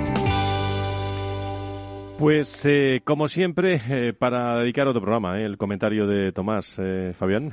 Pues 2.21 2.67
eh, 2.67 3.01
como 3.03 3.27
siempre, 3.27 3.81
eh, 3.89 4.13
para 4.13 4.59
dedicar 4.59 4.87
otro 4.87 5.01
programa, 5.01 5.39
eh, 5.39 5.45
el 5.45 5.57
comentario 5.57 6.05
de 6.05 6.31
Tomás, 6.31 6.79
Fabián. 7.17 7.51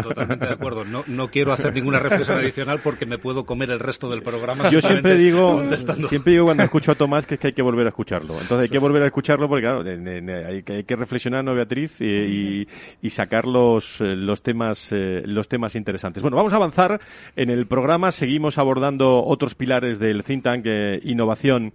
Totalmente 0.00 0.46
de 0.46 0.52
acuerdo. 0.52 0.84
No, 0.84 1.02
no 1.08 1.28
quiero 1.28 1.52
hacer 1.52 1.74
ninguna 1.74 1.98
reflexión 1.98 2.38
adicional 2.38 2.78
porque 2.84 3.04
me 3.04 3.18
puedo 3.18 3.44
comer 3.44 3.68
el 3.70 3.80
resto 3.80 4.08
del 4.08 4.22
programa. 4.22 4.70
Yo 4.70 4.80
siempre 4.80 5.16
digo, 5.16 5.60
siempre 6.08 6.34
digo 6.34 6.44
cuando 6.44 6.62
escucho 6.62 6.92
a 6.92 6.94
Tomás 6.94 7.26
que 7.26 7.34
es 7.34 7.40
que 7.40 7.48
hay 7.48 7.52
que 7.52 7.62
volver 7.62 7.86
a 7.86 7.88
escucharlo. 7.88 8.34
Entonces 8.40 8.60
hay 8.60 8.68
que 8.68 8.78
volver 8.78 9.02
a 9.02 9.06
escucharlo 9.06 9.48
porque 9.48 9.64
claro, 9.64 9.80
hay, 9.80 10.62
que, 10.62 10.74
hay 10.74 10.84
que 10.84 10.94
reflexionar, 10.94 11.42
¿no, 11.42 11.52
Beatriz? 11.56 12.00
Y, 12.00 12.68
y, 13.02 13.10
sacar 13.10 13.44
los, 13.44 13.98
los 13.98 14.40
temas, 14.40 14.92
los 14.92 15.48
temas 15.48 15.74
interesantes. 15.74 16.22
Bueno, 16.22 16.36
vamos 16.36 16.52
a 16.52 16.56
avanzar 16.56 17.00
en 17.34 17.50
el 17.50 17.66
programa. 17.66 18.12
Seguimos 18.12 18.56
abordando 18.56 19.24
otros 19.24 19.56
pilares 19.56 19.98
del 19.98 20.22
think 20.22 20.44
tank, 20.44 20.64
innovación 21.02 21.72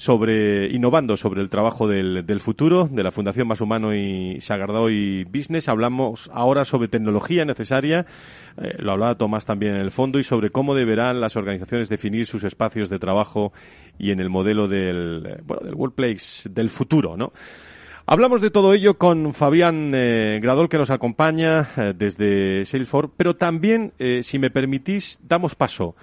sobre 0.00 0.74
innovando 0.74 1.14
sobre 1.18 1.42
el 1.42 1.50
trabajo 1.50 1.86
del, 1.86 2.24
del 2.24 2.40
futuro 2.40 2.88
de 2.90 3.02
la 3.02 3.10
Fundación 3.10 3.46
Más 3.46 3.60
Humano 3.60 3.94
y 3.94 4.38
y 4.88 5.24
Business. 5.24 5.68
Hablamos 5.68 6.30
ahora 6.32 6.64
sobre 6.64 6.88
tecnología 6.88 7.44
necesaria, 7.44 8.06
eh, 8.56 8.76
lo 8.78 8.92
hablaba 8.92 9.16
Tomás 9.16 9.44
también 9.44 9.74
en 9.74 9.82
el 9.82 9.90
fondo, 9.90 10.18
y 10.18 10.24
sobre 10.24 10.48
cómo 10.48 10.74
deberán 10.74 11.20
las 11.20 11.36
organizaciones 11.36 11.90
definir 11.90 12.24
sus 12.24 12.44
espacios 12.44 12.88
de 12.88 12.98
trabajo 12.98 13.52
y 13.98 14.10
en 14.10 14.20
el 14.20 14.30
modelo 14.30 14.68
del, 14.68 15.42
bueno, 15.44 15.64
del 15.66 15.74
workplace 15.74 16.48
del 16.48 16.70
futuro, 16.70 17.18
¿no? 17.18 17.34
Hablamos 18.06 18.40
de 18.40 18.50
todo 18.50 18.72
ello 18.72 18.96
con 18.96 19.34
Fabián 19.34 19.92
eh, 19.94 20.40
Gradol, 20.40 20.70
que 20.70 20.78
nos 20.78 20.90
acompaña 20.90 21.68
eh, 21.76 21.92
desde 21.94 22.64
Salesforce, 22.64 23.12
pero 23.18 23.36
también, 23.36 23.92
si 24.22 24.38
me 24.38 24.48
permitís, 24.48 25.20
damos 25.22 25.54
paso 25.54 25.94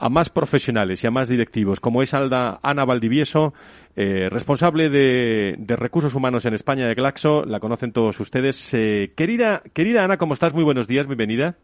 a 0.00 0.08
más 0.08 0.30
profesionales 0.30 1.04
y 1.04 1.06
a 1.06 1.10
más 1.10 1.28
directivos, 1.28 1.78
como 1.78 2.02
es 2.02 2.14
Alda 2.14 2.58
Ana 2.62 2.84
Valdivieso, 2.84 3.52
eh, 3.96 4.28
responsable 4.30 4.88
de, 4.88 5.56
recursos 5.76 6.14
humanos 6.14 6.46
en 6.46 6.54
España 6.54 6.86
de 6.86 6.94
Glaxo. 6.94 7.44
La 7.44 7.60
conocen 7.60 7.92
todos 7.92 8.18
ustedes. 8.18 8.72
Eh, 8.72 9.12
querida, 9.14 9.62
querida 9.74 10.02
Ana, 10.02 10.16
¿cómo 10.16 10.34
estás? 10.34 10.54
Muy 10.54 10.64
buenos 10.64 10.88
días, 10.88 11.06
bienvenida. 11.06 11.56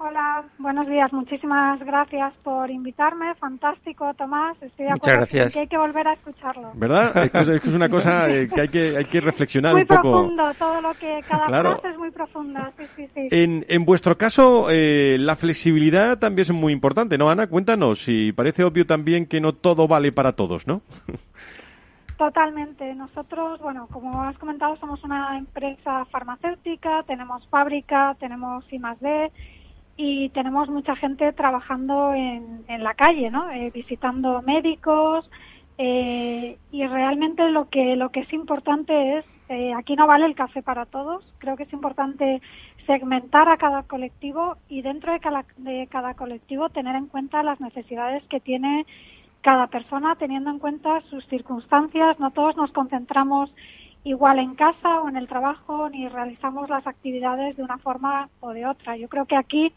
Hola, 0.00 0.44
buenos 0.58 0.86
días. 0.86 1.12
Muchísimas 1.12 1.80
gracias 1.80 2.32
por 2.44 2.70
invitarme. 2.70 3.34
Fantástico, 3.34 4.14
Tomás. 4.14 4.56
Estoy 4.62 4.86
de 4.86 4.92
acuerdo 4.92 4.94
Muchas 4.94 5.16
gracias. 5.16 5.52
que 5.54 5.60
hay 5.60 5.66
que 5.66 5.76
volver 5.76 6.06
a 6.06 6.12
escucharlo. 6.12 6.70
¿Verdad? 6.74 7.24
Es, 7.24 7.30
que 7.60 7.68
es 7.68 7.74
una 7.74 7.88
cosa 7.88 8.30
eh, 8.30 8.48
que 8.48 8.60
hay 8.60 8.68
que, 8.68 8.96
hay 8.96 9.04
que 9.06 9.20
reflexionar 9.20 9.74
un 9.74 9.86
poco. 9.86 10.02
Muy 10.02 10.36
profundo, 10.36 10.54
todo 10.56 10.80
lo 10.82 10.94
que 10.94 11.20
cada 11.28 11.46
frase 11.48 11.88
es 11.88 11.98
muy 11.98 12.12
profunda. 12.12 12.72
Sí, 12.78 12.84
sí, 12.94 13.08
sí. 13.12 13.28
En, 13.32 13.66
en 13.68 13.84
vuestro 13.84 14.16
caso, 14.16 14.68
eh, 14.70 15.16
la 15.18 15.34
flexibilidad 15.34 16.16
también 16.16 16.42
es 16.42 16.52
muy 16.52 16.72
importante, 16.72 17.18
¿no, 17.18 17.28
Ana? 17.28 17.48
Cuéntanos. 17.48 18.04
Y 18.06 18.30
parece 18.30 18.62
obvio 18.62 18.86
también 18.86 19.26
que 19.26 19.40
no 19.40 19.52
todo 19.52 19.88
vale 19.88 20.12
para 20.12 20.32
todos, 20.32 20.68
¿no? 20.68 20.80
Totalmente. 22.16 22.94
Nosotros, 22.94 23.60
bueno, 23.60 23.88
como 23.92 24.22
has 24.22 24.38
comentado, 24.38 24.76
somos 24.76 25.02
una 25.02 25.38
empresa 25.38 26.04
farmacéutica, 26.06 27.02
tenemos 27.04 27.46
fábrica, 27.48 28.16
tenemos 28.20 28.64
I 28.72 28.78
más 28.78 29.00
D 29.00 29.32
y 30.00 30.28
tenemos 30.28 30.70
mucha 30.70 30.94
gente 30.94 31.32
trabajando 31.32 32.14
en, 32.14 32.64
en 32.68 32.84
la 32.84 32.94
calle, 32.94 33.30
¿no? 33.30 33.50
Eh, 33.50 33.72
visitando 33.74 34.40
médicos 34.42 35.28
eh, 35.76 36.56
y 36.70 36.86
realmente 36.86 37.50
lo 37.50 37.68
que 37.68 37.96
lo 37.96 38.10
que 38.10 38.20
es 38.20 38.32
importante 38.32 39.18
es 39.18 39.24
eh, 39.48 39.74
aquí 39.74 39.96
no 39.96 40.06
vale 40.06 40.26
el 40.26 40.36
café 40.36 40.62
para 40.62 40.86
todos. 40.86 41.24
Creo 41.38 41.56
que 41.56 41.64
es 41.64 41.72
importante 41.72 42.40
segmentar 42.86 43.48
a 43.48 43.56
cada 43.56 43.82
colectivo 43.82 44.56
y 44.68 44.82
dentro 44.82 45.12
de 45.12 45.18
cada, 45.18 45.44
de 45.56 45.88
cada 45.90 46.14
colectivo 46.14 46.68
tener 46.68 46.94
en 46.94 47.06
cuenta 47.06 47.42
las 47.42 47.60
necesidades 47.60 48.22
que 48.28 48.38
tiene 48.38 48.86
cada 49.40 49.66
persona, 49.66 50.14
teniendo 50.14 50.50
en 50.50 50.60
cuenta 50.60 51.00
sus 51.10 51.26
circunstancias. 51.26 52.20
No 52.20 52.30
todos 52.30 52.56
nos 52.56 52.70
concentramos 52.70 53.52
igual 54.04 54.38
en 54.38 54.54
casa 54.54 55.00
o 55.00 55.08
en 55.08 55.16
el 55.16 55.26
trabajo 55.26 55.88
ni 55.90 56.08
realizamos 56.08 56.70
las 56.70 56.86
actividades 56.86 57.56
de 57.56 57.64
una 57.64 57.78
forma 57.78 58.28
o 58.38 58.50
de 58.50 58.64
otra. 58.64 58.96
Yo 58.96 59.08
creo 59.08 59.26
que 59.26 59.36
aquí 59.36 59.72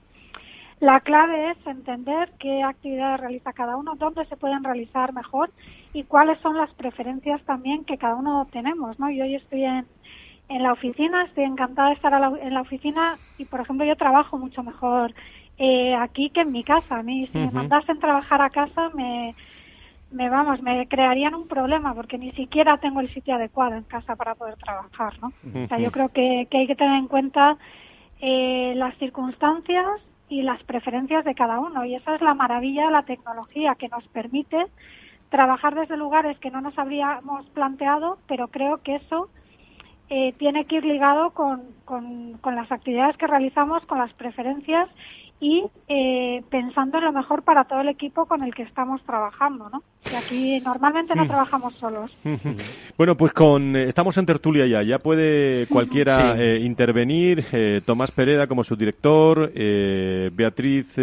la 0.82 1.00
clave 1.00 1.52
es 1.52 1.68
entender 1.68 2.32
qué 2.40 2.64
actividades 2.64 3.20
realiza 3.20 3.54
cada 3.54 3.78
uno, 3.78 3.94
dónde 3.96 4.26
se 4.26 4.36
pueden 4.36 4.64
realizar 4.64 5.14
mejor 5.14 5.52
y 5.94 6.04
cuáles 6.04 6.40
son 6.40 6.58
las 6.58 6.74
preferencias 6.74 7.40
también 7.44 7.86
que 7.86 8.00
cada 8.00 8.16
uno 8.16 8.48
tenemos, 8.52 9.00
¿no? 9.00 9.12
Yo 9.12 9.24
hoy 9.24 9.36
estoy 9.36 9.64
en, 9.64 9.86
en 10.50 10.64
la 10.64 10.74
oficina, 10.74 11.26
estoy 11.26 11.44
encantada 11.44 11.90
de 11.90 11.94
estar 11.94 12.12
en 12.42 12.54
la 12.54 12.62
oficina 12.62 13.20
y, 13.38 13.46
por 13.46 13.62
ejemplo, 13.62 13.86
yo 13.86 13.96
trabajo 13.96 14.40
mucho 14.40 14.64
mejor 14.64 15.14
eh, 15.60 15.94
aquí 15.94 16.32
que 16.32 16.42
en 16.42 16.52
mi 16.52 16.64
casa. 16.64 16.98
A 16.98 17.04
mí, 17.04 17.28
si 17.28 17.38
me 17.38 17.52
mandasen 17.52 18.00
trabajar 18.00 18.42
a 18.42 18.50
casa, 18.50 18.90
me, 18.96 19.36
me 20.10 20.30
vamos, 20.30 20.64
me 20.64 20.88
crearían 20.88 21.36
un 21.36 21.48
problema 21.48 21.94
porque 21.94 22.18
ni 22.18 22.32
siquiera 22.32 22.78
tengo 22.78 23.02
el 23.02 23.14
sitio 23.14 23.36
adecuado 23.36 23.76
en 23.76 23.84
casa 23.84 24.16
para 24.16 24.34
poder 24.34 24.56
trabajar, 24.56 25.14
¿no? 25.22 25.32
O 25.64 25.68
sea, 25.68 25.78
yo 25.78 25.92
creo 25.92 26.10
que, 26.10 26.48
que 26.50 26.58
hay 26.58 26.66
que 26.66 26.76
tener 26.76 26.98
en 26.98 27.08
cuenta 27.08 27.58
eh, 28.20 28.74
las 28.76 28.98
circunstancias 28.98 29.86
y 30.32 30.42
las 30.44 30.64
preferencias 30.64 31.26
de 31.26 31.36
cada 31.36 31.60
uno. 31.60 31.84
Y 31.84 31.96
esa 31.96 32.16
es 32.16 32.22
la 32.22 32.34
maravilla 32.34 32.86
de 32.86 32.92
la 32.92 33.04
tecnología 33.04 33.76
que 33.76 33.90
nos 33.90 34.08
permite 34.08 34.66
trabajar 35.30 35.76
desde 35.76 35.98
lugares 35.98 36.40
que 36.40 36.50
no 36.50 36.62
nos 36.62 36.78
habríamos 36.80 37.46
planteado, 37.50 38.18
pero 38.28 38.48
creo 38.48 38.78
que 38.78 38.96
eso 38.96 39.30
eh, 40.10 40.34
tiene 40.40 40.66
que 40.66 40.78
ir 40.78 40.86
ligado 40.86 41.32
con, 41.32 41.64
con, 41.84 42.38
con, 42.40 42.56
las 42.56 42.72
actividades 42.72 43.18
que 43.18 43.28
realizamos, 43.28 43.86
con 43.86 43.98
las 43.98 44.14
preferencias 44.14 44.90
y 45.42 45.64
eh, 45.88 46.44
pensando 46.52 47.00
en 47.00 47.06
lo 47.06 47.12
mejor 47.12 47.42
para 47.42 47.64
todo 47.64 47.82
el 47.82 47.90
equipo 47.90 48.28
con 48.28 48.44
el 48.44 48.54
que 48.54 48.62
estamos 48.62 49.02
trabajando, 49.04 49.70
¿no? 49.72 49.82
Y 50.12 50.16
aquí 50.16 50.62
normalmente 50.64 51.16
no 51.16 51.26
mm. 51.26 51.28
trabajamos 51.28 51.74
solos. 51.76 52.16
bueno, 52.98 53.18
pues 53.18 53.34
con 53.34 53.76
eh, 53.76 53.88
estamos 53.88 54.16
en 54.18 54.28
tertulia 54.28 54.68
ya, 54.68 54.84
ya 54.84 55.00
puede 55.00 55.66
cualquiera 55.70 56.36
eh, 56.40 56.60
intervenir. 56.60 57.44
Eh, 57.52 57.82
Tomás 57.84 58.12
Pereda 58.12 58.46
como 58.46 58.64
subdirector, 58.64 59.52
eh, 59.56 60.30
Beatriz 60.32 60.94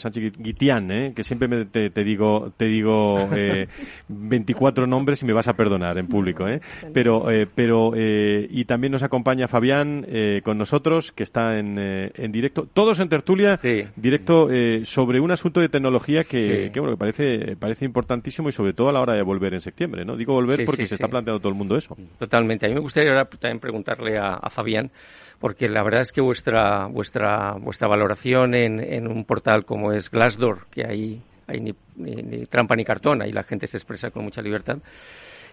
Sánchez 0.00 0.32
Guitián, 0.38 1.14
que 1.14 1.22
siempre 1.22 1.46
me, 1.46 1.64
te, 1.66 1.90
te, 1.90 2.02
digo 2.02 2.52
te 2.56 2.64
digo 2.64 3.28
24 4.08 4.88
nombres 4.88 5.22
y 5.22 5.26
me 5.26 5.32
vas 5.32 5.46
a 5.46 5.52
perdonar 5.52 5.98
en 5.98 6.08
público, 6.08 6.48
¿eh? 6.48 6.60
Pero 6.92 7.26
pero 7.54 7.92
y 7.96 8.64
también 8.64 8.92
nos 8.92 9.04
acompaña 9.04 9.46
Fabián 9.46 10.04
con 10.42 10.58
nosotros 10.58 11.12
que 11.12 11.22
está 11.22 11.58
en, 11.58 11.78
en 11.78 12.32
directo, 12.32 12.66
todos 12.72 12.98
en 12.98 13.08
tertulia. 13.08 13.56
Sí 13.56 13.67
directo 13.96 14.50
eh, 14.50 14.82
sobre 14.84 15.20
un 15.20 15.30
asunto 15.30 15.60
de 15.60 15.68
tecnología 15.68 16.24
que, 16.24 16.70
que, 16.72 16.80
bueno, 16.80 16.94
que 16.94 16.98
parece, 16.98 17.56
parece 17.56 17.84
importantísimo 17.84 18.48
y 18.48 18.52
sobre 18.52 18.72
todo 18.72 18.88
a 18.88 18.92
la 18.92 19.00
hora 19.00 19.14
de 19.14 19.22
volver 19.22 19.54
en 19.54 19.60
septiembre, 19.60 20.04
¿no? 20.04 20.16
Digo 20.16 20.32
volver 20.34 20.64
porque 20.64 20.86
se 20.86 20.94
está 20.94 21.08
planteando 21.08 21.40
todo 21.40 21.50
el 21.50 21.58
mundo 21.58 21.76
eso. 21.76 21.96
Totalmente. 22.18 22.66
A 22.66 22.68
mí 22.68 22.74
me 22.74 22.80
gustaría 22.80 23.10
ahora 23.10 23.24
también 23.26 23.60
preguntarle 23.60 24.18
a, 24.18 24.38
Fabián, 24.50 24.90
porque 25.38 25.68
la 25.68 25.82
verdad 25.82 26.02
es 26.02 26.12
que 26.12 26.20
vuestra, 26.20 26.86
vuestra, 26.86 27.52
vuestra 27.52 27.86
valoración 27.86 28.54
en, 28.54 28.80
en 28.80 29.06
un 29.06 29.24
portal 29.24 29.64
como 29.64 29.92
es 29.92 30.10
Glassdoor, 30.10 30.66
que 30.70 30.84
ahí 30.84 31.22
hay 31.48 31.60
ni, 31.60 31.74
ni, 31.96 32.46
trampa 32.46 32.76
ni 32.76 32.84
cartón, 32.84 33.22
ahí 33.22 33.32
la 33.32 33.42
gente 33.42 33.66
se 33.66 33.78
expresa 33.78 34.10
con 34.10 34.24
mucha 34.24 34.42
libertad. 34.42 34.78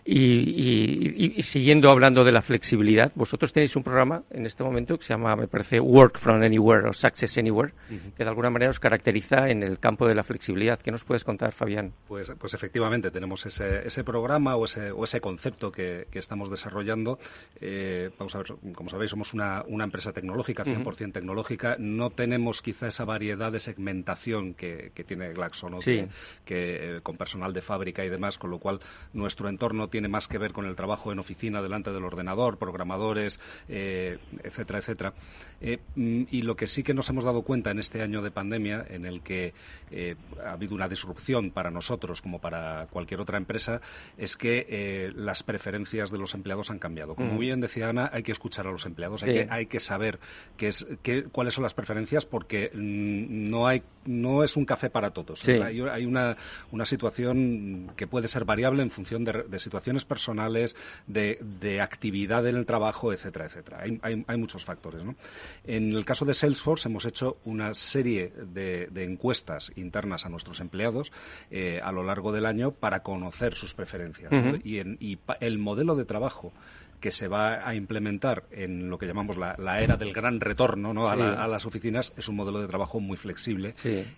Y, 0.07 1.41
siguiendo 1.41 1.89
hablando 1.89 2.23
de 2.23 2.31
la 2.31 2.43
flexibilidad, 2.43 3.11
vosotros 3.15 3.51
tenéis 3.51 3.75
un 3.75 3.81
programa 3.81 4.21
en 4.29 4.45
este 4.45 4.63
momento 4.63 4.99
que 4.99 5.03
se 5.03 5.13
llama, 5.13 5.35
me 5.35 5.47
parece, 5.47 5.79
Work 5.79 6.19
from 6.19 6.43
Anywhere 6.43 6.87
o 6.87 6.93
Success 6.93 7.39
Anywhere, 7.39 7.73
que 8.15 8.23
de 8.23 8.29
alguna 8.29 8.51
manera 8.51 8.69
os 8.69 8.79
caracteriza 8.79 9.49
en 9.49 9.63
el 9.63 9.79
campo 9.79 10.07
de 10.07 10.13
la 10.13 10.23
flexibilidad. 10.23 10.79
¿Qué 10.79 10.91
nos 10.91 11.03
puedes 11.03 11.23
contar, 11.23 11.53
Fabián? 11.53 11.91
Pues, 12.07 12.31
pues 12.37 12.53
efectivamente, 12.53 13.09
tenemos 13.09 13.47
ese, 13.47 13.87
ese 13.87 14.03
programa 14.03 14.55
o 14.55 14.65
ese, 14.65 14.91
o 14.91 15.03
ese 15.03 15.19
concepto 15.21 15.71
que, 15.71 16.07
estamos 16.11 16.49
desarrollando. 16.49 17.19
Eh, 17.59 18.09
vamos 18.17 18.33
a 18.35 18.37
ver, 18.39 18.47
como 18.73 18.89
sabéis, 18.89 19.11
somos 19.11 19.33
una, 19.33 19.63
una 19.67 19.83
empresa 19.83 20.13
tecnológica, 20.13 20.63
100% 20.63 21.13
tecnológica. 21.13 21.75
No 21.77 22.09
tenemos 22.09 22.61
quizá 22.61 22.87
esa 22.87 23.05
variedad 23.05 23.51
de 23.51 23.59
segmentación 23.59 24.53
que, 24.53 24.91
tiene 25.05 25.33
Glaxo, 25.33 25.67
que, 25.83 26.07
eh, 26.45 26.99
con 27.01 27.17
personal 27.17 27.53
de 27.53 27.61
fábrica 27.61 28.05
y 28.05 28.09
demás, 28.09 28.37
con 28.37 28.51
lo 28.51 28.59
cual 28.59 28.79
nuestro 29.13 29.49
entorno 29.49 29.89
tiene 29.95 30.09
más 30.09 30.27
que 30.27 30.37
ver 30.37 30.51
con 30.51 30.65
el 30.65 30.75
trabajo 30.75 31.13
en 31.13 31.19
oficina 31.19 31.61
delante 31.61 31.89
del 31.89 32.03
ordenador, 32.03 32.57
programadores, 32.57 33.39
eh, 33.69 34.17
etcétera, 34.43 34.79
etcétera. 34.79 35.13
Eh, 35.61 35.79
mm, 35.95 36.23
y 36.31 36.41
lo 36.41 36.57
que 36.57 36.67
sí 36.67 36.83
que 36.83 36.93
nos 36.93 37.09
hemos 37.09 37.23
dado 37.23 37.43
cuenta 37.43 37.71
en 37.71 37.79
este 37.79 38.01
año 38.01 38.21
de 38.21 38.29
pandemia, 38.29 38.85
en 38.89 39.05
el 39.05 39.21
que 39.21 39.53
eh, 39.91 40.17
ha 40.45 40.51
habido 40.51 40.75
una 40.75 40.89
disrupción 40.89 41.51
para 41.51 41.71
nosotros 41.71 42.21
como 42.21 42.41
para 42.41 42.87
cualquier 42.87 43.21
otra 43.21 43.37
empresa, 43.37 43.79
es 44.17 44.35
que 44.35 45.13
las 45.15 45.43
preferencias 45.43 46.11
de 46.11 46.17
los 46.17 46.33
empleados 46.33 46.71
han 46.71 46.79
cambiado. 46.79 47.15
Como 47.15 47.31
muy 47.31 47.45
bien 47.45 47.61
decía 47.61 47.87
Ana, 47.87 48.09
hay 48.11 48.23
que 48.23 48.33
escuchar 48.33 48.67
a 48.67 48.71
los 48.71 48.85
empleados, 48.85 49.23
hay, 49.23 49.33
que, 49.33 49.47
hay 49.49 49.65
que 49.67 49.79
saber 49.79 50.19
qué 50.57 50.67
es, 50.67 50.85
qué, 51.03 51.23
cuáles 51.23 51.53
son 51.53 51.63
las 51.63 51.73
preferencias 51.73 52.25
porque 52.25 52.69
mm, 52.73 53.49
no 53.49 53.65
hay 53.65 53.81
no 54.05 54.43
es 54.43 54.55
un 54.55 54.65
café 54.65 54.89
para 54.89 55.11
todos. 55.11 55.47
Hay, 55.47 55.81
una, 56.05 56.37
una, 56.71 56.85
situación 56.85 57.91
que 57.95 58.07
puede 58.07 58.27
ser 58.27 58.45
variable 58.45 58.83
en 58.83 58.91
función 58.91 59.23
de, 59.23 59.59
situaciones 59.59 59.84
personales, 60.05 60.75
de, 61.05 61.37
de, 61.61 61.81
actividad 61.81 62.47
en 62.47 62.55
el 62.55 62.65
trabajo, 62.65 63.13
etcétera, 63.13 63.45
etcétera. 63.45 63.81
Hay, 64.01 64.23
hay, 64.25 64.37
muchos 64.37 64.65
factores. 64.65 65.03
¿no? 65.03 65.15
En 65.63 65.93
el 65.93 66.03
caso 66.05 66.25
de 66.25 66.33
Salesforce 66.33 66.89
hemos 66.89 67.05
hecho 67.05 67.37
una 67.45 67.73
serie 67.73 68.33
de, 68.35 68.89
encuestas 68.95 69.71
internas 69.75 70.25
a 70.25 70.29
nuestros 70.29 70.59
empleados 70.59 71.11
eh, 71.51 71.79
a 71.83 71.91
lo 71.91 72.03
largo 72.03 72.31
del 72.31 72.45
año 72.45 72.71
para 72.71 73.01
conocer 73.01 73.55
sus 73.55 73.73
preferencias. 73.73 74.31
y, 74.63 74.79
en, 74.79 74.97
y 74.99 75.19
el 75.39 75.59
modelo 75.59 75.95
de 75.95 76.05
trabajo 76.05 76.51
que 76.99 77.11
se 77.11 77.27
va 77.27 77.67
a 77.67 77.75
implementar 77.75 78.45
en 78.51 78.89
lo 78.89 78.97
que 78.97 79.05
llamamos 79.05 79.37
la, 79.37 79.79
era 79.79 79.95
del 79.95 80.11
gran 80.11 80.39
retorno 80.39 80.93
¿no? 80.93 81.07
a, 81.07 81.15
las 81.15 81.65
oficinas 81.65 82.13
es 82.17 82.27
un 82.27 82.35
modelo 82.35 82.59
de 82.61 82.67
trabajo 82.67 82.99
muy 82.99 83.15
flexible 83.15 83.75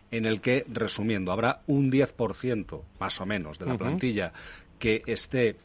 en 0.09 0.25
el 0.25 0.39
que, 0.39 0.65
resumiendo, 0.69 1.31
habrá 1.31 1.63
un 1.67 1.91
10% 1.91 2.81
más 2.99 3.19
o 3.19 3.25
menos 3.25 3.59
de 3.59 3.65
la 3.65 3.77
plantilla 3.77 4.31
que 4.79 5.03
esté 5.07 5.55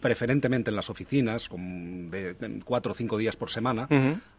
preferentemente 0.00 0.70
en 0.70 0.76
las 0.76 0.90
oficinas, 0.90 1.48
con 1.48 2.10
de, 2.10 2.34
cuatro 2.64 2.92
o 2.92 2.94
cinco 2.94 3.18
días 3.18 3.36
por 3.36 3.50
semana. 3.50 3.88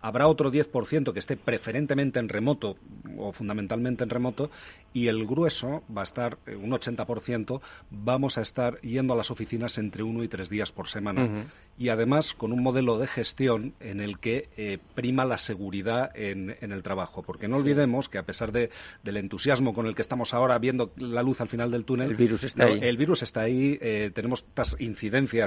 Habrá 0.02 0.28
otro 0.28 0.52
10% 0.52 1.14
que 1.14 1.20
esté 1.20 1.38
preferentemente 1.38 2.20
en 2.20 2.30
remoto 2.30 2.78
o 3.18 3.32
fundamentalmente 3.32 4.04
en 4.04 4.10
remoto 4.10 4.50
y 4.94 5.08
el 5.08 5.26
grueso 5.26 5.84
va 5.96 6.02
a 6.02 6.04
estar, 6.04 6.38
eh, 6.46 6.56
un 6.56 6.72
80%, 6.72 7.62
vamos 7.90 8.38
a 8.38 8.42
estar 8.42 8.80
yendo 8.82 9.14
a 9.14 9.18
las 9.18 9.32
oficinas 9.32 9.78
entre 9.78 10.04
uno 10.04 10.24
y 10.24 10.28
tres 10.28 10.50
días 10.50 10.72
por 10.72 10.88
semana. 10.88 11.46
Y 11.78 11.90
además 11.90 12.34
con 12.34 12.52
un 12.52 12.62
modelo 12.62 12.98
de 12.98 13.08
gestión 13.08 13.74
en 13.80 14.02
el 14.02 14.20
que 14.20 14.50
eh, 14.58 14.78
prima 14.94 15.26
la 15.26 15.38
seguridad 15.38 16.12
en, 16.16 16.56
el 16.60 16.84
trabajo. 16.84 17.24
Porque 17.24 17.48
no 17.48 17.58
olvidemos 17.58 18.10
que 18.10 18.18
a 18.18 18.24
pesar 18.24 18.52
de, 18.52 18.70
del 19.04 19.18
entusiasmo 19.18 19.74
con 19.74 19.88
el 19.88 19.96
que 19.96 20.02
estamos 20.02 20.34
ahora 20.34 20.58
viendo 20.60 20.92
la 20.98 21.24
luz 21.24 21.42
al 21.42 21.48
final 21.48 21.72
del 21.72 21.86
túnel, 21.86 22.12
el 22.12 22.18
virus 22.18 22.44
está 22.44 22.66
ahí. 22.66 22.80
El 22.82 22.98
virus 22.98 23.24
está 23.24 23.42
ahí, 23.42 23.78
eh, 23.82 24.12
tenemos 24.14 24.44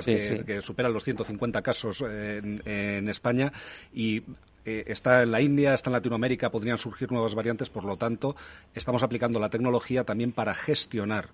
estas 0.06 0.22
incidencias 0.22 0.46
que, 0.46 0.62
superan 0.62 0.92
los 0.92 1.04
150 1.04 1.62
casos 1.62 2.00
en, 2.02 2.62
en 2.66 3.08
España 3.08 3.52
y 3.92 4.22
eh, 4.64 4.84
está 4.86 5.22
en 5.22 5.30
la 5.30 5.42
India, 5.42 5.74
está 5.74 5.90
en 5.90 5.94
Latinoamérica, 5.94 6.50
podrían 6.50 6.78
surgir 6.78 7.12
nuevas 7.12 7.34
variantes, 7.34 7.68
por 7.68 7.84
lo 7.84 7.96
tanto, 7.96 8.34
estamos 8.74 9.02
aplicando 9.02 9.38
la 9.38 9.50
tecnología 9.50 10.04
también 10.04 10.32
para 10.32 10.54
gestionar 10.54 11.28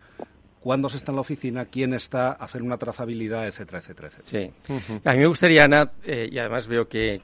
cuándo 0.61 0.89
se 0.89 0.97
está 0.97 1.13
en 1.13 1.17
la 1.17 1.21
oficina, 1.21 1.65
quién 1.67 1.95
está, 1.95 2.33
hacer 2.33 2.63
una 2.63 2.77
trazabilidad, 2.77 3.47
etcétera, 3.47 3.79
etcétera, 3.79 4.09
etcétera. 4.09 4.53
Sí. 4.65 5.01
A 5.05 5.13
mí 5.13 5.19
me 5.19 5.27
gustaría, 5.27 5.65
Ana, 5.65 5.93
eh, 6.05 6.29
y 6.31 6.39
además 6.39 6.67
veo 6.67 6.89
que, 6.89 7.21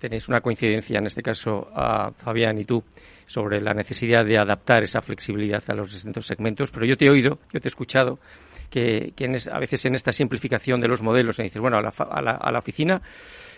tenéis 0.00 0.28
una 0.28 0.40
coincidencia, 0.40 0.98
en 0.98 1.06
este 1.06 1.22
caso, 1.22 1.68
a 1.74 2.12
Fabián 2.12 2.58
y 2.58 2.64
tú, 2.64 2.82
sobre 3.26 3.60
la 3.60 3.74
necesidad 3.74 4.24
de 4.24 4.38
adaptar 4.38 4.84
esa 4.84 5.02
flexibilidad 5.02 5.62
a 5.68 5.74
los 5.74 5.92
distintos 5.92 6.26
segmentos, 6.26 6.70
pero 6.70 6.86
yo 6.86 6.96
te 6.96 7.06
he 7.06 7.10
oído, 7.10 7.38
yo 7.52 7.60
te 7.60 7.66
he 7.66 7.70
escuchado, 7.70 8.18
que, 8.70 9.12
a 9.52 9.58
veces 9.58 9.84
en 9.84 9.94
esta 9.94 10.12
simplificación 10.12 10.80
de 10.80 10.88
los 10.88 11.02
modelos, 11.02 11.36
se 11.36 11.42
dice, 11.42 11.60
bueno, 11.60 11.76
a 11.78 11.82
la, 11.82 11.90
a 11.90 12.52
la 12.52 12.58
oficina 12.58 13.02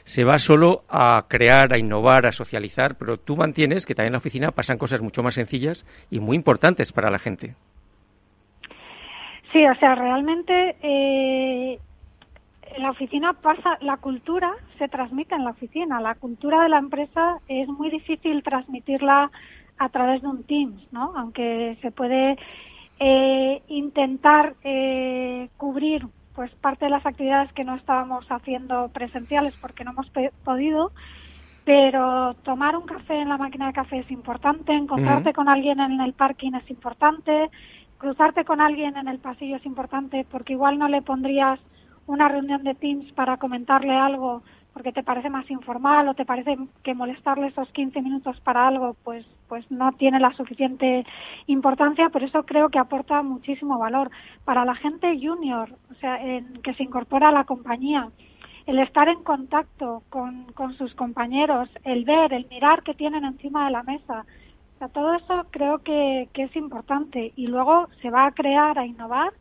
se 0.05 0.25
va 0.25 0.39
solo 0.39 0.83
a 0.89 1.27
crear, 1.29 1.73
a 1.73 1.79
innovar, 1.79 2.27
a 2.27 2.33
socializar, 2.33 2.97
pero 2.97 3.19
tú 3.19 3.37
mantienes 3.37 3.87
que 3.87 3.95
también 3.95 4.09
en 4.09 4.15
la 4.15 4.19
oficina 4.19 4.51
pasan 4.51 4.79
cosas 4.79 5.01
mucho 5.01 5.23
más 5.23 5.35
sencillas 5.35 5.85
y 6.11 6.19
muy 6.19 6.37
importantes 6.37 6.93
para 6.93 7.11
la 7.11 7.19
gente. 7.19 7.55
Sí, 9.53 9.65
o 9.67 9.75
sea, 9.77 9.95
realmente 9.95 10.77
eh, 10.83 11.79
en 12.75 12.83
la 12.83 12.91
oficina 12.91 13.35
pasa, 13.35 13.77
la 13.81 13.99
cultura 13.99 14.51
se 14.79 14.89
transmite 14.89 15.35
en 15.35 15.45
la 15.45 15.51
oficina. 15.51 16.01
La 16.01 16.15
cultura 16.15 16.63
de 16.63 16.71
la 16.71 16.79
empresa 16.79 17.39
es 17.49 17.69
muy 17.69 17.91
difícil 17.91 18.43
transmitirla 18.43 19.31
a 19.79 19.89
través 19.91 20.23
de 20.23 20.29
un 20.29 20.45
Teams, 20.45 20.93
¿no? 20.93 21.13
Aunque 21.17 21.77
se 21.83 21.91
puede 21.91 22.39
eh, 23.05 23.63
intentar 23.67 24.55
eh, 24.63 25.49
cubrir 25.57 26.07
pues 26.37 26.53
parte 26.61 26.85
de 26.85 26.93
las 26.93 27.05
actividades 27.05 27.53
que 27.53 27.65
no 27.65 27.75
estábamos 27.75 28.25
haciendo 28.31 28.91
presenciales 28.91 29.55
porque 29.61 29.83
no 29.83 29.91
hemos 29.91 30.09
podido, 30.45 30.93
pero 31.65 32.35
tomar 32.45 32.77
un 32.77 32.87
café 32.87 33.19
en 33.19 33.29
la 33.29 33.39
máquina 33.39 33.67
de 33.67 33.73
café 33.73 33.99
es 33.99 34.11
importante, 34.13 34.73
encontrarte 34.73 35.33
con 35.33 35.49
alguien 35.49 35.81
en 35.81 36.01
el 36.01 36.13
parking 36.13 36.53
es 36.55 36.71
importante, 36.71 37.51
cruzarte 37.99 38.45
con 38.45 38.61
alguien 38.61 38.97
en 38.97 39.09
el 39.09 39.19
pasillo 39.19 39.57
es 39.57 39.67
importante 39.67 40.25
porque 40.31 40.53
igual 40.53 40.79
no 40.79 40.87
le 40.87 41.03
pondrías 41.03 41.59
una 42.07 42.29
reunión 42.29 42.63
de 42.63 42.77
Teams 42.77 43.11
para 43.15 43.37
comentarle 43.37 43.97
algo 43.97 44.45
porque 44.73 44.93
te 44.93 45.03
parece 45.03 45.29
más 45.31 45.51
informal 45.51 46.09
o 46.09 46.15
te 46.15 46.25
parece 46.25 46.57
que 46.83 46.95
molestarle 46.95 47.49
esos 47.49 47.71
15 47.73 48.01
minutos 48.01 48.41
para 48.41 48.67
algo, 48.67 48.97
pues, 49.05 49.27
pues 49.49 49.71
no 49.71 49.93
tiene 49.93 50.19
la 50.19 50.33
suficiente 50.33 51.05
importancia, 51.47 52.09
pero 52.11 52.27
eso 52.27 52.45
creo 52.45 52.71
que 52.71 52.79
aporta 52.79 53.23
muchísimo 53.23 53.79
valor. 53.79 54.11
Para 54.45 54.65
la 54.65 54.75
gente 54.75 55.19
junior, 55.21 55.71
o 55.91 55.95
sea, 55.97 56.19
que 56.63 56.75
se 56.75 56.83
incorpora 56.83 57.29
a 57.29 57.33
la 57.33 57.45
compañía, 57.45 58.09
el 58.67 58.79
estar 58.79 59.09
en 59.09 59.23
contacto 59.23 60.03
con, 60.09 60.45
con 60.53 60.75
sus 60.75 60.95
compañeros, 60.95 61.69
el 61.85 62.05
ver, 62.05 62.33
el 62.33 62.47
mirar 62.49 62.83
que 62.83 62.95
tienen 62.95 63.25
encima 63.25 63.67
de 63.67 63.73
la 63.73 63.83
mesa, 63.83 64.25
o 64.77 64.79
sea, 64.79 64.89
todo 64.89 65.15
eso 65.15 65.47
creo 65.51 65.79
que, 65.79 66.29
que 66.33 66.45
es 66.45 66.57
importante 66.57 67.33
y 67.37 67.47
luego 67.47 67.89
se 68.01 68.11
va 68.11 68.27
a 68.27 68.33
crear, 68.33 68.79
a 68.79 68.87
innovar 68.87 69.33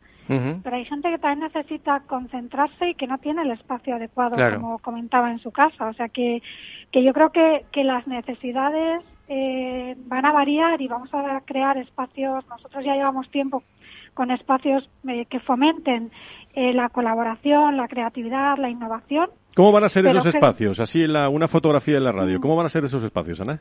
pero 0.62 0.76
hay 0.76 0.84
gente 0.84 1.10
que 1.10 1.18
también 1.18 1.50
necesita 1.52 2.00
concentrarse 2.00 2.90
y 2.90 2.94
que 2.94 3.06
no 3.06 3.18
tiene 3.18 3.42
el 3.42 3.50
espacio 3.50 3.96
adecuado, 3.96 4.36
como 4.54 4.78
comentaba 4.78 5.30
en 5.30 5.38
su 5.38 5.50
casa. 5.50 5.88
O 5.88 5.92
sea 5.94 6.08
que, 6.08 6.42
que 6.90 7.02
yo 7.02 7.12
creo 7.12 7.30
que, 7.30 7.64
que 7.72 7.84
las 7.84 8.06
necesidades 8.06 9.02
eh, 9.28 9.96
van 10.06 10.26
a 10.26 10.32
variar 10.32 10.80
y 10.80 10.88
vamos 10.88 11.08
a 11.14 11.40
crear 11.44 11.78
espacios. 11.78 12.46
Nosotros 12.48 12.84
ya 12.84 12.94
llevamos 12.94 13.30
tiempo 13.30 13.62
con 14.14 14.30
espacios 14.30 14.88
eh, 15.08 15.26
que 15.26 15.40
fomenten 15.40 16.10
eh, 16.54 16.72
la 16.74 16.88
colaboración, 16.90 17.76
la 17.76 17.88
creatividad, 17.88 18.58
la 18.58 18.68
innovación. 18.68 19.30
¿Cómo 19.54 19.72
van 19.72 19.84
a 19.84 19.88
ser 19.88 20.06
esos 20.06 20.26
espacios? 20.26 20.80
Así 20.80 21.02
en 21.02 21.12
la, 21.12 21.28
una 21.28 21.48
fotografía 21.48 21.96
en 21.96 22.04
la 22.04 22.12
radio. 22.12 22.40
¿Cómo 22.40 22.56
van 22.56 22.66
a 22.66 22.70
ser 22.70 22.84
esos 22.84 23.02
espacios, 23.04 23.40
Ana? 23.40 23.60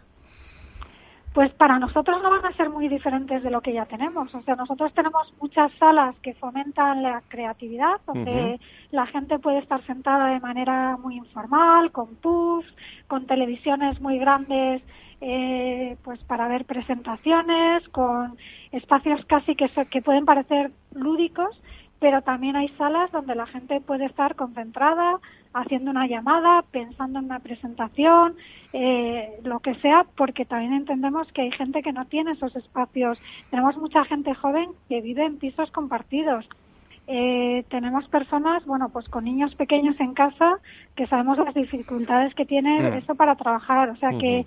Pues 1.34 1.50
para 1.54 1.80
nosotros 1.80 2.22
no 2.22 2.30
van 2.30 2.46
a 2.46 2.54
ser 2.58 2.70
muy 2.70 2.90
diferentes 2.90 3.42
de 3.42 3.50
lo 3.50 3.62
que 3.62 3.72
ya 3.72 3.86
tenemos. 3.86 4.36
O 4.36 4.42
sea, 4.42 4.56
nosotros 4.56 4.94
tenemos 4.94 5.34
muchas 5.40 5.72
salas 5.80 6.14
que 6.22 6.34
fomentan 6.34 7.02
la 7.02 7.22
creatividad, 7.30 8.02
donde 8.06 8.60
la 8.92 9.06
gente 9.08 9.40
puede 9.40 9.60
estar 9.60 9.86
sentada 9.86 10.28
de 10.28 10.42
manera 10.42 10.98
muy 10.98 11.16
informal, 11.16 11.92
con 11.94 12.16
puffs, 12.16 12.68
con 13.08 13.28
televisiones 13.28 14.02
muy 14.02 14.20
grandes, 14.20 14.82
eh, 15.22 15.96
pues 16.04 16.20
para 16.24 16.50
ver 16.50 16.66
presentaciones, 16.66 17.88
con 17.90 18.38
espacios 18.74 19.24
casi 19.26 19.56
que, 19.56 19.70
que 19.90 20.02
pueden 20.02 20.26
parecer 20.26 20.72
lúdicos, 20.94 21.62
pero 22.00 22.24
también 22.24 22.56
hay 22.56 22.68
salas 22.70 23.12
donde 23.12 23.36
la 23.36 23.46
gente 23.46 23.80
puede 23.80 24.06
estar 24.06 24.36
concentrada, 24.36 25.20
haciendo 25.54 25.92
una 25.92 26.08
llamada, 26.08 26.64
pensando 26.72 27.20
en 27.20 27.26
una 27.26 27.40
presentación, 27.40 28.36
eh, 28.74 29.40
lo 29.44 29.60
que 29.60 29.76
sea, 29.76 30.06
porque 30.16 30.46
también 30.46 30.74
entendemos 30.74 31.32
que 31.34 31.42
hay 31.42 31.52
gente 31.52 31.84
que 31.84 31.94
no 31.94 32.06
tiene 32.06 32.32
esos 32.32 32.56
espacios. 32.56 33.20
Tenemos 33.50 33.78
mucha 33.78 34.06
gente 34.06 34.34
joven 34.34 34.70
que 34.90 35.02
vive 35.02 35.26
en 35.26 35.38
pisos 35.38 35.72
compartidos. 35.72 36.48
Eh, 37.08 37.66
tenemos 37.70 38.08
personas, 38.08 38.66
bueno, 38.66 38.90
pues 38.90 39.10
con 39.10 39.26
niños 39.26 39.54
pequeños 39.56 40.00
en 40.00 40.14
casa, 40.14 40.60
que 40.96 41.08
sabemos 41.08 41.38
las 41.38 41.54
dificultades 41.54 42.34
que 42.36 42.46
tiene 42.46 42.80
mm. 42.80 42.94
eso 42.94 43.16
para 43.16 43.36
trabajar. 43.36 43.90
O 43.90 43.96
sea 43.98 44.12
que 44.18 44.46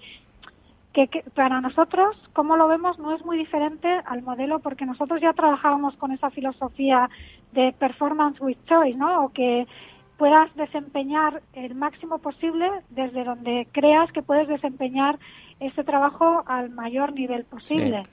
que, 0.94 1.24
para 1.34 1.60
nosotros, 1.60 2.16
como 2.32 2.56
lo 2.56 2.68
vemos, 2.68 2.98
no 3.00 3.14
es 3.14 3.24
muy 3.24 3.36
diferente 3.36 3.88
al 4.06 4.22
modelo 4.22 4.60
porque 4.60 4.86
nosotros 4.86 5.20
ya 5.20 5.32
trabajábamos 5.32 5.96
con 5.96 6.12
esa 6.12 6.30
filosofía 6.30 7.10
de 7.52 7.74
performance 7.78 8.40
with 8.40 8.56
choice, 8.66 8.96
¿no? 8.96 9.24
O 9.24 9.32
que 9.32 9.66
puedas 10.16 10.54
desempeñar 10.56 11.42
el 11.54 11.74
máximo 11.74 12.18
posible 12.18 12.70
desde 12.90 13.24
donde 13.24 13.66
creas 13.72 14.10
que 14.12 14.22
puedes 14.22 14.48
desempeñar 14.48 15.18
ese 15.60 15.84
trabajo 15.84 16.44
al 16.46 16.70
mayor 16.70 17.12
nivel 17.12 17.44
posible. 17.44 18.04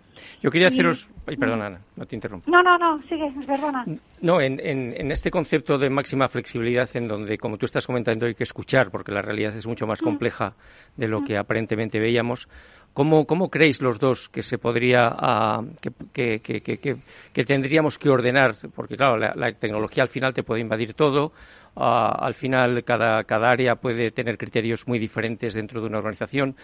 Yo 0.41 0.49
quería 0.49 0.67
haceros. 0.67 1.09
Ay, 1.25 1.37
perdona, 1.37 1.79
no 1.95 2.05
te 2.05 2.15
interrumpo. 2.15 2.49
No, 2.49 2.61
no, 2.63 2.77
no, 2.77 3.01
sigue, 3.03 3.31
perdona. 3.45 3.85
No, 4.21 4.41
en, 4.41 4.59
en, 4.59 5.11
este 5.11 5.29
concepto 5.29 5.77
de 5.77 5.89
máxima 5.89 6.27
flexibilidad, 6.27 6.89
en 6.95 7.07
donde, 7.07 7.37
como 7.37 7.57
tú 7.57 7.65
estás 7.65 7.85
comentando, 7.85 8.25
hay 8.25 8.35
que 8.35 8.43
escuchar, 8.43 8.89
porque 8.91 9.11
la 9.11 9.21
realidad 9.21 9.55
es 9.55 9.67
mucho 9.67 9.85
más 9.85 10.01
mm. 10.01 10.05
compleja 10.05 10.53
de 10.97 11.07
lo 11.07 11.21
mm. 11.21 11.25
que 11.25 11.37
aparentemente 11.37 11.99
veíamos. 11.99 12.47
¿Cómo, 12.93 13.25
¿Cómo, 13.25 13.49
creéis 13.49 13.81
los 13.81 13.99
dos 13.99 14.27
que 14.27 14.43
se 14.43 14.57
podría, 14.57 15.07
ah, 15.11 15.63
que, 15.79 16.39
que, 16.41 16.61
que, 16.61 16.97
que, 17.33 17.45
tendríamos 17.45 17.97
que 17.97 18.09
ordenar? 18.09 18.55
Porque 18.75 18.97
claro, 18.97 19.15
la, 19.15 19.33
la, 19.33 19.53
tecnología 19.53 20.03
al 20.03 20.09
final 20.09 20.33
te 20.33 20.43
puede 20.43 20.59
invadir 20.59 20.93
todo, 20.93 21.31
al 21.75 22.33
final 22.33 22.83
cada, 22.83 23.23
cada 23.23 23.49
área 23.49 23.75
puede 23.75 24.11
tener 24.11 24.37
criterios 24.37 24.87
muy 24.87 24.99
diferentes 24.99 25.53
dentro 25.53 25.79
de 25.79 25.87
una 25.87 25.99
organización. 25.99 26.55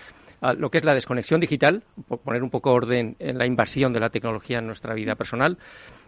Lo 0.41 0.69
que 0.69 0.77
es 0.77 0.83
la 0.83 0.93
desconexión 0.93 1.41
digital, 1.41 1.83
poner 2.23 2.43
un 2.43 2.49
poco 2.49 2.71
orden 2.71 3.15
en 3.19 3.37
la 3.37 3.45
invasión 3.45 3.93
de 3.93 3.99
la 3.99 4.09
tecnología 4.09 4.59
en 4.59 4.67
nuestra 4.67 4.93
vida 4.93 5.15
personal, 5.15 5.57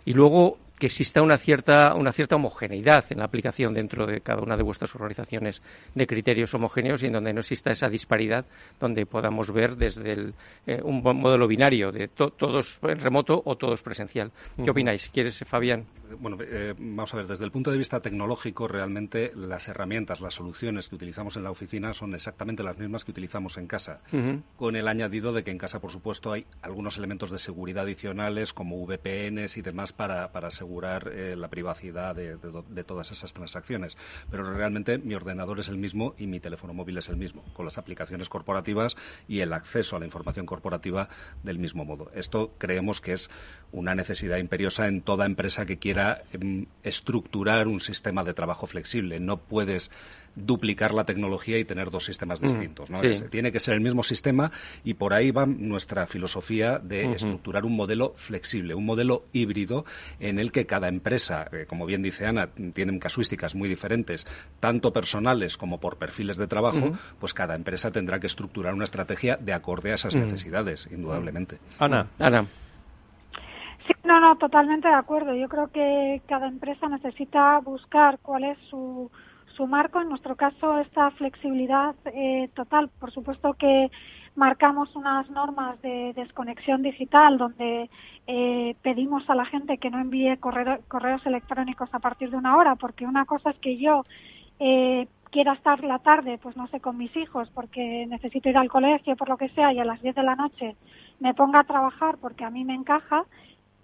y 0.05 0.13
luego 0.13 0.57
que 0.79 0.87
exista 0.87 1.21
una 1.21 1.37
cierta, 1.37 1.93
una 1.93 2.11
cierta 2.11 2.37
homogeneidad 2.37 3.03
en 3.09 3.19
la 3.19 3.25
aplicación 3.25 3.73
dentro 3.73 4.07
de 4.07 4.21
cada 4.21 4.41
una 4.41 4.55
de 4.55 4.63
vuestras 4.63 4.95
organizaciones 4.95 5.61
de 5.93 6.07
criterios 6.07 6.53
homogéneos 6.53 7.03
y 7.03 7.07
en 7.07 7.13
donde 7.13 7.33
no 7.33 7.41
exista 7.41 7.71
esa 7.71 7.89
disparidad, 7.89 8.45
donde 8.79 9.05
podamos 9.05 9.51
ver 9.51 9.75
desde 9.75 10.13
el, 10.13 10.33
eh, 10.65 10.79
un 10.81 11.03
modelo 11.03 11.47
binario 11.47 11.91
de 11.91 12.07
todos 12.07 12.79
en 12.83 12.99
remoto 12.99 13.41
o 13.43 13.57
todos 13.57 13.83
presencial. 13.83 14.31
¿Qué 14.63 14.71
opináis? 14.71 15.09
¿Quieres, 15.09 15.43
Fabián? 15.45 15.85
Bueno, 16.17 16.37
eh, 16.41 16.73
vamos 16.77 17.13
a 17.13 17.17
ver, 17.17 17.27
desde 17.27 17.45
el 17.45 17.51
punto 17.51 17.71
de 17.71 17.77
vista 17.77 17.99
tecnológico, 17.99 18.67
realmente 18.67 19.31
las 19.35 19.67
herramientas, 19.67 20.21
las 20.21 20.33
soluciones 20.33 20.89
que 20.89 20.95
utilizamos 20.95 21.35
en 21.37 21.43
la 21.43 21.51
oficina 21.51 21.93
son 21.93 22.15
exactamente 22.15 22.63
las 22.63 22.77
mismas 22.77 23.05
que 23.05 23.11
utilizamos 23.11 23.57
en 23.57 23.67
casa, 23.67 24.01
con 24.55 24.75
el 24.75 24.87
añadido 24.87 25.33
de 25.33 25.43
que 25.43 25.51
en 25.51 25.57
casa, 25.57 25.79
por 25.79 25.91
supuesto, 25.91 26.31
hay 26.31 26.47
algunos 26.61 26.97
elementos 26.97 27.29
de 27.29 27.37
seguridad 27.37 27.83
adicionales 27.83 28.53
como 28.53 28.83
VPNs 28.85 29.57
y 29.57 29.61
demás 29.61 29.93
para, 29.93 30.31
para 30.31 30.47
asegurar 30.47 31.09
eh, 31.13 31.35
la 31.35 31.49
privacidad 31.49 32.15
de, 32.15 32.37
todas 32.83 33.11
esas 33.11 33.33
transacciones. 33.33 33.97
Pero 34.31 34.51
realmente 34.51 34.97
mi 34.97 35.13
ordenador 35.13 35.59
es 35.59 35.67
el 35.67 35.77
mismo 35.77 36.15
y 36.17 36.27
mi 36.27 36.39
teléfono 36.39 36.73
móvil 36.73 36.97
es 36.97 37.09
el 37.09 37.17
mismo, 37.17 37.43
con 37.53 37.65
las 37.65 37.77
aplicaciones 37.77 38.29
corporativas 38.29 38.95
y 39.27 39.41
el 39.41 39.53
acceso 39.53 39.95
a 39.95 39.99
la 39.99 40.05
información 40.05 40.45
corporativa 40.45 41.09
del 41.43 41.59
mismo 41.59 41.85
modo. 41.85 42.09
Esto 42.15 42.53
creemos 42.57 42.99
que 43.01 43.13
es 43.13 43.29
una 43.71 43.93
necesidad 43.93 44.37
imperiosa 44.37 44.87
en 44.87 45.01
toda 45.01 45.25
empresa 45.25 45.65
que 45.65 45.77
quiera 45.77 45.98
em, 46.31 46.65
estructurar 46.83 47.67
un 47.67 47.79
sistema 47.79 48.23
de 48.23 48.33
trabajo 48.33 48.65
flexible. 48.65 49.19
No 49.19 49.37
puedes 49.37 49.91
duplicar 50.35 50.93
la 50.93 51.05
tecnología 51.05 51.57
y 51.57 51.65
tener 51.65 51.89
dos 51.91 52.05
sistemas 52.05 52.41
mm, 52.41 52.45
distintos. 52.45 52.89
¿no? 52.89 52.99
tiene 53.29 53.51
que 53.51 53.59
ser 53.59 53.75
el 53.75 53.81
mismo 53.81 54.03
sistema 54.03 54.51
y 54.83 54.93
por 54.93 55.13
ahí 55.13 55.31
va 55.31 55.45
nuestra 55.45 56.05
filosofía 56.07 56.79
de 56.79 57.11
estructurar 57.13 57.65
un 57.65 57.75
modelo 57.75 58.13
flexible, 58.15 58.73
un 58.73 58.85
modelo 58.85 59.25
híbrido 59.33 59.85
en 60.19 60.39
el 60.39 60.51
que 60.51 60.65
cada 60.65 60.87
empresa, 60.87 61.49
eh, 61.51 61.65
como 61.67 61.85
bien 61.85 62.01
dice 62.01 62.25
Ana, 62.25 62.49
tienen 62.73 62.99
casuísticas 62.99 63.55
muy 63.55 63.69
diferentes, 63.69 64.27
tanto 64.59 64.93
personales 64.93 65.57
como 65.57 65.79
por 65.79 65.97
perfiles 65.97 66.37
de 66.37 66.47
trabajo, 66.47 66.97
pues 67.19 67.33
cada 67.33 67.55
empresa 67.55 67.91
tendrá 67.91 68.19
que 68.19 68.27
estructurar 68.27 68.73
una 68.73 68.83
estrategia 68.83 69.37
de 69.37 69.53
acorde 69.53 69.91
a 69.91 69.95
esas 69.95 70.15
mm. 70.15 70.19
necesidades, 70.19 70.87
indudablemente. 70.91 71.59
Ana. 71.79 72.07
Ana. 72.19 72.45
Sí, 73.89 73.95
no, 74.03 74.19
no, 74.19 74.37
totalmente 74.37 74.87
de 74.87 74.93
acuerdo. 74.93 75.33
Yo 75.33 75.49
creo 75.49 75.69
que 75.71 76.21
cada 76.27 76.47
empresa 76.47 76.87
necesita 76.87 77.57
buscar 77.59 78.19
cuál 78.21 78.43
es 78.43 78.57
su, 78.69 79.09
su 79.55 79.65
marco, 79.65 79.99
en 79.99 80.09
nuestro 80.09 80.35
caso, 80.35 80.77
esta 80.77 81.09
flexibilidad 81.11 81.95
eh, 82.05 82.49
total. 82.53 82.89
Por 82.99 83.11
supuesto 83.11 83.55
que 83.55 83.89
marcamos 84.35 84.95
unas 84.95 85.27
normas 85.31 85.81
de 85.81 86.13
desconexión 86.13 86.83
digital 86.83 87.39
donde 87.39 87.89
eh, 88.27 88.75
pedimos 88.83 89.27
a 89.27 89.33
la 89.35 89.45
gente 89.45 89.79
que 89.79 89.89
no 89.89 89.99
envíe 89.99 90.37
correos 90.37 91.25
electrónicos 91.25 91.89
a 91.91 91.99
partir 91.99 92.29
de 92.29 92.37
una 92.37 92.57
hora, 92.57 92.75
porque 92.75 93.07
una 93.07 93.25
cosa 93.25 93.49
es 93.49 93.57
que 93.57 93.77
yo 93.77 94.05
eh, 94.59 95.07
quiera 95.31 95.53
estar 95.53 95.83
la 95.83 95.97
tarde, 95.99 96.37
pues 96.37 96.55
no 96.55 96.67
sé, 96.67 96.79
con 96.79 96.95
mis 96.97 97.15
hijos, 97.17 97.49
porque 97.55 98.05
necesito 98.07 98.49
ir 98.49 98.57
al 98.57 98.69
colegio, 98.69 99.15
por 99.15 99.29
lo 99.29 99.37
que 99.37 99.49
sea, 99.49 99.73
y 99.73 99.79
a 99.79 99.85
las 99.85 100.01
10 100.01 100.15
de 100.15 100.23
la 100.23 100.35
noche 100.35 100.75
me 101.19 101.33
ponga 101.33 101.59
a 101.59 101.63
trabajar 101.65 102.17
porque 102.19 102.45
a 102.45 102.49
mí 102.49 102.63
me 102.63 102.75
encaja, 102.75 103.25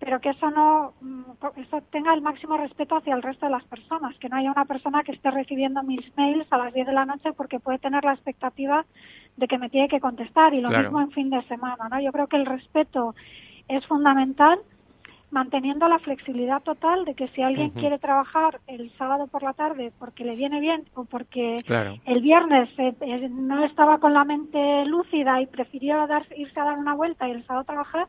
pero 0.05 0.21
que 0.21 0.29
eso 0.29 0.51
no 0.51 0.93
mm, 1.01 1.23
eso 1.57 1.81
tenga 1.89 2.13
el 2.13 2.21
máximo 2.21 2.55
respeto 2.57 2.95
hacia 2.95 3.15
el 3.15 3.23
resto 3.23 3.47
de 3.47 3.51
las 3.51 3.63
personas, 3.63 4.15
que 4.19 4.29
no 4.29 4.37
haya 4.37 4.51
una 4.51 4.65
persona 4.65 5.01
que 5.01 5.13
esté 5.13 5.31
recibiendo 5.31 5.81
mis 5.81 6.15
mails 6.15 6.45
a 6.51 6.59
las 6.59 6.71
10 6.75 6.85
de 6.85 6.93
la 6.93 7.05
noche 7.05 7.33
porque 7.33 7.59
puede 7.59 7.79
tener 7.79 8.03
la 8.03 8.13
expectativa 8.13 8.85
de 9.35 9.47
que 9.47 9.57
me 9.57 9.71
tiene 9.71 9.87
que 9.87 9.99
contestar 9.99 10.53
y 10.53 10.61
lo 10.61 10.69
mismo 10.69 11.01
en 11.01 11.09
fin 11.09 11.31
de 11.31 11.41
semana, 11.47 11.89
¿no? 11.89 11.99
Yo 11.99 12.11
creo 12.11 12.27
que 12.27 12.37
el 12.37 12.45
respeto 12.45 13.15
es 13.67 13.83
fundamental 13.87 14.59
manteniendo 15.31 15.87
la 15.87 15.97
flexibilidad 15.97 16.61
total 16.61 17.03
de 17.03 17.15
que 17.15 17.27
si 17.29 17.41
alguien 17.41 17.71
quiere 17.71 17.97
trabajar 17.97 18.59
el 18.67 18.91
sábado 18.99 19.25
por 19.25 19.41
la 19.41 19.53
tarde 19.53 19.91
porque 19.97 20.23
le 20.23 20.35
viene 20.35 20.59
bien 20.59 20.83
o 20.93 21.05
porque 21.05 21.65
el 22.05 22.21
viernes 22.21 22.69
eh, 22.77 22.93
eh, 23.01 23.27
no 23.27 23.63
estaba 23.63 23.97
con 23.97 24.13
la 24.13 24.23
mente 24.23 24.85
lúcida 24.85 25.41
y 25.41 25.47
prefirió 25.47 26.05
dar, 26.05 26.27
irse 26.37 26.59
a 26.59 26.65
dar 26.65 26.77
una 26.77 26.93
vuelta 26.93 27.27
y 27.27 27.31
el 27.31 27.43
sábado 27.47 27.65
trabajar, 27.65 28.07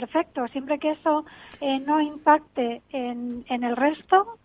perfecto, 0.00 0.46
siempre 0.48 0.78
que 0.78 0.92
eso 0.92 1.24
eh, 1.60 1.80
no 1.80 2.00
impacte 2.00 2.82
en, 2.90 3.44
en 3.48 3.64
el 3.64 3.76
resto, 3.76 4.38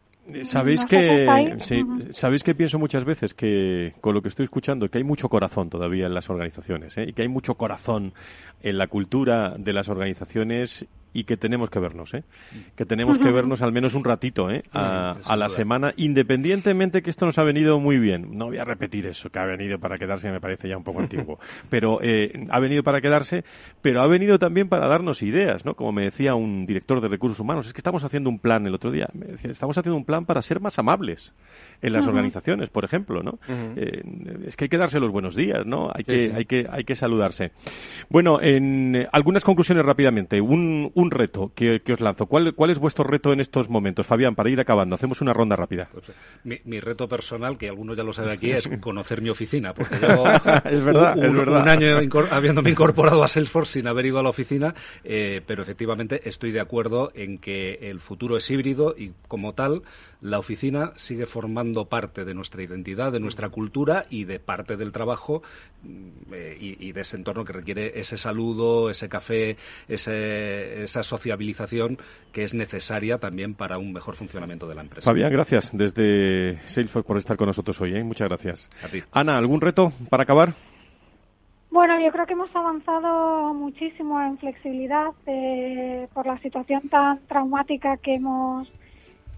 Sabéis 0.44 0.86
que 0.86 1.58
sí, 1.60 1.84
sabéis 2.12 2.44
que 2.44 2.56
pienso 2.56 2.80
muchas 2.80 3.04
veces 3.04 3.34
que 3.34 3.94
con 4.00 4.14
lo 4.14 4.22
que 4.22 4.30
estoy 4.30 4.46
escuchando 4.46 4.88
que 4.88 5.00
hay 5.00 5.04
mucho 5.04 5.28
corazón 5.28 5.70
todavía 5.70 6.06
en 6.06 6.14
las 6.14 6.30
organizaciones 6.30 6.98
¿eh? 6.98 7.08
y 7.10 7.12
que 7.14 7.24
hay 7.24 7.28
mucho 7.28 7.56
corazón 7.56 8.14
en 8.62 8.78
la 8.78 8.88
cultura 8.88 9.56
de 9.58 9.74
las 9.74 9.90
organizaciones 9.90 10.86
y 11.14 11.26
que 11.26 11.38
tenemos 11.38 11.70
que 11.70 11.80
vernos, 11.80 12.14
¿eh? 12.14 12.24
que 12.76 12.86
tenemos 12.86 13.20
que 13.20 13.32
vernos 13.32 13.62
al 13.62 13.72
menos 13.72 13.94
un 13.94 14.04
ratito 14.04 14.50
¿eh? 14.50 14.64
a, 14.74 15.36
la 15.36 15.50
semana, 15.50 15.94
independientemente 15.96 17.02
que 17.02 17.10
esto 17.10 17.26
nos 17.26 17.38
ha 17.38 17.44
venido 17.44 17.80
muy 17.80 18.00
bien. 18.00 18.38
No 18.38 18.48
voy 18.48 18.58
a 18.58 18.66
repetir 18.66 19.06
eso, 19.06 19.30
que 19.30 19.40
ha 19.40 19.46
venido 19.46 19.80
para 19.80 19.98
quedarse, 19.98 20.32
me 20.32 20.42
parece 20.42 20.68
ya 20.68 20.78
un 20.78 20.84
poco 20.84 21.00
antiguo, 21.00 21.40
pero 21.70 22.00
eh, 22.02 22.48
ha 22.50 22.60
venido 22.60 22.84
para 22.84 23.02
quedarse, 23.02 23.44
pero 23.82 24.02
ha 24.02 24.08
venido 24.08 24.40
también 24.40 24.68
para 24.68 24.88
darnos 24.88 25.22
ideas, 25.22 25.66
¿no? 25.66 25.76
Como 25.76 25.92
me 25.92 26.04
decía 26.04 26.36
un 26.36 26.66
director 26.66 27.00
de 27.02 27.08
recursos 27.08 27.40
humanos, 27.40 27.68
es 27.68 27.74
que 27.74 27.80
estamos 27.80 28.04
haciendo 28.04 28.30
un 28.30 28.40
plan 28.40 28.66
el 28.66 28.74
otro 28.74 28.92
día, 28.92 29.08
me 29.14 29.28
decía, 29.28 29.52
estamos 29.52 29.78
haciendo 29.78 29.98
un 29.98 30.06
plan 30.06 30.26
para 30.26 30.42
ser 30.42 30.60
más 30.60 30.80
amables 30.80 31.34
en 31.82 31.94
las 31.94 32.08
organizaciones, 32.08 32.70
por 32.70 32.86
ejemplo, 32.86 33.22
¿no? 33.22 33.40
Eh, 33.76 34.02
es 34.48 34.56
que 34.56 34.66
hay 34.66 34.70
que 34.70 34.78
darse 34.78 35.00
los 35.00 35.12
buenos 35.12 35.36
días, 35.36 35.66
¿no? 35.66 35.92
Hay 35.94 36.04
que, 36.04 36.34
hay 36.34 36.46
que, 36.46 36.66
hay 36.70 36.84
que 36.84 36.96
saludarse. 36.96 37.52
Bueno, 38.10 38.42
en 38.42 39.08
algunas 39.12 39.44
conclusiones 39.44 39.86
rápidamente. 39.86 40.42
Un, 40.42 40.92
un 40.94 41.03
reto 41.12 41.52
que, 41.56 41.82
os 41.92 42.00
lanzo. 42.00 42.26
¿Cuál, 42.26 42.54
¿Cuál, 42.54 42.72
es 42.72 42.80
vuestro 42.80 43.04
reto 43.04 43.34
en 43.34 43.40
estos 43.40 43.70
momentos, 43.70 44.06
Fabián, 44.06 44.36
para 44.36 44.50
ir 44.50 44.60
acabando? 44.60 44.96
Hacemos 44.96 45.22
una 45.22 45.34
ronda 45.34 45.56
rápida. 45.56 45.90
Pues, 45.92 46.12
mi, 46.44 46.80
reto 46.80 47.08
personal, 47.08 47.58
que 47.58 47.70
algunos 47.70 47.98
ya 47.98 48.04
lo 48.04 48.14
saben 48.14 48.32
aquí, 48.32 48.52
es 48.52 48.68
conocer 48.80 49.22
mi 49.22 49.30
oficina, 49.30 49.74
porque 49.74 49.96
llevo 50.02 50.28
es 50.28 50.84
verdad, 50.84 51.18
un, 51.18 51.26
es 51.26 51.34
verdad. 51.34 51.62
un, 51.62 51.70
año 51.70 52.26
habiéndome 52.32 52.70
incorporado 52.72 53.24
a 53.24 53.28
Salesforce 53.28 53.74
sin 53.74 53.88
haber 53.88 54.06
ido 54.06 54.20
a 54.20 54.24
la 54.24 54.30
oficina, 54.30 54.74
eh, 55.04 55.42
pero 55.46 55.62
efectivamente 55.62 56.28
estoy 56.28 56.52
de 56.52 56.60
acuerdo 56.60 57.12
en 57.16 57.38
que 57.38 57.90
el 57.90 58.00
futuro 58.00 58.38
es 58.38 58.50
híbrido 58.50 58.96
y 58.98 59.12
como 59.28 59.54
tal 59.54 59.84
la 60.24 60.40
oficina 60.40 60.94
sigue 60.96 61.26
formando 61.26 61.86
parte 61.86 62.24
de 62.24 62.34
nuestra 62.34 62.64
identidad, 62.64 63.12
de 63.12 63.20
nuestra 63.20 63.50
cultura 63.50 64.06
y 64.10 64.24
de 64.24 64.40
parte 64.40 64.78
del 64.78 64.94
trabajo 64.94 65.44
mm, 65.84 66.34
eh, 66.34 66.58
y, 66.60 66.92
de 66.94 67.02
ese 67.02 67.18
entorno 67.18 67.44
que 67.44 67.52
requiere 67.52 68.00
ese 68.00 68.16
saludo, 68.16 68.90
ese 68.90 69.10
café, 69.10 69.58
esa 69.90 71.04
sociabilización 71.04 71.98
que 72.32 72.44
es 72.44 72.54
necesaria 72.54 73.18
también 73.18 73.54
para 73.54 73.78
un 73.78 73.92
mejor 73.92 74.16
funcionamiento 74.16 74.68
de 74.68 74.76
la 74.76 74.82
empresa. 74.82 75.10
Fabián, 75.10 75.32
gracias 75.32 75.72
desde 75.74 76.58
Salesforce 76.68 77.06
por 77.06 77.18
estar 77.18 77.36
con 77.36 77.48
nosotros 77.48 77.80
hoy. 77.82 77.94
¿eh? 77.96 78.04
Muchas 78.04 78.30
gracias. 78.30 78.70
Ana, 79.12 79.38
¿algún 79.38 79.60
reto 79.60 79.92
para 80.10 80.24
acabar? 80.24 80.54
Bueno, 81.70 82.00
yo 82.00 82.12
creo 82.12 82.26
que 82.26 82.34
hemos 82.34 82.56
avanzado 82.56 83.54
muchísimo 83.54 84.22
en 84.22 84.38
flexibilidad 84.38 85.08
eh, 85.26 86.08
por 86.14 86.26
la 86.26 86.38
situación 86.40 86.88
tan 86.88 87.20
traumática 87.28 87.98
que 87.98 88.16
hemos 88.16 88.72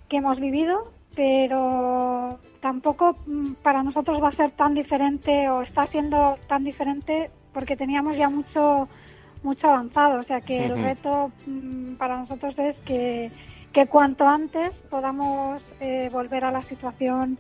que 0.10 0.18
hemos 0.18 0.40
vivido, 0.40 0.92
pero 1.16 2.40
tampoco 2.62 3.18
mm, 3.26 3.54
para 3.64 3.84
nosotros 3.84 4.22
va 4.22 4.30
a 4.30 4.34
ser 4.34 4.52
tan 4.52 4.74
diferente 4.74 5.50
o 5.50 5.62
está 5.62 5.86
siendo 5.88 6.38
tan 6.48 6.64
diferente 6.64 7.32
porque 7.54 7.78
teníamos 7.78 8.18
ya 8.18 8.30
mucho 8.30 8.88
mucho 9.44 9.68
avanzado, 9.68 10.20
o 10.20 10.24
sea 10.24 10.42
que 10.42 10.66
el 10.66 10.82
reto 10.82 11.32
mm, 11.46 11.96
para 11.96 12.18
nosotros 12.18 12.58
es 12.58 12.76
que, 12.80 13.32
que 13.72 13.86
cuanto 13.86 14.28
antes 14.28 14.72
podamos 14.90 15.62
eh, 15.80 16.10
volver 16.12 16.44
a 16.46 16.52
la 16.52 16.64
situación 16.64 17.38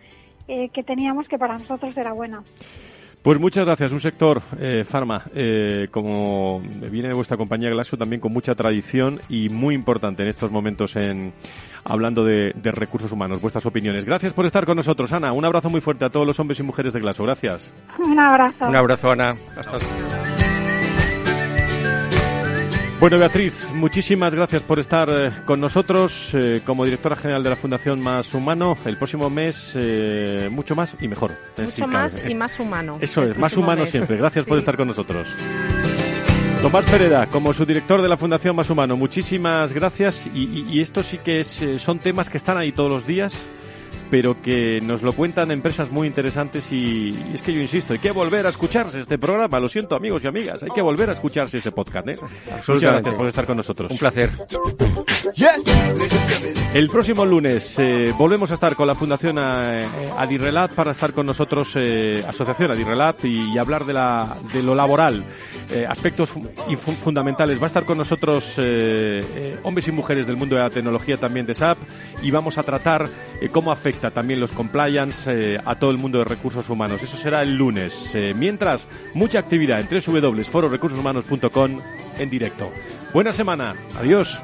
eh, 0.48 0.70
que 0.70 0.84
teníamos 0.84 1.28
que 1.28 1.40
para 1.40 1.58
nosotros 1.58 1.98
era 1.98 2.14
buena. 2.14 2.44
Pues 3.26 3.40
muchas 3.40 3.66
gracias. 3.66 3.92
Un 3.92 4.00
sector, 4.00 4.40
eh, 4.60 4.86
Pharma, 4.88 5.24
eh, 5.34 5.88
como 5.90 6.62
viene 6.92 7.08
de 7.08 7.16
vuestra 7.16 7.36
compañía 7.38 7.72
Glaxo, 7.72 7.98
también 7.98 8.20
con 8.20 8.32
mucha 8.32 8.54
tradición 8.54 9.20
y 9.30 9.50
muy 9.50 9.74
importante 9.74 10.22
en 10.22 10.30
estos 10.30 10.52
momentos 10.52 10.96
en 10.96 11.34
hablando 11.84 12.24
de, 12.24 12.54
recursos 12.66 13.12
humanos. 13.12 13.42
Vuestras 13.42 13.66
opiniones. 13.66 14.06
Gracias 14.06 14.32
por 14.32 14.46
estar 14.46 14.68
con 14.68 14.78
nosotros, 14.78 15.12
Ana. 15.12 15.34
Un 15.34 15.44
abrazo 15.44 15.72
muy 15.72 15.82
fuerte 15.82 16.06
a 16.06 16.12
todos 16.12 16.28
los 16.28 16.40
hombres 16.40 16.60
y 16.60 16.64
mujeres 16.64 16.94
de 16.94 17.00
Glaxo. 17.00 17.24
Gracias. 17.24 17.74
Un 17.98 18.20
abrazo. 18.20 18.68
Un 18.68 18.76
abrazo, 18.76 19.10
Ana. 19.10 19.34
Hasta 19.58 19.72
luego. 19.72 20.45
Bueno, 23.06 23.20
Beatriz, 23.20 23.72
muchísimas 23.72 24.34
gracias 24.34 24.64
por 24.64 24.80
estar 24.80 25.08
eh, 25.12 25.32
con 25.46 25.62
nosotros 25.62 26.32
eh, 26.34 26.62
como 26.66 26.86
directora 26.86 27.16
general 27.16 27.44
de 27.44 27.52
la 27.52 27.56
Fundación 27.56 28.02
Más 28.02 28.34
Humano. 28.34 28.76
El 28.84 28.98
próximo 28.98 29.30
mes, 29.30 29.74
eh, 29.76 30.50
mucho 30.52 30.76
más 30.76 30.96
y 31.00 31.08
mejor. 31.08 31.30
Mucho 31.56 31.86
más 31.86 32.20
y 32.28 32.34
más 32.34 32.60
humano. 32.60 32.98
Eso 33.00 33.22
es, 33.22 33.38
más 33.38 33.56
humano 33.58 33.86
siempre. 33.86 34.18
Gracias 34.18 34.48
por 34.48 34.58
estar 34.58 34.76
con 34.76 34.88
nosotros. 34.88 35.28
Tomás 36.64 36.86
Pereda, 36.86 37.28
como 37.28 37.54
su 37.54 37.64
director 37.64 38.02
de 38.02 38.10
la 38.10 38.18
Fundación 38.18 38.56
Más 38.56 38.72
Humano, 38.72 38.98
muchísimas 38.98 39.72
gracias. 39.72 40.26
Y, 40.34 40.66
y 40.68 40.82
esto 40.82 41.04
sí 41.04 41.20
que 41.20 41.42
es, 41.42 41.64
son 41.78 42.00
temas 42.00 42.32
que 42.32 42.40
están 42.40 42.58
ahí 42.58 42.72
todos 42.72 42.90
los 42.90 43.06
días 43.06 43.48
pero 44.16 44.42
que 44.42 44.80
nos 44.82 45.02
lo 45.04 45.12
cuentan 45.12 45.52
empresas 45.52 45.92
muy 45.92 46.08
interesantes 46.08 46.72
y, 46.72 47.10
es 47.34 47.42
que 47.42 47.52
yo 47.52 47.60
insisto, 47.60 47.92
hay 47.92 48.00
que 48.00 48.12
volver 48.12 48.46
a 48.46 48.50
escucharse 48.50 49.02
este 49.02 49.18
programa, 49.18 49.60
lo 49.60 49.68
siento 49.68 49.94
amigos 49.94 50.24
y 50.24 50.28
amigas, 50.28 50.64
hay 50.64 50.70
que 50.70 50.82
volver 50.82 51.10
a 51.10 51.14
escucharse 51.14 51.58
este 51.58 51.74
podcast. 51.74 52.08
¿eh? 52.08 52.18
Muchas 52.66 52.94
gracias 52.94 53.14
por 53.14 53.28
estar 53.28 53.46
con 53.46 53.58
nosotros. 53.58 53.92
Un 53.92 53.98
placer. 53.98 54.30
El 56.74 56.90
próximo 56.90 57.26
lunes 57.26 57.80
eh, 57.80 58.14
volvemos 58.18 58.52
a 58.52 58.56
estar 58.56 58.76
con 58.76 58.88
la 58.88 58.96
Fundación 58.96 59.38
eh, 59.40 59.88
Adirrelat 60.18 60.74
para 60.74 60.92
estar 60.92 61.14
con 61.14 61.26
nosotros, 61.26 61.74
eh, 61.76 62.24
Asociación 62.28 62.72
Adirrelat, 62.72 63.24
y, 63.26 63.58
hablar 63.58 63.86
de, 63.86 63.94
la, 63.94 64.36
de 64.54 64.62
lo 64.62 64.76
laboral, 64.76 65.24
aspectos 65.88 66.30
fundamentales. 67.04 67.60
Va 67.60 67.64
a 67.64 67.68
estar 67.68 67.86
con 67.86 67.98
nosotros 67.98 68.60
hombres 69.64 69.88
y 69.88 69.92
mujeres 69.92 70.28
del 70.28 70.36
mundo 70.36 70.56
de 70.56 70.62
la 70.62 70.70
tecnología 70.70 71.18
también 71.18 71.46
de 71.46 71.56
SAP 71.56 71.78
y 72.22 72.30
vamos 72.32 72.58
a 72.58 72.64
tratar 72.64 73.10
cómo 73.52 73.72
afecta 73.72 74.05
también 74.12 74.40
los 74.40 74.52
compliance 74.52 75.56
eh, 75.56 75.60
a 75.64 75.78
todo 75.78 75.92
el 75.92 75.98
mundo 75.98 76.20
de 76.20 76.26
recursos 76.26 76.70
humanos. 76.70 77.02
Eso 77.04 77.18
será 77.18 77.42
el 77.42 77.56
lunes. 77.56 78.12
Eh, 78.14 78.34
mientras, 78.36 78.88
mucha 79.14 79.40
actividad 79.40 79.80
en 79.80 79.88
www.fororecursoshumanos.com 79.88 81.82
en 82.20 82.30
directo. 82.30 82.72
Buena 83.14 83.32
semana. 83.32 83.76
Adiós. 84.00 84.40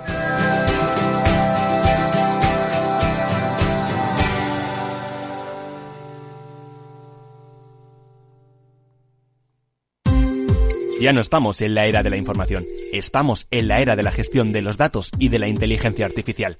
Ya 11.02 11.14
no 11.14 11.22
estamos 11.22 11.64
en 11.64 11.74
la 11.74 11.88
era 11.88 12.04
de 12.04 12.12
la 12.12 12.18
información, 12.18 12.64
estamos 12.94 13.48
en 13.50 13.68
la 13.68 13.82
era 13.82 13.96
de 13.96 14.04
la 14.04 14.12
gestión 14.12 14.52
de 14.52 14.62
los 14.62 14.78
datos 14.78 15.10
y 15.18 15.30
de 15.30 15.40
la 15.40 15.48
inteligencia 15.48 16.06
artificial. 16.06 16.60